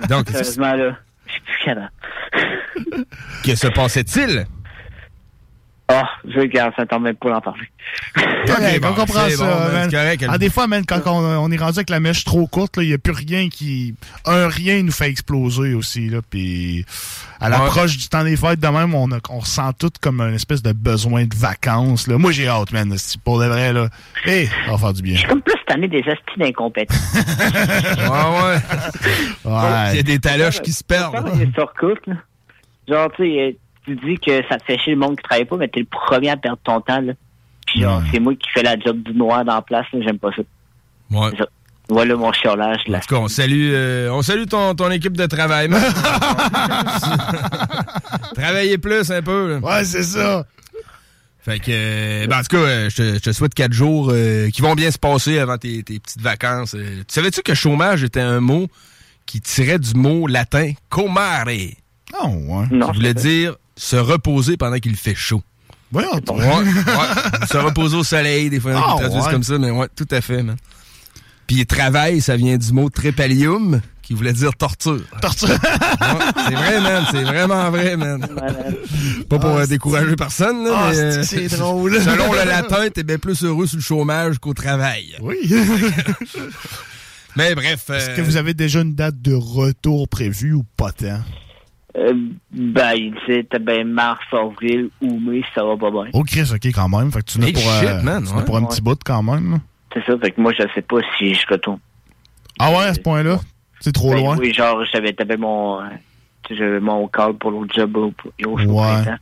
[0.09, 0.91] Donc, Sérieusement, là,
[1.27, 1.91] je suis plus capable.
[3.41, 4.45] que se passait-il?
[5.87, 7.67] Oh, je regarde, ça tombe même pas d'en parler.
[8.81, 9.87] Bon, on comprend ça, bon, man.
[9.91, 12.23] c'est correct, elle- Ah, des fois, man, quand on, on est rendu avec la mèche
[12.23, 13.93] trop courte, il n'y a plus rien qui...
[14.25, 16.21] Un rien nous fait exploser aussi, là.
[16.27, 16.85] Puis
[17.39, 20.33] à l'approche du temps des fêtes, de même, on, a- on ressent tout comme une
[20.33, 22.17] espèce de besoin de vacances, là.
[22.17, 22.91] Moi, j'ai hâte, man,
[23.23, 23.89] pour de vrai, là.
[24.25, 25.13] Hé, ça va faire du bien.
[25.13, 26.95] Je suis comme plus cette année des estis d'incompétents.
[27.15, 29.51] Ouais, ouais.
[29.51, 29.89] Ouais.
[29.91, 31.37] Il y a des taloches qui se perdent.
[31.37, 32.15] Des là.
[32.87, 33.51] Genre, tu sais, euh,
[33.85, 35.85] tu dis que ça te fait chier le monde qui travaille pas, mais t'es le
[35.85, 37.13] premier à perdre ton temps, là.
[37.67, 40.19] Puis genre, c'est moi qui fais la job du noir dans la place, là, j'aime
[40.19, 40.41] pas ça.
[41.11, 41.29] Ouais.
[41.37, 41.45] Ça.
[41.89, 42.97] Voilà mon chiolage, là.
[42.97, 45.67] En tout cas, on salue, euh, on salue ton, ton équipe de travail.
[45.69, 45.81] man.
[48.35, 49.53] Travaillez plus un peu.
[49.53, 49.57] là.
[49.59, 50.45] Ouais, c'est ça.
[51.41, 54.09] Fait que, euh, ben, en tout cas, euh, je te, je te souhaite quatre jours
[54.11, 56.73] euh, qui vont bien se passer avant tes, tes petites vacances.
[56.73, 58.67] Euh, Tu savais-tu que chômage était un mot
[59.27, 60.71] qui tirait du mot latin?
[60.89, 61.77] Comare, qui
[62.19, 62.65] Oh, ouais.
[62.93, 65.41] voulait dire se reposer pendant qu'il fait chaud.
[65.93, 67.45] Ouais, Ouais, ouais.
[67.51, 69.31] se reposer au soleil, des fois, il y en a qui Ah, le traduisent ouais.
[69.31, 70.55] comme ça, mais ouais, tout à fait, man.
[71.47, 74.99] Puis travail, ça vient du mot trépalium, qui voulait dire torture.
[75.21, 75.49] Torture.
[75.49, 75.55] Ouais,
[76.47, 78.19] c'est vrai, man, c'est vraiment vrai, man.
[79.29, 82.01] Pas pour Ah, euh, décourager personne, là, Ah, mais, c'est- euh, c'est drôle.
[82.01, 85.15] Selon le latin, t'es bien plus heureux sur le chômage qu'au travail.
[85.21, 85.37] Oui.
[87.35, 87.89] mais bref.
[87.89, 91.19] Est-ce euh, que vous avez déjà une date de retour prévue ou pas tant?
[91.97, 92.13] Euh,
[92.51, 96.05] ben, il t'as ben mars, avril ou mai, ça va pas bien.
[96.13, 97.11] Oh, Chris, ok, quand même.
[97.11, 98.45] Fait que tu n'as Hey, pour, shit, euh, man, tu n'as ouais.
[98.45, 99.51] pour un petit bout quand même.
[99.53, 99.57] là.
[99.93, 101.79] C'est ça, fait que moi, je sais pas si je retourne.
[102.59, 103.39] Ah ouais, à ce point-là?
[103.79, 104.37] C'est trop Ben loin?
[104.37, 105.85] Oui, genre, j'avais tapé mon, euh,
[106.49, 108.13] j'avais mon call pour l'autre job au,
[108.45, 108.81] au, au Ouais.
[109.03, 109.15] printemps.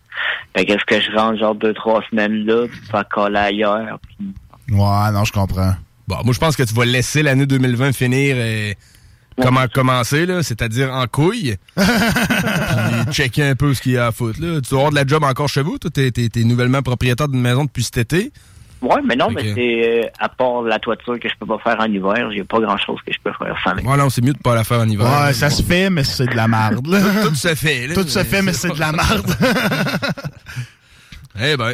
[0.56, 4.00] Fait qu'est-ce que je rentre, genre, deux, trois semaines là, puis faire coller ailleurs.
[4.08, 4.34] puis-
[4.76, 5.74] Ouais, non, je comprends.
[6.08, 8.74] Bon, moi, je pense que tu vas laisser l'année 2020 finir euh,
[9.42, 11.56] comment commencer, là, c'est-à-dire en couille?
[11.76, 14.40] puis checker un peu ce qu'il y a à foutre.
[14.42, 14.60] Là.
[14.62, 15.78] Tu vas avoir de la job encore chez vous.
[15.78, 18.32] Toi, t'es, t'es- t'es nouvellement propriétaire d'une maison depuis cet été?
[18.82, 21.80] Ouais, mais non, mais c'est, euh, à part la toiture que je peux pas faire
[21.80, 24.34] en hiver, j'ai pas grand chose que je peux faire sans Ouais, non, c'est mieux
[24.34, 25.06] de pas la faire en hiver.
[25.26, 26.84] Ouais, ça se fait, mais c'est de la merde.
[26.84, 27.88] Tout, tout se fait.
[27.88, 27.94] là.
[27.96, 29.26] Tout se fait, mais c'est de la merde.
[31.42, 31.74] Eh ben.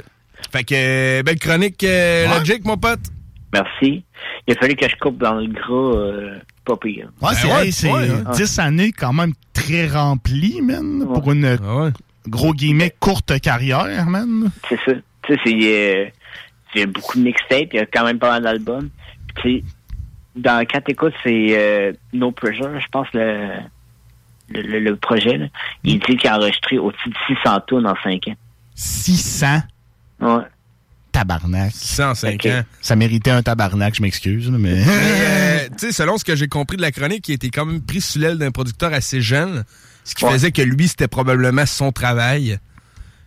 [0.51, 0.73] Fait que,
[1.19, 2.39] euh, belle chronique euh, Ouais.
[2.39, 3.01] logique, mon pote.
[3.53, 4.03] Merci.
[4.47, 6.37] Il a fallu que je coupe dans le gras, euh,
[6.69, 7.09] pas pire.
[7.21, 8.31] Ouais, c'est Ben c'est ouais, hein.
[8.33, 11.57] 10 années quand même très remplies, man, pour une
[12.27, 14.51] gros guillemets courte carrière, man.
[14.69, 14.91] C'est ça.
[15.23, 16.05] Tu sais, c'est, euh,
[16.75, 18.89] il y a beaucoup de mixtapes, il y a quand même pas mal d'albums.
[19.35, 19.63] Puis,
[20.35, 23.47] dans, quand t'écoutes, c'est euh, No Pressure, je pense, le,
[24.49, 25.47] le, le- le projet, là.
[25.83, 28.35] il dit qu'il a enregistré au-dessus de 600 tonnes en 5 ans.
[28.75, 29.59] 600.
[30.21, 30.43] Ouais.
[31.11, 31.71] Tabarnak.
[31.75, 32.45] 105 Ok.
[32.51, 32.63] ans.
[32.81, 34.75] Ça méritait un tabarnak, je m'excuse, là, mais...
[34.75, 37.65] Mais, euh, tu sais, selon ce que j'ai compris de la chronique, il était quand
[37.65, 39.63] même pris sous l'aile d'un producteur assez jeune,
[40.03, 40.31] ce qui Ouais.
[40.31, 42.59] faisait que lui, c'était probablement son travail.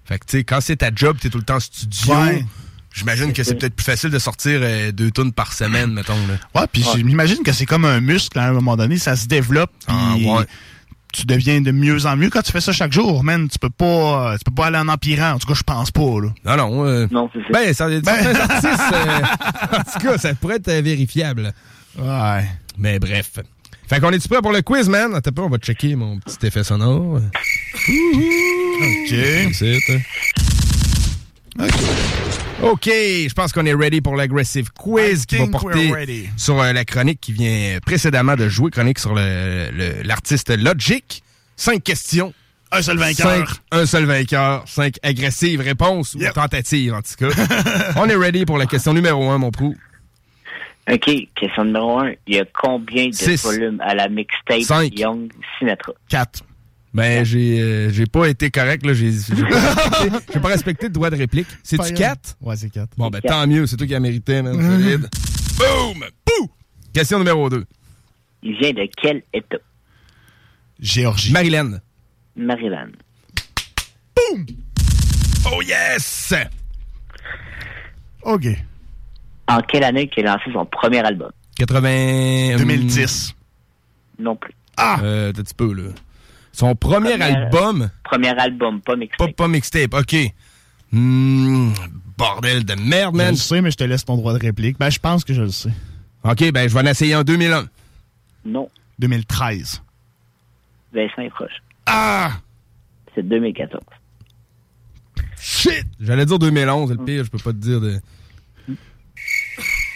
[0.04, 2.14] Fait que, tu sais, quand c'est ta job, t'es tout le temps en studio.
[2.14, 2.44] Ouais.
[2.94, 6.14] J'imagine que c'est peut-être plus facile de sortir euh, deux tonnes par semaine, mettons.
[6.26, 6.60] Là.
[6.60, 9.70] Ouais, puis j'imagine que c'est comme un muscle, à un moment donné, ça se développe,
[9.86, 10.44] puis Ah, ouais.
[11.12, 13.48] Tu deviens de mieux en mieux quand tu fais ça chaque jour, man.
[13.48, 15.32] Tu peux pas, tu peux pas aller en empirant.
[15.32, 16.28] En tout cas, je pense pas, là.
[16.44, 16.84] Non, non.
[16.86, 17.46] euh, Non, c'est ça.
[17.52, 21.52] Ben, ça, certains artistes, euh, en tout cas, ça pourrait être euh, vérifiable.
[21.98, 22.44] Ouais.
[22.78, 23.32] Mais bref.
[23.86, 25.14] Fait qu'on est-tu prêt pour le quiz, man?
[25.14, 27.20] Attends pas, on va checker mon petit effet sonore.
[27.88, 29.14] OK.
[31.60, 35.94] OK, je pense qu'on est ready pour l'aggressive quiz I qui va think porter we're
[35.94, 36.28] ready.
[36.36, 41.22] sur euh, la chronique qui vient précédemment de jouer, chronique sur le- le- l'artiste Logic.
[41.56, 42.32] Cinq questions.
[42.70, 43.26] Un seul vainqueur.
[43.48, 44.64] Cinq- un seul vainqueur.
[44.66, 47.28] Cinq agressives réponses ou tentatives, en tout cas.
[47.96, 49.74] On est ready pour la question numéro un, mon prou.
[50.90, 52.12] OK, question numéro un.
[52.26, 53.42] Il y a combien de Six.
[53.44, 54.98] volumes à la mixtape Cinq.
[54.98, 55.92] Young Sinatra?
[56.08, 56.42] 4.
[56.94, 58.92] Ben, j'ai euh, j'ai pas été correct, là.
[58.92, 61.46] J'ai j'ai pas, respecté- j'ai pas respecté le droit de réplique.
[61.62, 62.36] C'est-tu Pas 4?
[62.42, 62.90] Ouais, c'est 4.
[62.98, 63.66] Bon, ben, tant mieux.
[63.66, 64.54] C'est toi qui as mérité, man.
[64.54, 65.08] Solide.
[65.56, 66.04] Boom!
[66.26, 66.50] Bouh!
[66.92, 67.64] Question numéro 2.
[68.42, 69.56] Il vient de quel État?
[70.80, 71.32] Géorgie.
[71.32, 71.80] Maryland.
[72.36, 72.90] Maryland.
[75.44, 76.34] Oh yes!
[78.22, 78.46] OK.
[79.48, 81.30] En quelle année qu'il a lancé son premier album?
[81.56, 82.56] 80...
[82.58, 83.34] 2010.
[84.18, 84.54] Non plus.
[84.76, 85.00] Ah!
[85.02, 85.90] Euh, un petit peu, là.
[86.52, 87.90] Son premier Premier- album...
[88.04, 89.26] Premier album, pas mixtape.
[89.28, 90.14] Pas, pas mixtape, OK.
[90.92, 91.72] Hmm,
[92.18, 93.30] bordel de merde, Je man.
[93.30, 94.78] le sais, mais je te laisse ton droit de réplique.
[94.78, 95.70] Ben, je pense que je le sais.
[96.24, 97.66] OK, ben, je vais en essayer en 2001.
[98.44, 98.68] Non.
[98.98, 99.82] 2013.
[100.92, 101.62] Vincent est proche.
[101.86, 102.32] Ah!
[103.14, 103.82] C'est 2014.
[105.40, 105.86] Shit!
[106.00, 107.98] J'allais dire 2011, c'est le pire, je peux pas te dire de...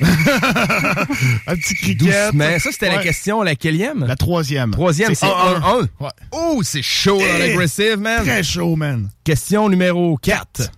[1.46, 2.32] Un petit cricket.
[2.34, 3.02] Mais ça, c'était la Ouais.
[3.02, 4.04] question, la quelième?
[4.06, 4.70] La troisième.
[4.72, 5.88] Troisième, c'est 1-1.
[6.00, 6.08] Ouais.
[6.32, 7.38] Oh, c'est chaud dans Hey!
[7.48, 8.22] l'aggressive, man.
[8.24, 9.08] Très chaud, man.
[9.24, 10.70] Question numéro 4.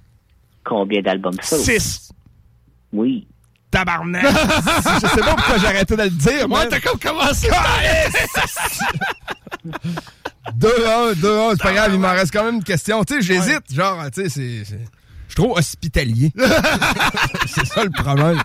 [0.64, 1.62] Combien d'albums solo?
[1.62, 2.10] 6.
[2.92, 3.26] Oui.
[3.70, 4.22] Tabarnak!
[5.02, 6.68] je sais pas pourquoi j'ai arrêté de le dire, Ouais, man.
[6.70, 7.48] t'as comme commencé.
[10.58, 13.04] 2-1, 2-1, c'est pas grave, il m'en reste quand même une question.
[13.04, 14.64] Tu sais, j'hésite, genre, tu sais, c'est...
[14.64, 14.78] c'est-
[15.28, 16.32] Je suis trop hospitalier.
[17.46, 18.40] c'est ça le problème.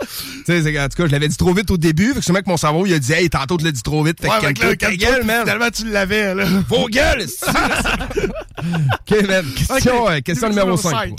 [0.00, 0.06] Tu
[0.46, 2.32] sais, c'est- en tout cas, je l'avais dit trop vite au début, fait que ce
[2.32, 4.52] mec, mon cerveau, il a dit, hey, tantôt, tu l'as dit trop vite, fait Ouais,
[4.52, 5.42] que ta gueule, man.
[5.42, 6.44] Finalement, tu l'avais, là.
[6.68, 7.26] Vos gueules!
[8.58, 10.90] OK, man, question, euh, numéro numéro cinq.
[10.90, 11.18] 5.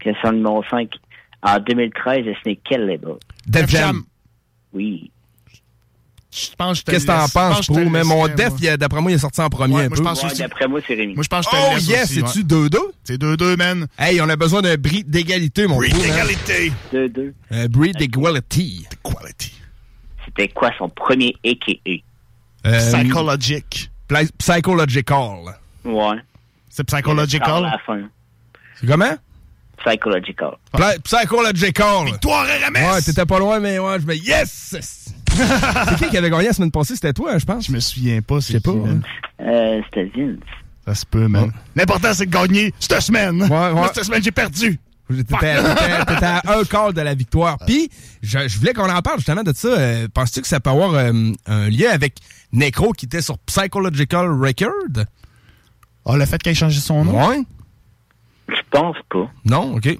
[0.00, 0.88] Question numéro 5.
[1.42, 3.14] En 2013, il a signé quel label?
[3.46, 4.02] Def Jam.
[4.72, 5.10] Oui.
[6.38, 7.90] Je pense que je te Qu'est-ce que t'en penses, pense que je te Pro?
[7.90, 8.28] Mais mon.
[8.28, 9.96] Def, d'après moi, il est sorti en premier Ouais, un moi, peu.
[9.96, 10.42] je pense Ouais, aussi.
[10.42, 11.14] D'après moi, c'est Rémi.
[11.14, 12.68] Moi, je pense que je te Oh laisse yes, c'est-tu ouais.
[12.68, 12.78] 2-2?
[13.04, 13.86] C'est 2-2, man.
[13.98, 16.72] Hey, on a besoin d'un bris d'égalité, mon Breed d'égalité.
[16.92, 17.32] 2-2.
[17.52, 18.86] Un bris d'égalité.
[19.02, 19.52] Quality.
[20.26, 22.02] C'était quoi son premier AKA?
[22.66, 23.90] Euh, Psychologic.
[24.38, 25.56] Psychological.
[25.84, 26.16] Ouais.
[26.68, 27.62] C'est À psychological.
[27.62, 28.00] la fin.
[28.78, 29.16] C'est comment?
[29.86, 30.50] Psychological.
[31.04, 32.04] Psychological.
[32.06, 32.92] Victoire RMS.
[32.94, 34.74] Ouais, t'étais pas loin, mais ouais, je me yes!
[35.36, 36.94] C'est qui qui avait gagné la semaine passée?
[36.94, 37.66] C'était toi, hein, je pense.
[37.66, 38.36] Je me souviens pas.
[38.40, 38.70] Je sais pas.
[38.72, 39.00] hein.
[39.40, 40.38] Euh, c'était Vince.
[40.86, 41.50] Ça se peut, man.
[41.74, 43.42] L'important, c'est de gagner cette semaine.
[43.42, 43.88] Ouais, Moi, ouais.
[43.94, 44.78] cette semaine, j'ai perdu.
[45.08, 47.58] T'étais à un quart de la victoire.
[47.64, 47.88] Puis,
[48.22, 49.68] je, je voulais qu'on en parle justement de ça.
[49.68, 51.12] Euh, Penses-tu que ça peut avoir euh,
[51.46, 52.14] un lien avec
[52.52, 55.04] Necro qui était sur Psychological Record?
[56.06, 57.28] Ah, le fait qu'il ait changé son nom?
[57.28, 57.40] Ouais.
[58.48, 59.30] Je pense pas.
[59.44, 59.74] Non?
[59.76, 59.96] OK.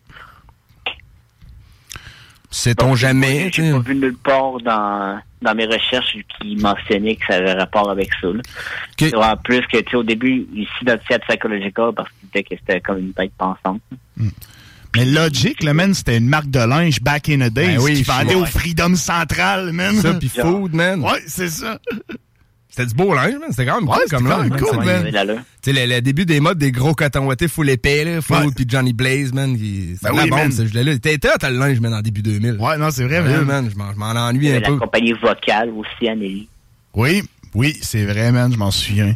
[2.56, 3.50] Sait-on jamais?
[3.52, 7.90] J'ai pas vu nulle part dans, dans mes recherches qui mentionnait que ça avait rapport
[7.90, 8.28] avec ça.
[8.28, 8.40] là.
[8.98, 12.54] Vraiment plus que, tu sais, au début, il s'identifiait à Psychological parce qu'il disait que
[12.58, 13.82] c'était comme une tête pensante.
[14.96, 17.94] Mais Logic, le man, c'était une marque de linge back in the days Ben oui,
[17.96, 19.94] qui vendait au Freedom Central, man.
[19.96, 21.02] Ça, puis Food, man.
[21.02, 21.78] Ouais, c'est ça.
[22.76, 23.48] C'était du beau linge, man.
[23.50, 24.60] C'était quand même Ouais, cool c'était comme linge.
[24.60, 25.08] cool, man.
[25.10, 25.38] l'allure.
[25.62, 28.50] Tu sais, le, le début des modes des gros cotons ouatés full épais, là, Ouais.
[28.54, 29.56] puis Johnny Blaze, man.
[29.56, 30.98] qui- C'est Ben la oui, bombe, ce gilet-là.
[30.98, 32.58] T'étais hot, le linge, man, en début 2000.
[32.60, 33.70] Ouais, non, c'est vrai, Sérieux, man.
[33.72, 34.72] Je m'en- je m'en Il ennuie y un avait peu.
[34.74, 36.48] la compagnie vocale aussi, Anneli.
[36.92, 37.22] Oui,
[37.54, 39.14] oui, c'est vrai, man, je m'en souviens.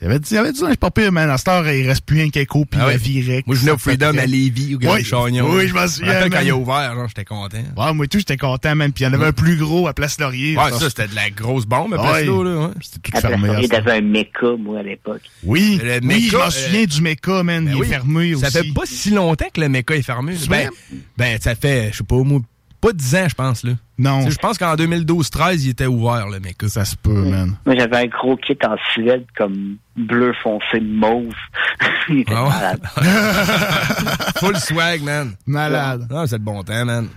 [0.00, 1.30] Il y avait dit, il y avait dit, c'est pas pire, man.
[1.30, 3.42] À cette heure, il reste plus un qu'écho, puis Ah la virait.
[3.46, 5.48] Moi, je venais au Freedom à Lévis, au Grand Oui, Chagnon.
[5.50, 7.56] oui, je m'en me souviens, rappelle quand il a ouvert, genre, j'étais content.
[7.78, 8.92] Ouais, moi, tout, j'étais content, man.
[8.92, 10.54] Puis il y en avait un plus gros à Place Laurier.
[10.58, 12.66] Ouais, ça, c'était de la grosse bombe, à place là, là.
[12.66, 12.74] ouais.
[12.82, 13.48] C'était tout À Place fermé.
[13.48, 15.22] à Laurier, un méca, moi, à l'époque.
[15.44, 17.64] Oui, Le oui, je m'en euh, souviens du Mecca, man.
[17.64, 17.86] Ben il oui.
[17.86, 18.44] est fermé aussi.
[18.44, 20.34] Ça fait pas si longtemps que le méca est fermé.
[20.38, 20.98] C'est Ben, vrai?
[21.16, 22.40] ben, ça fait, je sais pas, moi,
[22.86, 23.72] pas 10 ans, je pense, là.
[23.98, 24.28] Non.
[24.28, 26.56] Je pense qu'en 2012-13, il était ouvert, le mec.
[26.68, 27.56] Ça se peut, man.
[27.64, 31.32] Moi, j'avais un gros kit en Suède comme bleu foncé mauve.
[32.08, 32.80] Il était Ah malade.
[34.36, 35.32] Full swag, man.
[35.46, 36.06] Malade.
[36.14, 37.08] Ah, c'est le bon temps, man.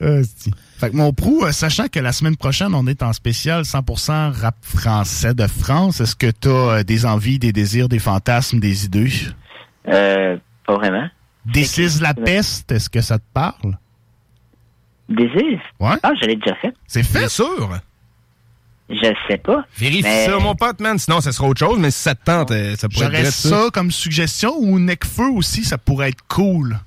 [0.00, 4.32] Fait que mon prou, euh, sachant que la semaine prochaine, on est en spécial 100%
[4.32, 8.86] rap français de France, est-ce que tu as des envies, des désirs, des fantasmes, des
[8.86, 9.12] idées?
[9.88, 10.36] Euh,
[10.66, 11.08] pas vraiment.
[11.46, 13.78] Décise la peste, est-ce que ça te parle?
[15.08, 15.58] Désir?
[15.80, 15.96] Ouais.
[16.02, 16.72] Ah, je l'ai déjà fait.
[16.86, 17.20] C'est fait?
[17.20, 17.70] Bien sûr.
[18.90, 19.64] Je sais pas.
[19.76, 20.98] Vérifie Mais- ça, mon pote, man.
[20.98, 23.32] Sinon, ça sera autre chose, mais si ça te tente, euh, ça pourrait J'aurais être
[23.32, 26.78] ça comme suggestion ou Necfeu aussi, ça pourrait être cool.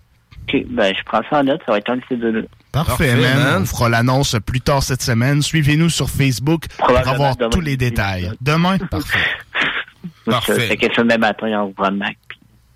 [0.47, 2.41] Ok, ben, je prends ça en note, ça va être un de ces deux-là.
[2.71, 3.43] Parfait, Parfait, man.
[3.43, 3.61] man.
[3.63, 5.41] On fera l'annonce plus tard cette semaine.
[5.41, 7.49] Suivez-nous sur Facebook pour avoir demain.
[7.49, 8.31] tous les détails.
[8.41, 8.77] Demain?
[8.91, 9.17] Parfait.
[10.25, 10.59] Parfait.
[10.67, 12.17] Fait que ça, demain matin, on prend le Mac.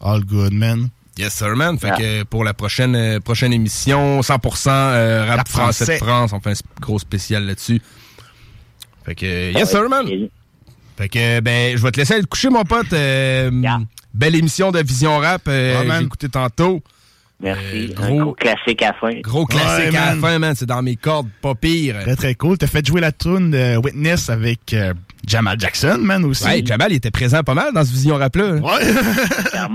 [0.02, 0.90] All good, man.
[1.20, 1.78] Yes, sir, man.
[1.78, 1.98] Fait Ah.
[1.98, 6.04] que pour la prochaine, euh, prochaine émission, 100% euh, rap, Rap français de.
[6.04, 7.82] France, on fait un gros spécial là-dessus.
[9.06, 10.06] Fait que, yes, sir, man.
[10.98, 12.94] Fait que, ben, je vais te laisser aller te coucher, mon pote.
[12.94, 13.50] Euh,
[14.14, 15.44] Belle émission de Vision Rap.
[15.48, 16.00] euh, Ah, man.
[16.00, 16.82] J'ai écouté tantôt.
[17.42, 17.94] Merci.
[17.98, 19.20] Euh, un gros- gros classique à la fin.
[19.22, 20.56] Gros classique Ouais, à la fin, man.
[20.58, 21.96] C'est dans mes cordes, pas pire.
[22.02, 22.58] Très, très cool.
[22.58, 24.94] T'as fait jouer la tune de Witness avec euh,
[25.26, 26.44] Jamal Jackson, man, aussi.
[26.46, 28.46] Ouais, Jamal, il était présent pas mal dans ce Vision Rap-là.
[28.46, 28.60] hein.
[28.62, 28.94] Ouais.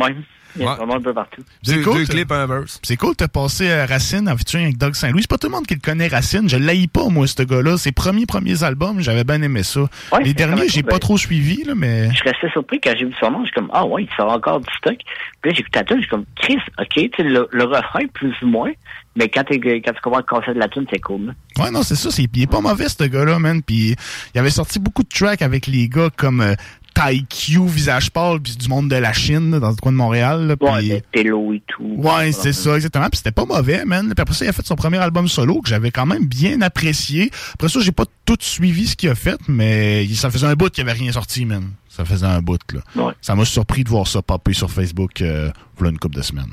[0.57, 1.43] Il y a vraiment un peu partout.
[1.65, 2.81] Deux, cool, deux clips, un verse.
[2.83, 5.23] C'est cool, t'as passé euh, Racine en featuring avec Doug Saint-Louis.
[5.23, 6.49] C'est pas tout le monde qui le connaît, Racine.
[6.49, 7.77] Je l'haïs pas, moi, ce gars-là.
[7.77, 9.81] Ses premiers, premiers albums, j'avais bien aimé ça.
[10.23, 11.01] Les derniers, j'ai cool, pas ben.
[11.01, 12.11] trop suivi, là, mais...
[12.15, 13.41] Je restais surpris quand j'ai vu son nom.
[13.41, 14.97] Je suis comme, ah ouais, il sort encore du stock.
[15.43, 18.07] Puis là, j'écoute la tune, je suis comme, Chris, ok, tu sais, le, le refrain,
[18.13, 18.71] plus ou moins.
[19.17, 21.35] Mais quand, quand tu comprends le concept de la tune, c'est cool.
[21.59, 22.11] Ouais, non, c'est ça.
[22.11, 23.63] C'est, il est pas mauvais, ce gars-là, man.
[23.63, 23.95] Puis
[24.35, 26.55] il avait sorti beaucoup de tracks avec les gars comme euh,
[26.95, 29.97] Tai Q, Visage Pâle, puis du monde de la Chine, là, dans le coin de
[29.97, 30.47] Montréal.
[30.47, 31.83] Là, Ouais, mais Télo et tout.
[31.99, 33.09] Ouais, c'est ça, exactement.
[33.11, 34.07] Puis c'était pas mauvais, man.
[34.15, 36.61] Puis après ça, il a fait son premier album solo que j'avais quand même bien
[36.63, 37.31] apprécié.
[37.55, 40.71] Après ça, j'ai pas tout suivi ce qu'il a fait, mais ça faisait un bout
[40.71, 41.65] qu'il avait rien sorti, man.
[41.89, 42.81] Ça faisait un bout, là.
[43.07, 43.13] Ouais.
[43.21, 46.53] Ça m'a surpris de voir ça popper sur Facebook euh, voilà une couple de semaines.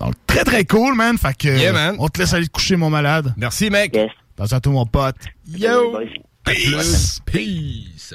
[0.00, 1.16] Donc, très, très cool, man.
[1.18, 1.96] Fait que, Yeah, man.
[1.98, 3.34] on te laisse aller te coucher, mon malade.
[3.36, 3.94] Merci, mec.
[3.94, 4.10] Yes.
[4.36, 5.14] Passe à tout, mon pote.
[5.46, 5.98] Yo!
[6.44, 7.20] Peace!
[7.24, 8.14] Peace!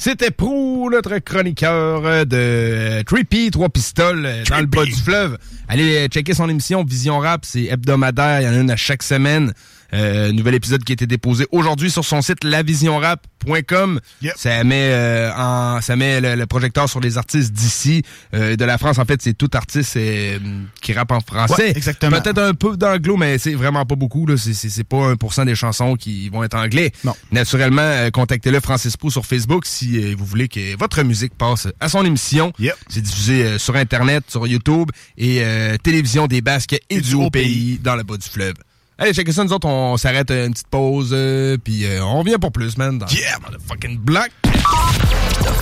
[0.00, 4.92] C'était Prou, notre chroniqueur euh, de euh, Trippy, Trois Pistoles, euh, dans le bas du
[4.92, 5.38] fleuve.
[5.66, 9.02] Allez checker son émission Vision Rap, c'est hebdomadaire, il y en a une à chaque
[9.02, 9.52] semaine.
[9.94, 14.00] Euh, nouvel épisode qui a été déposé aujourd'hui sur son site lavisionrap.com.
[14.36, 18.02] Ça met euh, en, ça met le, le projecteur sur les artistes d'ici,
[18.34, 18.98] euh, de la France.
[18.98, 20.38] En fait, c'est tout artiste euh,
[20.82, 21.68] qui rappe en français.
[21.68, 22.20] Ouais, exactement.
[22.20, 24.26] Peut-être un peu d'anglo, mais c'est vraiment pas beaucoup.
[24.26, 24.36] Là.
[24.36, 26.92] C'est, c'est, c'est pas 1% des chansons qui vont être anglais.
[27.04, 27.14] Non.
[27.32, 31.68] Naturellement, euh, contactez-le Francis Pou sur Facebook si euh, vous voulez que votre musique passe
[31.80, 32.52] à son émission.
[32.88, 37.30] C'est diffusé euh, sur Internet, sur YouTube et euh, télévision des Basques et, du haut
[37.30, 38.54] pays dans le bas du fleuve.
[39.00, 42.36] Allez, checkez ça, nous autres, on s'arrête une petite pause, euh, puis euh, on revient
[42.40, 42.98] pour plus, man.
[42.98, 44.30] Dans, yeah, dans le fucking block.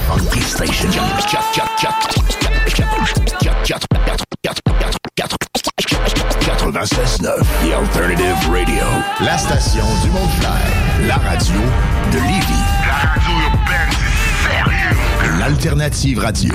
[0.08, 0.88] Funky Station.
[6.40, 8.84] 96.9, The Alternative Radio.
[9.20, 11.06] La station du monde clair.
[11.06, 11.60] La radio
[12.12, 12.64] de Lévis.
[12.86, 15.38] La radio urbaine, c'est sérieux.
[15.38, 16.54] L'Alternative Radio.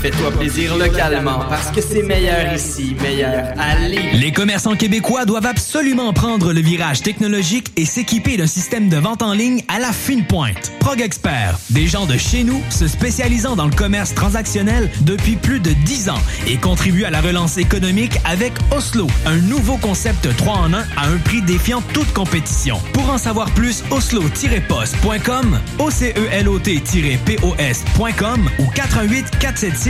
[0.00, 3.74] Fais-toi plaisir localement parce que c'est meilleur ici, meilleur à.
[4.14, 9.20] Les commerçants québécois doivent absolument prendre le virage technologique et s'équiper d'un système de vente
[9.20, 10.72] en ligne à la fine pointe.
[10.80, 15.60] Prog Expert, des gens de chez nous se spécialisant dans le commerce transactionnel depuis plus
[15.60, 20.54] de 10 ans et contribuent à la relance économique avec Oslo, un nouveau concept 3
[20.54, 22.80] en 1 à un prix défiant toute compétition.
[22.94, 29.89] Pour en savoir plus, oslo-post.com, OCELOT-POS.com ou 88 476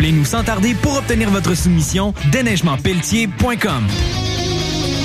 [0.01, 3.87] Appelez-nous sans tarder pour obtenir votre soumission déneigementpelletier.com.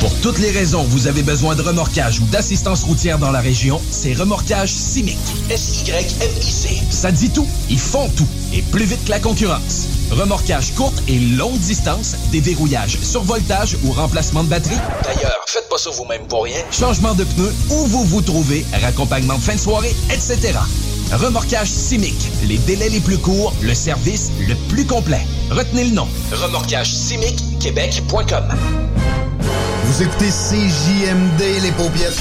[0.00, 3.80] Pour toutes les raisons, vous avez besoin de remorquage ou d'assistance routière dans la région,
[3.90, 5.18] c'est Remorquage Simic.
[5.50, 6.80] S-Y-M-I-C.
[6.90, 7.46] Ça dit tout.
[7.70, 8.28] Ils font tout.
[8.52, 9.86] Et plus vite que la concurrence.
[10.10, 14.78] Remorquage courte et longue distance, déverrouillage, survoltage ou remplacement de batterie.
[15.02, 16.58] D'ailleurs, faites pas ça vous-même pour rien.
[16.70, 20.58] Changement de pneus, où vous vous trouvez, raccompagnement de fin de soirée, etc.
[21.12, 22.16] Remorquage Simic.
[22.46, 25.24] Les délais les plus courts, le service le plus complet.
[25.50, 26.08] Retenez le nom.
[26.32, 26.92] Remorquage
[27.60, 28.44] Québec.com.
[29.98, 32.12] Écoutez CJMD, les paupières.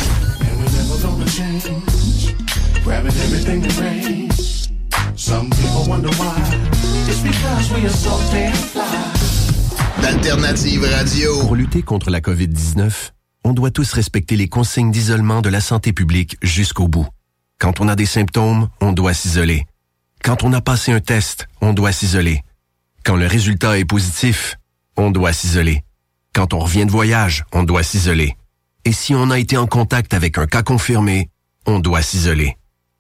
[10.01, 11.39] D'Alternative Radio.
[11.41, 13.11] Pour lutter contre la COVID-19,
[13.43, 17.07] on doit tous respecter les consignes d'isolement de la santé publique jusqu'au bout.
[17.59, 19.65] Quand on a des symptômes, on doit s'isoler.
[20.23, 22.41] Quand on a passé un test, on doit s'isoler.
[23.03, 24.55] Quand le résultat est positif,
[24.95, 25.83] on doit s'isoler.
[26.35, 28.35] Quand on revient de voyage, on doit s'isoler.
[28.83, 31.29] Et si on a été en contact avec un cas confirmé,
[31.65, 32.57] on doit s'isoler.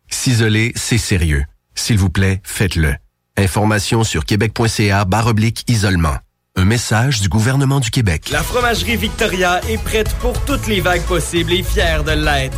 [0.07, 1.43] S'isoler, c'est sérieux.
[1.75, 2.95] S'il vous plaît, faites-le.
[3.35, 6.15] Information sur québec.ca oblique isolement.
[6.55, 8.29] Un message du gouvernement du Québec.
[8.31, 12.57] La fromagerie Victoria est prête pour toutes les vagues possibles et fière de l'être.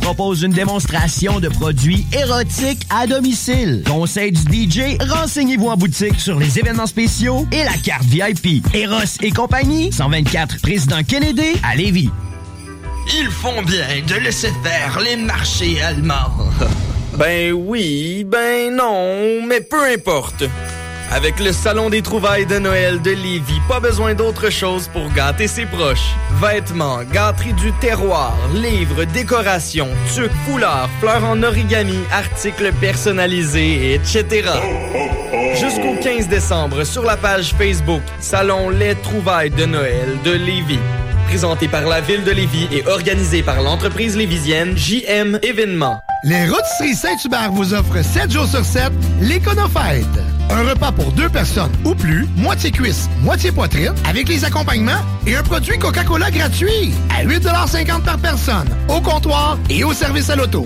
[0.00, 3.82] propose une démonstration de produits érotiques à domicile.
[3.86, 8.64] Conseil du DJ, renseignez-vous en boutique sur les événements spéciaux et la carte VIP.
[8.74, 12.10] Eros et compagnie, 124 Président Kennedy à Lévis.
[13.18, 16.14] Ils font bien de laisser faire les marchés allemands.
[17.18, 20.44] Ben oui, ben non, mais peu importe.
[21.12, 25.48] Avec le Salon des trouvailles de Noël de Lévis, pas besoin d'autre chose pour gâter
[25.48, 26.14] ses proches.
[26.40, 34.50] Vêtements, gâteries du terroir, livres, décorations, tuques, couleurs, fleurs en origami, articles personnalisés, etc.
[35.54, 40.78] Jusqu'au 15 décembre, sur la page Facebook Salon Les trouvailles de Noël de Lévis.
[41.26, 46.00] Présenté par la ville de Lévis et organisé par l'entreprise lévisienne JM Événements.
[46.22, 50.06] Les Rôtisseries Saint-Hubert vous offrent 7 jours sur 7 l'Éconofête.
[50.50, 55.36] Un repas pour deux personnes ou plus, moitié cuisse, moitié poitrine, avec les accompagnements et
[55.36, 60.64] un produit Coca-Cola gratuit à 8,50 par personne, au comptoir et au service à l'auto.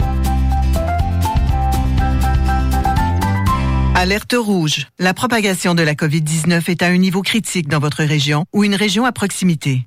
[3.95, 4.89] Alerte rouge.
[4.99, 8.75] La propagation de la COVID-19 est à un niveau critique dans votre région ou une
[8.75, 9.87] région à proximité.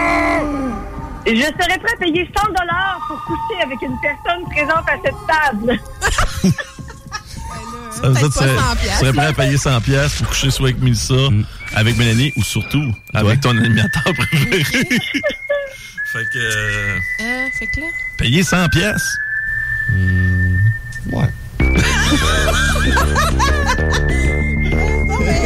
[1.25, 5.15] Je serais prêt à payer 100 dollars pour coucher avec une personne présente à cette
[5.27, 5.79] table.
[7.91, 10.49] Ça veut dire que tu serais- tu serais prêt à payer 100 pièces pour coucher
[10.49, 11.13] soit avec Mélissa,
[11.75, 14.63] avec Mélanie ou surtout avec ton animateur préféré.
[16.13, 16.37] fait que...
[16.39, 17.87] euh, Euh, fait que là?
[18.17, 19.17] payer 100 pièces.
[21.11, 21.27] ouais.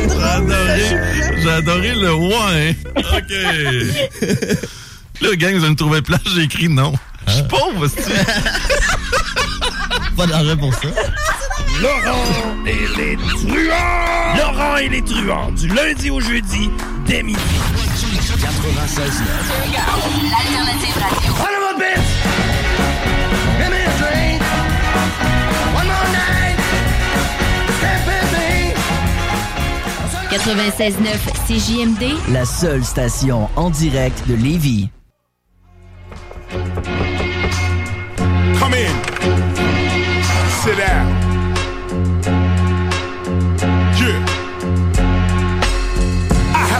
[0.08, 0.98] J'ai adoré,
[1.42, 2.76] j'ai adoré le ouais.
[2.96, 3.34] OK.
[5.22, 6.94] Là, gang, vous allez me trouver plat, j'ai écrit non.
[7.28, 8.04] Je suis pauvre, c'est
[10.16, 10.88] Pas d'argent pour ça.
[11.82, 14.36] Laurent et les truands.
[14.38, 16.70] Laurent et les truands, du lundi au jeudi,
[17.06, 17.40] dès midi.
[18.42, 19.22] 96
[19.74, 21.34] L'alternative radio.
[21.62, 22.10] Mon bitch!
[23.58, 24.42] Give me a drink.
[25.76, 26.60] One more night.
[27.80, 28.74] Stay busy.
[30.30, 31.08] 96.9
[31.48, 34.90] CJMD, La seule station en direct de Lévis.
[38.60, 38.92] Come in.
[40.64, 41.25] Sit down.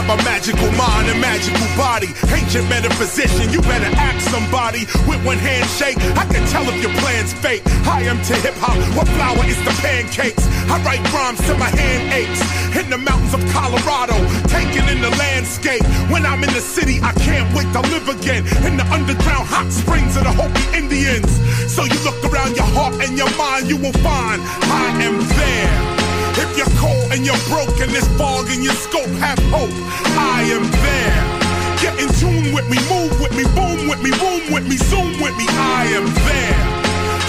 [0.06, 2.08] Have a magical mind and magical body.
[2.30, 4.86] Ancient metaphysician, you better ask somebody.
[5.06, 7.62] With one handshake, I can tell if your plan's fake.
[7.86, 10.46] I am to hip hop, what flour is the pancakes?
[10.70, 12.40] I write rhymes till my hand aches.
[12.76, 14.16] In the mountains of Colorado,
[14.46, 15.82] taking in the landscape.
[16.10, 18.46] When I'm in the city, I can't wait to live again.
[18.66, 21.30] In the underground hot springs of the Hopi Indians.
[21.72, 26.05] So you look around your heart and your mind, you will find I am there.
[26.38, 29.72] If you're cold and you're broken, this fog in your scope, have hope.
[30.20, 31.36] I am there.
[31.80, 35.20] Get in tune with me, move with me, boom with me, room with me, zoom
[35.20, 35.46] with me.
[35.48, 36.56] I am there.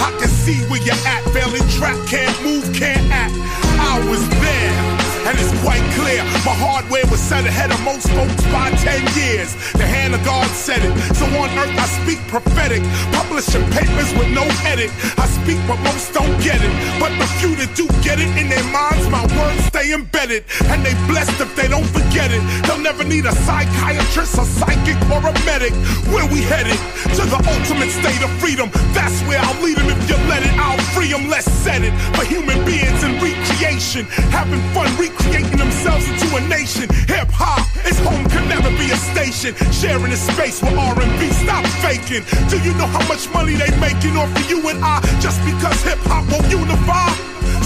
[0.04, 3.34] I can see where you're at, failing trap, can't move, can't act.
[3.80, 4.37] I was there.
[5.28, 9.52] And it's quite clear, my hardware was set ahead of most folks by 10 years.
[9.76, 10.96] The hand of God said it.
[11.20, 12.80] So on earth I speak prophetic,
[13.12, 14.88] publishing papers with no edit.
[15.20, 16.72] I speak but most don't get it.
[16.96, 20.48] But the few that do get it in their minds, my words stay embedded.
[20.72, 22.40] And they blessed if they don't forget it.
[22.64, 25.76] They'll never need a psychiatrist, a psychic, or a medic.
[26.08, 26.80] Where we headed?
[27.20, 28.72] To the ultimate state of freedom.
[28.96, 30.56] That's where I'll lead them if you let it.
[30.56, 31.92] I'll free them, let's set it.
[32.16, 33.20] For human beings in
[33.58, 36.88] recreation, having fun recreating themselves into a nation.
[37.08, 39.54] Hip hop, its home could never be a station.
[39.72, 42.22] Sharing a space with R&B, stop faking.
[42.48, 45.00] Do you know how much money they making off of you and I?
[45.20, 47.10] Just because hip hop won't unify?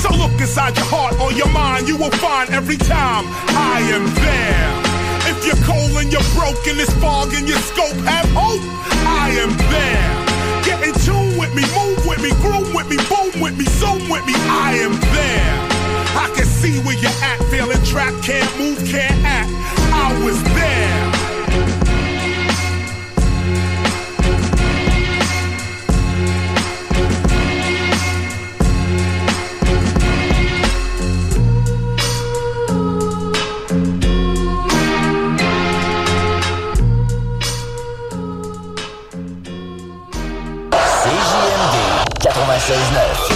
[0.00, 4.08] So look inside your heart or your mind, you will find every time I am
[4.16, 4.68] there.
[5.28, 8.64] If you're cold and you're broken, this fog in your scope, have hope.
[9.04, 10.08] I am there.
[10.64, 14.08] Get in tune with me, move with me, groom with me, boom with me, zoom
[14.08, 14.34] with me.
[14.48, 15.71] I am there.
[16.14, 19.50] I can see where you're at, feeling trapped, can't move, can't act.
[19.92, 21.12] I was there.
[41.02, 41.76] CJMD
[42.20, 43.31] 96.9.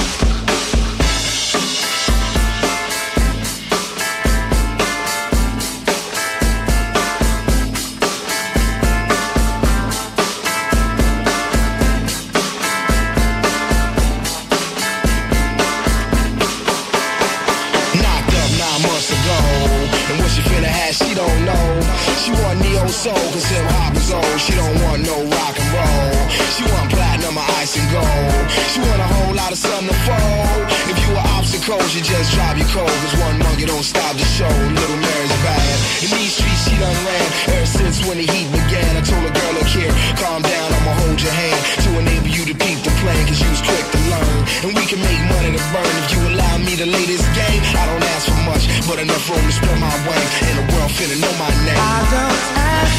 [31.97, 32.93] you just drive your cold.
[32.93, 34.53] Cause one monkey don't stop the show.
[34.53, 35.77] Little Mary's bad.
[36.05, 39.01] In these streets, she done ran ever since when the heat began.
[39.01, 39.89] I told a girl, look here,
[40.21, 41.57] calm down, I'ma hold your hand
[41.89, 43.17] to enable you to peep the plan.
[43.25, 44.41] Cause you was quick to learn.
[44.69, 47.65] And we can make money to burn if you allow me to lay this game.
[47.73, 50.33] I don't ask for much, but enough room to spread my wings.
[50.45, 51.81] And the world finna know my name.
[51.81, 52.93] I don't ask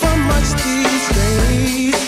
[0.00, 2.05] for much these days.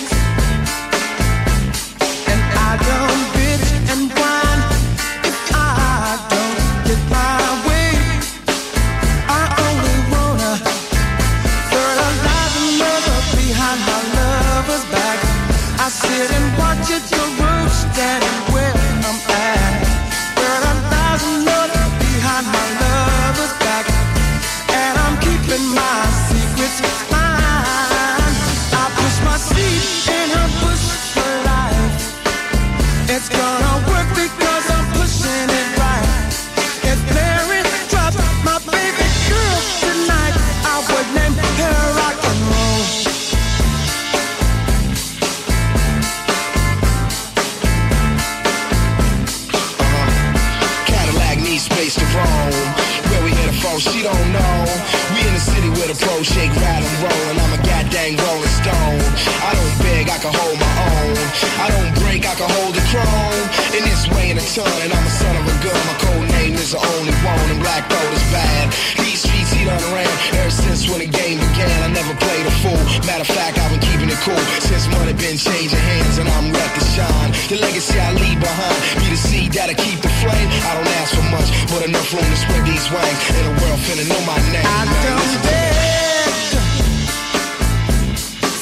[75.28, 77.30] Been changing hands, and I'm ready to shine.
[77.52, 80.48] The legacy I leave behind be the seed that'll keep the flame.
[80.64, 83.20] I don't ask for much, but enough room to spread these wings.
[83.36, 84.64] And the world finna know my name.
[84.64, 84.88] I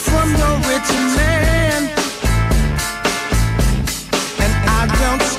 [0.07, 1.83] from no rich man,
[4.43, 5.36] and I don't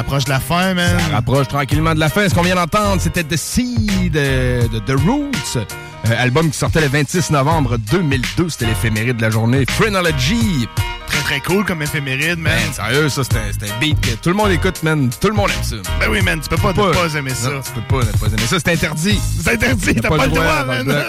[0.00, 0.98] approche de la fin, man.
[0.98, 2.28] Ça rapproche tranquillement de la fin.
[2.28, 5.56] Ce qu'on vient d'entendre, c'était The Seed euh, de The Roots.
[5.56, 8.48] euh, album qui sortait le 26 novembre 2002.
[8.48, 9.64] C'était l'éphéméride de la journée.
[9.68, 10.68] Phrenology.
[11.06, 12.52] Très très cool comme éphéméride, man.
[12.54, 15.10] Man, sérieux, ça, c'était c'était un beat que tout le monde écoute, man.
[15.20, 15.76] Tout le monde aime ça.
[15.98, 17.50] Ben oui, man, tu peux pas ne pas aimer ça.
[17.50, 18.56] Non, tu peux pas ne pas aimer ça.
[18.60, 19.20] C'est interdit.
[19.42, 21.04] C'est interdit, t'as pas le droit, le man.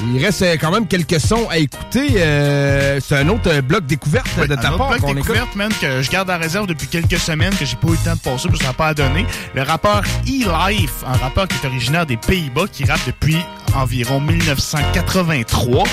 [0.00, 2.08] Il reste euh, quand même quelques sons à écouter.
[2.16, 5.72] Euh, c'est un autre bloc découverte Oui, de un ta autre part bloc découverte, man,
[5.80, 8.20] que je garde en réserve depuis quelques semaines, que j'ai pas eu le temps de
[8.20, 9.26] passer, parce que ça n'a pas à donner.
[9.54, 13.38] Le rappeur E-Life, un rappeur qui est originaire des Pays-Bas, qui rappe depuis
[13.74, 15.84] environ 1983.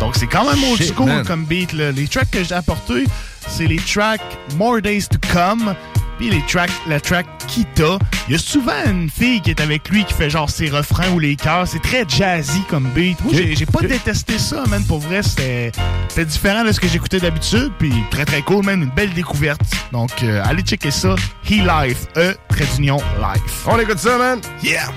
[0.00, 1.24] Donc c'est quand même old school man.
[1.26, 1.72] comme beat.
[1.72, 1.92] là.
[1.92, 3.04] Les tracks que j'ai apportés,
[3.48, 4.20] c'est les tracks
[4.56, 5.74] More Days to Come,
[6.18, 7.98] puis les tracks, la track Kita.
[8.28, 11.10] Il y a souvent une fille qui est avec lui qui fait genre ses refrains
[11.12, 11.66] ou les chœurs.
[11.68, 13.22] C'est très jazzy comme beat.
[13.24, 14.84] Moi, j'ai- j'ai pas détesté ça, man.
[14.84, 15.70] Pour vrai, c'était
[16.08, 17.72] c'était différent de ce que j'écoutais d'habitude.
[17.78, 18.82] Puis très très cool, man.
[18.82, 19.60] Une belle découverte.
[19.92, 21.14] Donc, euh, allez checker ça.
[21.48, 22.06] He Life.
[22.16, 23.64] E, trait d'union, Life.
[23.66, 24.40] On écoute ça, man.
[24.62, 24.88] Yeah.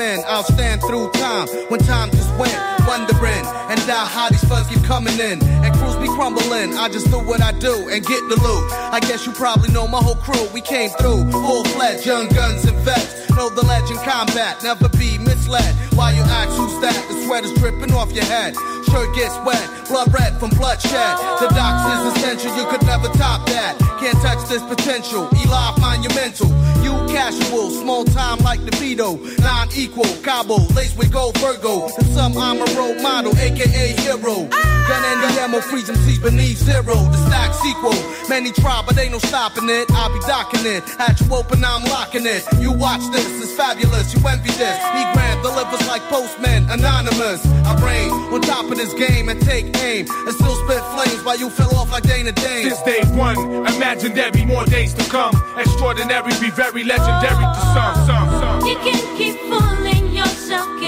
[0.00, 0.24] Men.
[0.26, 2.56] I'll stand through time when time just went.
[2.88, 6.72] Wondering and now how these funds keep coming in and crews be crumbling.
[6.74, 8.64] I just do what I do and get the loot.
[8.96, 10.48] I guess you probably know my whole crew.
[10.54, 13.28] We came through full fledged, young guns and vets.
[13.36, 15.72] Know the legend combat, never be misled.
[15.94, 16.98] Why you ask who's that?
[17.08, 18.56] The sweat is dripping off your head.
[18.90, 21.14] Shirt gets wet, blood red from bloodshed.
[21.38, 23.76] The docs is essential, you could never top that.
[24.00, 25.28] Can't touch this potential.
[25.44, 26.48] Eli monumental.
[26.82, 29.16] You casual, small time like the Vito.
[29.42, 31.88] Non equal, Cabo, lace with gold Virgo.
[31.98, 34.48] And some I'm a role model, aka hero.
[34.88, 36.94] Gun and the ammo, freeze them seas beneath zero.
[37.12, 37.94] The stack sequel.
[38.28, 39.90] Many try, but ain't no stopping it.
[39.90, 40.82] I'll be docking it.
[40.98, 42.46] Had you open, I'm locking it.
[42.58, 44.14] You watch this, it's fabulous.
[44.14, 44.78] You envy this.
[44.78, 47.44] E grand delivers like post postman, anonymous.
[47.64, 51.38] I reign on top of this game and take aim and still spit flames while
[51.38, 52.70] you fell off like Dana Dane.
[52.70, 53.38] Since day one,
[53.74, 55.34] imagine there be more days to come.
[55.56, 58.66] Extraordinary, be very legendary to some, some, some.
[58.66, 60.79] You can keep fooling yourself,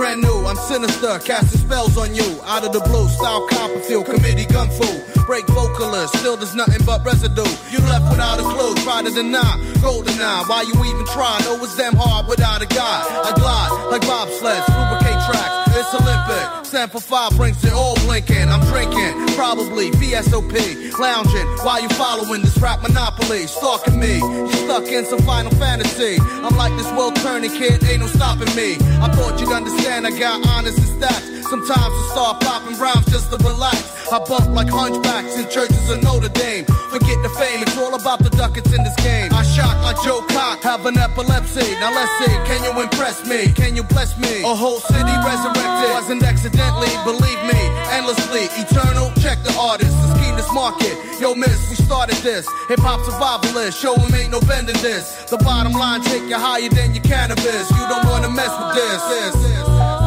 [0.00, 2.40] Brand new, I'm sinister, casting spells on you.
[2.44, 5.19] Out of the blue, style Copperfield, committee gun fu.
[5.30, 7.46] Break vocalist, still there's nothing but residue.
[7.70, 9.62] You left without a clue, try to deny.
[9.80, 11.38] Golden eye, why you even try?
[11.44, 12.98] Know it's damn hard without a guy.
[13.06, 15.70] I glide like bobsleds, lubricate tracks.
[15.78, 16.66] It's Olympic.
[16.66, 18.48] Sample five brings it all blinking.
[18.48, 20.98] I'm drinking, probably VSOP.
[20.98, 23.46] Lounging while you following this rap monopoly.
[23.46, 26.18] Stalking me, you stuck in some final fantasy.
[26.42, 28.78] I'm like this world turning kid, ain't no stopping me.
[28.98, 31.39] I thought you'd understand, I got honest stats.
[31.50, 33.82] Sometimes I start popping rhymes just to relax.
[34.06, 36.64] I bump like hunchbacks in churches of Notre Dame.
[36.94, 39.34] Forget the fame, it's all about the ducats in this game.
[39.34, 41.74] I shock like Joe Cock, have an epilepsy.
[41.82, 43.50] Now let's see, can you impress me?
[43.50, 44.46] Can you bless me?
[44.46, 45.90] A whole city resurrected.
[45.90, 47.58] Wasn't accidentally, believe me,
[47.98, 48.46] endlessly.
[48.54, 50.94] Eternal, check the artist, the scheme this market.
[51.18, 52.46] Yo, miss, we started this.
[52.70, 55.18] Hip hop survivalist, show 'em ain't no bending this.
[55.26, 57.66] The bottom line, take you higher than your cannabis.
[57.74, 59.02] You don't wanna mess with this.
[59.10, 59.99] this, this.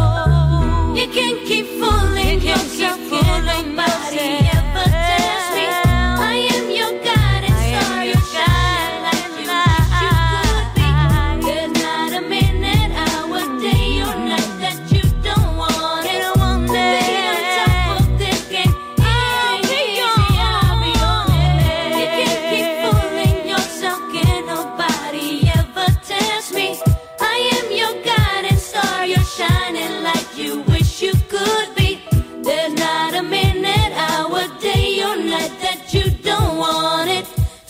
[0.95, 4.52] You can't keep fooling, you can't keep fooling, Maria.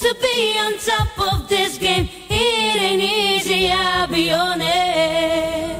[0.04, 5.73] To be on top of this game, it ain't easy, I'll be honest.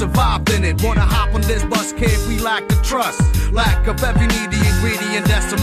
[0.00, 0.82] Survived in it.
[0.82, 3.20] Wanna hop on this bus, kid, we lack the trust.
[3.52, 4.59] Lack of every a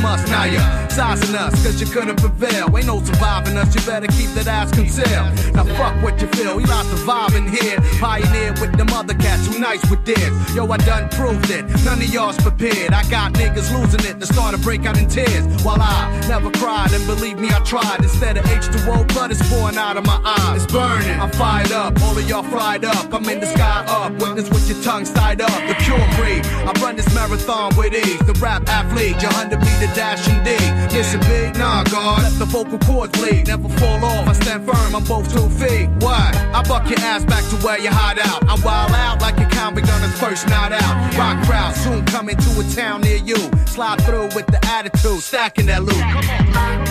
[0.01, 0.27] must.
[0.27, 2.75] Now you're sizing us, cause you couldn't prevail.
[2.75, 5.55] Ain't no surviving us, you better keep that ass concealed.
[5.55, 7.77] Now fuck what you feel, we not surviving here.
[7.99, 10.33] Pioneer with them other cats who nice with theirs.
[10.55, 12.93] Yo, I done proved it, none of y'all's prepared.
[12.93, 15.45] I got niggas losing it they start to break out in tears.
[15.63, 17.99] While I never cried, and believe me, I tried.
[18.01, 20.63] Instead of H2O, blood is pouring out of my eyes.
[20.63, 23.13] It's burning, I'm fired up, all of y'all fried up.
[23.13, 25.59] I'm in the sky up, witness with your tongue tied up.
[25.67, 28.19] The pure breed, I run this marathon with ease.
[28.19, 30.93] The rap athlete, your 100 meter dash and indeed.
[30.93, 33.47] Listen, big, nah, God, let the vocal cords bleed.
[33.47, 35.89] Never fall off, I stand firm, I'm both two feet.
[35.99, 36.31] Why?
[36.53, 38.43] I buck your ass back to where you hide out.
[38.43, 41.17] I wild out like a convict on his first night out.
[41.17, 43.37] Rock crowd, soon coming to a town near you.
[43.67, 45.97] Slide through with the attitude, stacking that loot.
[45.97, 46.86] I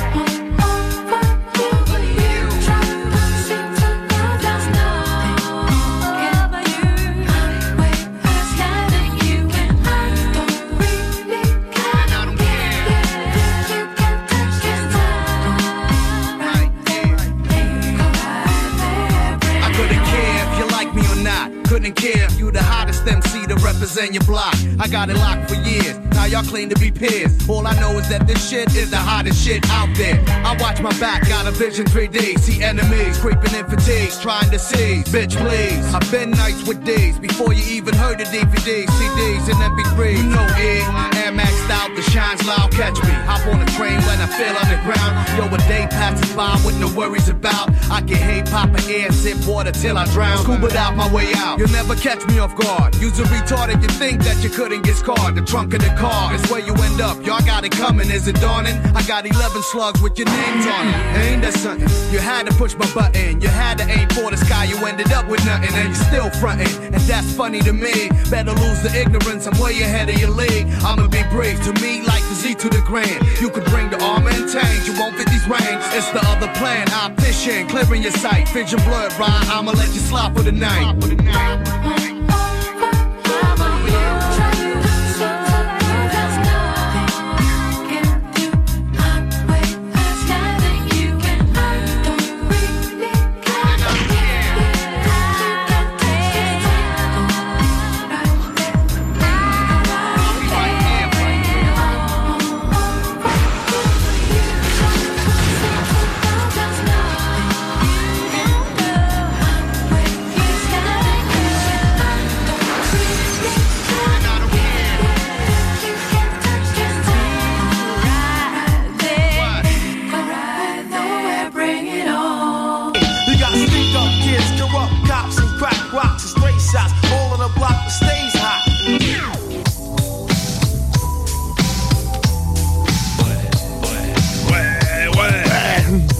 [23.86, 24.54] represent your block.
[24.80, 26.15] I got it locked for years.
[26.26, 27.48] Now y'all claim to be peers.
[27.48, 30.18] All I know is that this shit is the hottest shit out there.
[30.26, 32.40] I watch my back, got a vision 3D.
[32.40, 35.04] See enemies creeping in fatigues, trying to seize.
[35.06, 35.86] Bitch, please.
[35.94, 40.16] I've been nights with these before you even heard of DVDs, CDs, and MP3s.
[40.16, 41.14] You know it.
[41.14, 43.14] Air Maxed out, the shines loud, catch me.
[43.30, 45.14] Hop on a train when I feel underground.
[45.38, 47.70] Yo, a day passes by with no worries about.
[47.88, 50.38] I get hate, pop an air, sip water till I drown.
[50.38, 51.60] Scuba out my way out.
[51.60, 52.96] You'll never catch me off guard.
[52.96, 55.36] Use a retard if you think that you couldn't get scarred.
[55.36, 57.16] The trunk of the car is where you end up.
[57.24, 58.76] Y'all got it coming, is it dawning?
[58.94, 60.96] I got 11 slugs with your names on it.
[61.24, 61.88] Ain't that something?
[62.12, 63.40] You had to push my button.
[63.40, 64.64] You had to aim for the sky.
[64.64, 66.72] You ended up with nothing, and you're still fronting.
[66.94, 68.08] And that's funny to me.
[68.30, 69.46] Better lose the ignorance.
[69.46, 70.66] I'm way ahead of your league.
[70.82, 71.62] I'ma be brave.
[71.64, 73.20] To me, like the Z to the grand.
[73.40, 75.86] You could bring the armor and tanks, you won't fit these ranks.
[75.94, 78.48] It's the other plan, I'm fishing, clearing your sight.
[78.48, 79.48] Vision blurred, right?
[79.50, 80.96] I'ma let you slide for the night.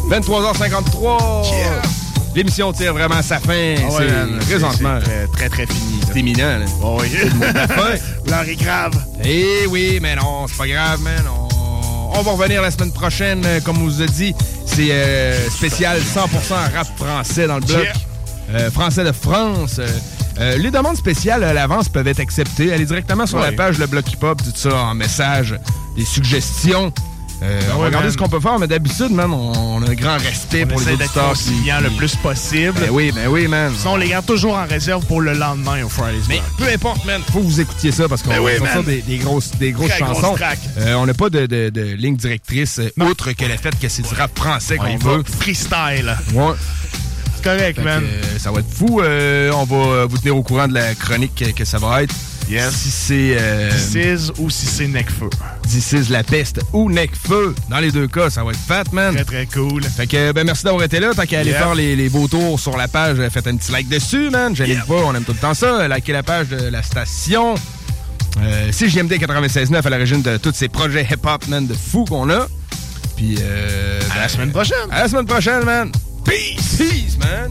[0.09, 1.83] 23h53.
[2.37, 3.75] L'émission tire vraiment sa fin.
[3.79, 4.99] Ah c'est présentement.
[5.01, 6.01] Très, très, très, fini.
[6.07, 6.59] C'est imminent.
[6.59, 6.67] Là.
[6.83, 7.09] Oh oui.
[8.27, 8.93] L'heure est grave.
[9.25, 11.25] Eh oui, mais non, c'est pas grave, man.
[11.29, 12.19] On...
[12.19, 13.43] on, va revenir la semaine prochaine.
[13.47, 14.35] Euh, comme on vous a dit,
[14.67, 16.29] c'est euh, spécial 100%
[16.75, 17.89] rap français dans le bloc.
[18.51, 19.81] Euh, français de France.
[20.39, 22.71] Les demandes spéciales à l'avance peuvent être acceptées.
[22.71, 25.59] Allez directement sur la page Le Bloc Hip Hop, tout ça en message,
[25.97, 26.93] des suggestions.
[27.43, 28.13] Euh, Ben on va ouais, regarder man.
[28.13, 30.81] ce qu'on peut faire, mais d'habitude, man, on, on a un grand respect On pour
[30.81, 31.33] les auditeurs.
[31.35, 32.73] qui- conciliant le plus possible.
[32.81, 33.73] Ben oui, ben oui, man.
[33.77, 37.05] Sinon, on les garde toujours en réserve pour le lendemain au Friday's Mais peu importe,
[37.05, 37.21] man.
[37.31, 38.83] Faut que vous écoutiez ça parce qu'on Ben va oui, man.
[38.85, 40.35] des, des grosses, des grosses Très chansons.
[40.79, 43.89] Euh, on n'a pas de, de- de ligne directrice euh, outre que le fait que
[43.89, 45.25] c'est du rap français On qu'on va veut.
[45.39, 46.17] freestyle.
[46.33, 46.55] Ouais.
[47.37, 48.03] C'est correct, Fait que, man.
[48.03, 49.03] euh, ça va être fou.
[49.03, 52.15] Euh, on va vous tenir au courant de la chronique que, que ça va être.
[52.49, 52.75] Yes.
[52.75, 53.71] Si c'est euh,
[54.39, 55.29] ou si c'est Necfeu.
[55.67, 57.55] Disease la peste ou Necfeu.
[57.69, 59.15] Dans les deux cas, ça va être fat, man.
[59.15, 59.83] Très, très cool.
[59.83, 61.13] Fait que, ben, merci d'avoir été là.
[61.15, 61.59] Tant qu'à aller Yeah.
[61.63, 64.55] faire les, les beaux tours sur la page, euh, faites un petit like dessus, man.
[64.55, 65.89] J'aime pas, on aime tout le temps ça.
[65.89, 67.55] Likez la page de la station.
[68.41, 72.47] Euh, CJMD 96.9 à l'origine de tous ces projets hip-hop, man, de fou qu'on a.
[73.17, 74.77] Puis, euh, À la semaine prochaine.
[74.91, 75.91] À la semaine prochaine, man.
[76.25, 76.77] Peace!
[76.79, 77.51] Peace, man.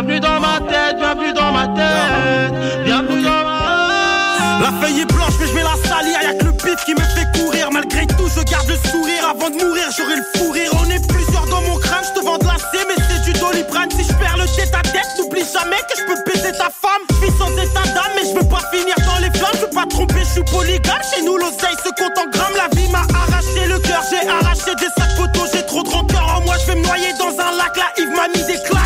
[0.00, 2.84] Bienvenue dans ma tête, bienvenue dans ma tête.
[2.86, 6.16] Bienvenue dans ma La feuille est blanche, mais je vais la salir.
[6.22, 7.68] Y'a que le pif qui me fait courir.
[7.70, 9.28] Malgré tout, je garde le sourire.
[9.28, 10.70] Avant de mourir, j'aurai le fou rire.
[10.72, 12.02] On est plusieurs dans mon crâne.
[12.08, 13.90] Je te vends de la C, mais c'est du doliprane.
[13.90, 17.04] Si je perds le tête à tête, n'oublie jamais que je peux baiser ta femme.
[17.10, 19.52] Je suis sans état d'âme, mais je veux pas finir dans les flammes.
[19.52, 21.04] Je veux pas tromper, je suis polygame.
[21.12, 22.56] Chez nous, l'oseille se compte en grammes.
[22.56, 24.00] La vie m'a arraché le cœur.
[24.08, 25.50] J'ai arraché des sacs photos.
[25.52, 26.56] J'ai trop de rancœur en moi.
[26.56, 27.76] Je vais me noyer dans un lac.
[27.76, 28.79] La Yves m'a mis des claques.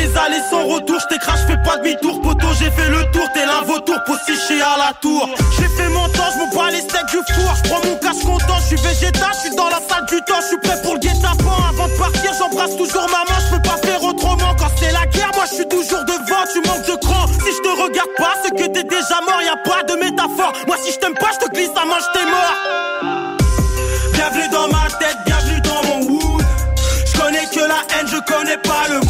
[0.00, 0.96] Des allées sans retour.
[0.98, 2.22] Je je fais pas demi-tour.
[2.22, 3.28] Poteau, j'ai fait le tour.
[3.34, 3.98] T'es l'un vautour.
[4.06, 5.28] Postiché à la tour.
[5.58, 6.32] J'ai fait mon temps.
[6.32, 7.52] Je bats les steaks du four.
[7.56, 8.56] Je prends mon cache content.
[8.62, 9.28] Je suis végétal.
[9.34, 10.40] Je suis dans la salle du temps.
[10.40, 11.68] Je suis prêt pour le guet-apens.
[11.68, 13.36] Avant de partir, j'embrasse toujours maman.
[13.44, 14.54] Je peux pas faire autrement.
[14.58, 16.48] Quand c'est la guerre, moi je suis toujours devant.
[16.48, 17.26] Tu manques de cran.
[17.44, 19.42] Si je te regarde pas, c'est que t'es déjà mort.
[19.44, 20.54] Y a pas de métaphore.
[20.66, 22.56] Moi si je t'aime pas, je te glisse la main, je mort.
[24.14, 26.44] Bienvenue dans ma tête, bienvenue dans mon wood.
[27.04, 29.09] Je connais que la haine, je connais pas le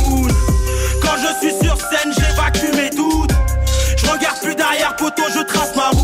[5.11, 6.00] poteau, je trace ma.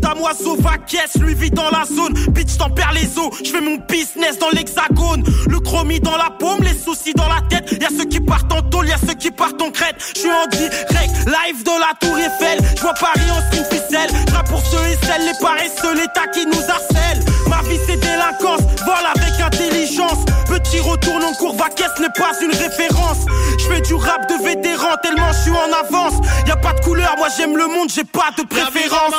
[0.00, 2.14] Pas avec du damoiseau, va caisse, lui vit dans la zone.
[2.30, 5.24] Bitch, t'en perds les os, je fais mon business dans l'hexagone.
[5.48, 7.80] Le chromie dans la paume, les soucis dans la tête.
[7.80, 9.96] Y'a ceux qui partent en tôle, y'a ceux qui partent en crête.
[10.14, 12.58] Je suis en direct, live de la tour Eiffel.
[12.76, 14.10] Je vois Paris en string ficelle.
[14.48, 17.22] Pour ceux et celles, les paresseux, l'État qui nous harcèle.
[17.48, 20.24] Ma vie c'est délinquance, vol avec intelligence.
[20.58, 23.18] Petit retourne en cours, caisse n'est pas une référence.
[23.58, 26.14] Je fais du rap de vétéran tellement je suis en avance.
[26.48, 29.14] Y a pas de couleur, moi j'aime le monde, j'ai pas de préférence.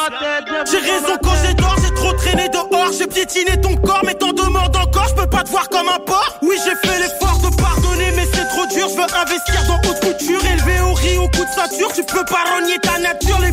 [0.70, 4.34] J'ai raison quand j'ai tort, j'ai trop traîné dehors, j'ai piétiné ton corps, mais t'en
[4.34, 6.40] demandes encore, je peux pas te voir comme un porc.
[6.42, 10.00] Oui, j'ai fait l'effort de pardonner, mais c'est trop dur, je veux investir dans haute
[10.02, 13.52] couture, élevé au riz au coup de ceinture, tu peux pas renier ta nature, les